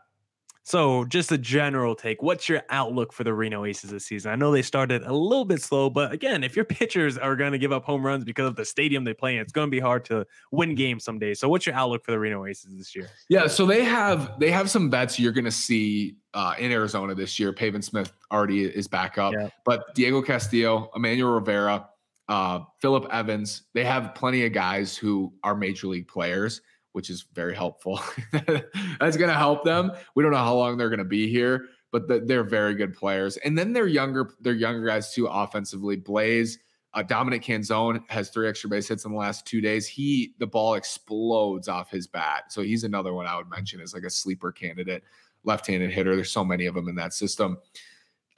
So, 0.68 1.06
just 1.06 1.32
a 1.32 1.38
general 1.38 1.94
take. 1.94 2.22
What's 2.22 2.46
your 2.46 2.62
outlook 2.68 3.14
for 3.14 3.24
the 3.24 3.32
Reno 3.32 3.64
Aces 3.64 3.90
this 3.90 4.04
season? 4.04 4.32
I 4.32 4.34
know 4.34 4.52
they 4.52 4.60
started 4.60 5.02
a 5.02 5.14
little 5.14 5.46
bit 5.46 5.62
slow, 5.62 5.88
but 5.88 6.12
again, 6.12 6.44
if 6.44 6.56
your 6.56 6.64
pitchers 6.66 7.16
are 7.16 7.36
going 7.36 7.52
to 7.52 7.58
give 7.58 7.72
up 7.72 7.84
home 7.84 8.04
runs 8.04 8.22
because 8.22 8.48
of 8.48 8.56
the 8.56 8.66
stadium 8.66 9.02
they 9.02 9.14
play 9.14 9.36
in, 9.36 9.40
it's 9.40 9.50
going 9.50 9.68
to 9.68 9.70
be 9.70 9.80
hard 9.80 10.04
to 10.06 10.26
win 10.52 10.74
games 10.74 11.04
someday. 11.04 11.32
So, 11.32 11.48
what's 11.48 11.64
your 11.64 11.74
outlook 11.74 12.04
for 12.04 12.10
the 12.10 12.18
Reno 12.18 12.44
Aces 12.44 12.76
this 12.76 12.94
year? 12.94 13.08
Yeah, 13.30 13.46
so 13.46 13.64
they 13.64 13.82
have 13.82 14.38
they 14.38 14.50
have 14.50 14.68
some 14.68 14.90
bets 14.90 15.18
you're 15.18 15.32
going 15.32 15.46
to 15.46 15.50
see 15.50 16.16
uh, 16.34 16.52
in 16.58 16.70
Arizona 16.70 17.14
this 17.14 17.38
year. 17.38 17.50
Pavin 17.54 17.80
Smith 17.80 18.12
already 18.30 18.64
is 18.64 18.86
back 18.86 19.16
up, 19.16 19.32
yeah. 19.32 19.48
but 19.64 19.94
Diego 19.94 20.20
Castillo, 20.20 20.90
Emmanuel 20.94 21.32
Rivera, 21.32 21.88
uh, 22.28 22.60
Phillip 22.80 23.06
Evans, 23.12 23.62
they 23.74 23.84
have 23.84 24.14
plenty 24.14 24.44
of 24.44 24.52
guys 24.52 24.96
who 24.96 25.32
are 25.42 25.54
major 25.54 25.86
league 25.86 26.08
players 26.08 26.60
which 26.92 27.10
is 27.10 27.26
very 27.32 27.54
helpful. 27.54 28.00
That's 28.32 29.16
going 29.16 29.30
to 29.30 29.34
help 29.34 29.64
them. 29.64 29.92
We 30.16 30.22
don't 30.24 30.32
know 30.32 30.38
how 30.38 30.56
long 30.56 30.76
they're 30.76 30.88
going 30.88 30.98
to 30.98 31.04
be 31.04 31.28
here, 31.28 31.66
but 31.92 32.08
the, 32.08 32.20
they're 32.20 32.42
very 32.42 32.74
good 32.74 32.92
players. 32.92 33.36
And 33.36 33.56
then 33.56 33.72
they're 33.72 33.86
younger, 33.86 34.30
they're 34.40 34.52
younger 34.52 34.84
guys 34.84 35.14
too 35.14 35.26
offensively. 35.26 35.94
Blaze, 35.94 36.58
uh, 36.94 37.02
Dominic 37.02 37.42
Canzone 37.42 38.02
has 38.08 38.30
three 38.30 38.48
extra 38.48 38.68
base 38.68 38.88
hits 38.88 39.04
in 39.04 39.12
the 39.12 39.16
last 39.18 39.46
two 39.46 39.60
days. 39.60 39.86
He 39.86 40.34
the 40.38 40.46
ball 40.48 40.74
explodes 40.74 41.68
off 41.68 41.90
his 41.90 42.08
bat, 42.08 42.44
so 42.48 42.62
he's 42.62 42.82
another 42.82 43.12
one 43.12 43.26
I 43.26 43.36
would 43.36 43.48
mention 43.48 43.80
as 43.80 43.94
like 43.94 44.02
a 44.02 44.10
sleeper 44.10 44.50
candidate, 44.50 45.04
left-handed 45.44 45.92
hitter. 45.92 46.16
There's 46.16 46.32
so 46.32 46.44
many 46.44 46.66
of 46.66 46.74
them 46.74 46.88
in 46.88 46.96
that 46.96 47.12
system. 47.12 47.58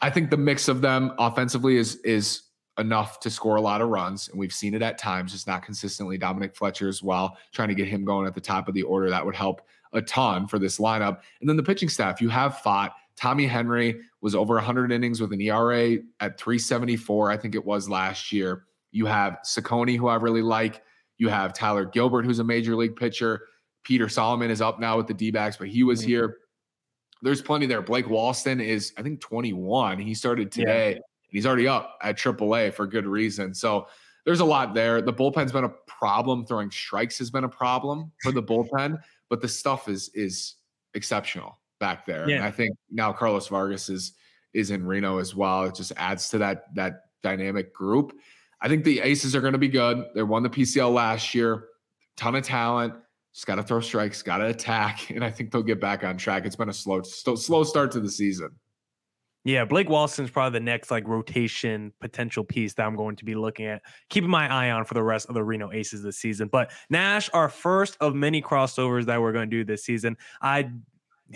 I 0.00 0.10
think 0.10 0.30
the 0.30 0.36
mix 0.36 0.68
of 0.68 0.80
them 0.80 1.12
offensively 1.18 1.76
is 1.76 1.96
is 1.98 2.42
enough 2.80 3.20
to 3.20 3.30
score 3.30 3.56
a 3.56 3.60
lot 3.60 3.80
of 3.80 3.88
runs. 3.88 4.28
And 4.28 4.38
we've 4.38 4.52
seen 4.52 4.74
it 4.74 4.82
at 4.82 4.98
times, 4.98 5.32
just 5.32 5.46
not 5.46 5.62
consistently. 5.62 6.18
Dominic 6.18 6.56
Fletcher 6.56 6.88
as 6.88 7.02
well, 7.02 7.36
trying 7.52 7.68
to 7.68 7.74
get 7.74 7.86
him 7.86 8.04
going 8.04 8.26
at 8.26 8.34
the 8.34 8.40
top 8.40 8.66
of 8.66 8.74
the 8.74 8.82
order. 8.82 9.08
That 9.08 9.24
would 9.24 9.36
help 9.36 9.62
a 9.92 10.02
ton 10.02 10.46
for 10.46 10.58
this 10.58 10.78
lineup. 10.78 11.20
And 11.40 11.48
then 11.48 11.56
the 11.56 11.62
pitching 11.62 11.88
staff, 11.88 12.20
you 12.20 12.28
have 12.28 12.56
Pfaadt. 12.64 12.90
Tommy 13.16 13.46
Henry 13.46 14.00
was 14.22 14.34
over 14.34 14.54
100 14.54 14.90
innings 14.90 15.20
with 15.20 15.32
an 15.32 15.40
ERA 15.40 15.98
at 16.20 16.38
374, 16.38 17.30
I 17.30 17.36
think 17.36 17.54
it 17.54 17.64
was 17.64 17.88
last 17.88 18.32
year. 18.32 18.64
You 18.92 19.06
have 19.06 19.38
Cecconi, 19.44 19.96
who 19.96 20.08
I 20.08 20.16
really 20.16 20.42
like. 20.42 20.82
You 21.18 21.28
have 21.28 21.52
Tyler 21.52 21.84
Gilbert, 21.84 22.24
who's 22.24 22.38
a 22.38 22.44
major 22.44 22.74
league 22.74 22.96
pitcher. 22.96 23.46
Peter 23.84 24.08
Solomon 24.08 24.50
is 24.50 24.62
up 24.62 24.80
now 24.80 24.96
with 24.96 25.06
the 25.06 25.14
D 25.14 25.30
backs, 25.30 25.56
but 25.56 25.68
he 25.68 25.82
was 25.82 26.00
mm-hmm. 26.00 26.08
here. 26.08 26.36
There's 27.22 27.42
plenty 27.42 27.66
there. 27.66 27.82
Blake 27.82 28.06
Walston 28.06 28.64
is, 28.64 28.94
I 28.96 29.02
think, 29.02 29.20
21. 29.20 29.98
He 29.98 30.14
started 30.14 30.50
today. 30.50 30.94
Yeah 30.94 31.00
he's 31.30 31.46
already 31.46 31.68
up 31.68 31.98
at 32.02 32.16
AAA 32.18 32.72
for 32.74 32.86
good 32.86 33.06
reason. 33.06 33.54
So 33.54 33.86
there's 34.24 34.40
a 34.40 34.44
lot 34.44 34.74
there. 34.74 35.00
The 35.00 35.12
bullpen's 35.12 35.52
been 35.52 35.64
a 35.64 35.72
problem. 35.86 36.44
Throwing 36.44 36.70
strikes 36.70 37.18
has 37.18 37.30
been 37.30 37.44
a 37.44 37.48
problem 37.48 38.12
for 38.22 38.32
the 38.32 38.42
bullpen, 38.42 39.00
but 39.28 39.40
the 39.40 39.48
stuff 39.48 39.88
is 39.88 40.10
is 40.14 40.56
exceptional 40.94 41.58
back 41.78 42.06
there. 42.06 42.28
Yeah. 42.28 42.36
And 42.36 42.44
I 42.44 42.50
think 42.50 42.76
now 42.90 43.12
Carlos 43.12 43.48
Vargas 43.48 43.88
is 43.88 44.12
is 44.52 44.70
in 44.70 44.84
Reno 44.84 45.18
as 45.18 45.34
well. 45.34 45.64
It 45.64 45.74
just 45.74 45.92
adds 45.96 46.28
to 46.30 46.38
that 46.38 46.74
that 46.74 47.04
dynamic 47.22 47.72
group. 47.72 48.12
I 48.60 48.68
think 48.68 48.84
the 48.84 49.00
Aces 49.00 49.34
are 49.34 49.40
going 49.40 49.54
to 49.54 49.58
be 49.58 49.68
good. 49.68 50.04
They 50.14 50.22
won 50.22 50.42
the 50.42 50.50
PCL 50.50 50.92
last 50.92 51.34
year. 51.34 51.68
Ton 52.16 52.34
of 52.34 52.44
talent. 52.44 52.94
Just 53.32 53.46
got 53.46 53.54
to 53.54 53.62
throw 53.62 53.80
strikes, 53.80 54.22
got 54.22 54.38
to 54.38 54.46
attack, 54.46 55.10
and 55.14 55.24
I 55.24 55.30
think 55.30 55.52
they'll 55.52 55.62
get 55.62 55.80
back 55.80 56.04
on 56.04 56.16
track. 56.16 56.44
It's 56.44 56.56
been 56.56 56.68
a 56.68 56.74
slow, 56.74 57.02
slow 57.02 57.62
start 57.64 57.92
to 57.92 58.00
the 58.00 58.10
season. 58.10 58.50
Yeah, 59.44 59.64
Blake 59.64 59.88
Walston's 59.88 60.30
probably 60.30 60.58
the 60.58 60.64
next 60.64 60.90
like 60.90 61.08
rotation 61.08 61.92
potential 62.00 62.44
piece 62.44 62.74
that 62.74 62.86
I'm 62.86 62.94
going 62.94 63.16
to 63.16 63.24
be 63.24 63.34
looking 63.34 63.66
at, 63.66 63.82
keeping 64.10 64.28
my 64.28 64.52
eye 64.52 64.70
on 64.70 64.84
for 64.84 64.94
the 64.94 65.02
rest 65.02 65.28
of 65.28 65.34
the 65.34 65.42
Reno 65.42 65.72
Aces 65.72 66.02
this 66.02 66.18
season. 66.18 66.48
But 66.48 66.70
Nash, 66.90 67.30
our 67.32 67.48
first 67.48 67.96
of 68.00 68.14
many 68.14 68.42
crossovers 68.42 69.06
that 69.06 69.20
we're 69.20 69.32
going 69.32 69.48
to 69.48 69.56
do 69.56 69.64
this 69.64 69.84
season. 69.84 70.16
I 70.42 70.70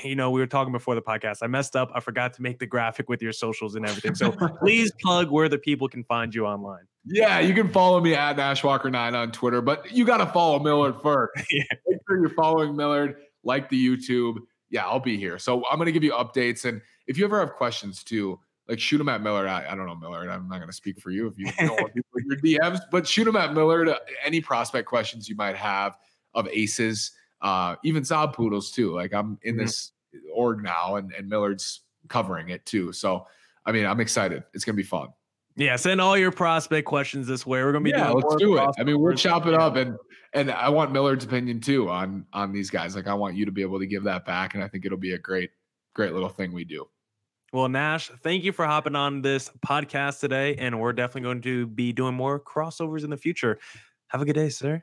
you 0.02 0.16
know, 0.16 0.30
we 0.30 0.40
were 0.40 0.46
talking 0.46 0.72
before 0.72 0.94
the 0.94 1.02
podcast. 1.02 1.38
I 1.42 1.46
messed 1.46 1.76
up. 1.76 1.90
I 1.94 2.00
forgot 2.00 2.32
to 2.34 2.42
make 2.42 2.58
the 2.58 2.66
graphic 2.66 3.08
with 3.08 3.22
your 3.22 3.32
socials 3.32 3.76
and 3.76 3.86
everything. 3.86 4.14
So 4.14 4.32
please 4.32 4.92
plug 5.02 5.30
where 5.30 5.48
the 5.48 5.58
people 5.58 5.88
can 5.88 6.02
find 6.04 6.34
you 6.34 6.46
online. 6.46 6.82
Yeah, 7.06 7.38
you 7.40 7.54
can 7.54 7.68
follow 7.68 8.00
me 8.00 8.14
at 8.14 8.36
Nashwalker9 8.36 9.14
on 9.14 9.30
Twitter, 9.30 9.60
but 9.60 9.92
you 9.92 10.04
got 10.04 10.16
to 10.16 10.26
follow 10.26 10.58
Millard 10.58 10.96
first. 11.02 11.32
yeah. 11.50 11.62
Make 11.86 12.00
sure 12.08 12.18
you're 12.18 12.34
following 12.34 12.74
Millard, 12.74 13.16
like 13.44 13.68
the 13.68 13.86
YouTube. 13.86 14.38
Yeah, 14.70 14.84
I'll 14.86 15.00
be 15.00 15.16
here. 15.16 15.38
So 15.38 15.64
I'm 15.70 15.76
going 15.76 15.86
to 15.86 15.92
give 15.92 16.02
you 16.02 16.12
updates. 16.12 16.64
And 16.64 16.80
if 17.06 17.18
you 17.18 17.24
ever 17.24 17.40
have 17.40 17.52
questions 17.54 18.02
too, 18.02 18.38
like 18.68 18.80
shoot 18.80 18.98
them 18.98 19.08
at 19.08 19.22
Millard. 19.22 19.46
I, 19.46 19.66
I 19.70 19.74
don't 19.74 19.86
know, 19.86 19.94
Millard. 19.94 20.28
I'm 20.28 20.48
not 20.48 20.56
going 20.56 20.68
to 20.68 20.74
speak 20.74 20.98
for 20.98 21.10
you 21.10 21.26
if 21.26 21.38
you 21.38 21.50
don't 21.58 21.80
want 21.80 21.94
people 21.94 22.20
your 22.26 22.38
DMs, 22.38 22.80
but 22.90 23.06
shoot 23.06 23.24
them 23.24 23.36
at 23.36 23.52
Millard. 23.52 23.88
Uh, 23.88 23.98
any 24.24 24.40
prospect 24.40 24.88
questions 24.88 25.28
you 25.28 25.36
might 25.36 25.56
have 25.56 25.98
of 26.34 26.48
aces, 26.48 27.12
uh, 27.42 27.76
even 27.84 28.04
Sod 28.04 28.32
Poodles 28.32 28.70
too. 28.70 28.94
Like 28.94 29.12
I'm 29.12 29.38
in 29.42 29.54
mm-hmm. 29.54 29.64
this 29.64 29.92
org 30.32 30.62
now 30.62 30.96
and, 30.96 31.12
and 31.12 31.28
Millard's 31.28 31.80
covering 32.08 32.50
it 32.50 32.64
too. 32.66 32.92
So, 32.92 33.26
I 33.66 33.72
mean, 33.72 33.86
I'm 33.86 34.00
excited. 34.00 34.44
It's 34.54 34.64
going 34.64 34.76
to 34.76 34.82
be 34.82 34.86
fun. 34.86 35.08
Yeah, 35.56 35.76
send 35.76 36.00
all 36.00 36.18
your 36.18 36.32
prospect 36.32 36.86
questions 36.86 37.28
this 37.28 37.46
way. 37.46 37.62
We're 37.62 37.70
gonna 37.70 37.84
be 37.84 37.90
yeah, 37.90 38.10
let's 38.10 38.34
do 38.36 38.58
it. 38.58 38.68
I 38.76 38.82
mean, 38.82 38.98
we're 38.98 39.14
chopping 39.14 39.54
up, 39.54 39.76
and 39.76 39.96
and 40.32 40.50
I 40.50 40.68
want 40.68 40.90
Millard's 40.90 41.24
opinion 41.24 41.60
too 41.60 41.88
on 41.88 42.26
on 42.32 42.52
these 42.52 42.70
guys. 42.70 42.96
Like, 42.96 43.06
I 43.06 43.14
want 43.14 43.36
you 43.36 43.44
to 43.44 43.52
be 43.52 43.62
able 43.62 43.78
to 43.78 43.86
give 43.86 44.02
that 44.02 44.24
back, 44.26 44.54
and 44.54 44.64
I 44.64 44.68
think 44.68 44.84
it'll 44.84 44.98
be 44.98 45.12
a 45.12 45.18
great, 45.18 45.50
great 45.94 46.12
little 46.12 46.28
thing 46.28 46.52
we 46.52 46.64
do. 46.64 46.88
Well, 47.54 47.68
Nash, 47.68 48.10
thank 48.24 48.42
you 48.42 48.50
for 48.50 48.66
hopping 48.66 48.96
on 48.96 49.22
this 49.22 49.48
podcast 49.64 50.18
today, 50.18 50.56
and 50.56 50.80
we're 50.80 50.92
definitely 50.92 51.20
going 51.20 51.42
to 51.42 51.68
be 51.68 51.92
doing 51.92 52.12
more 52.12 52.40
crossovers 52.40 53.04
in 53.04 53.10
the 53.10 53.16
future. 53.16 53.60
Have 54.08 54.20
a 54.20 54.24
good 54.24 54.32
day, 54.32 54.48
sir. 54.48 54.82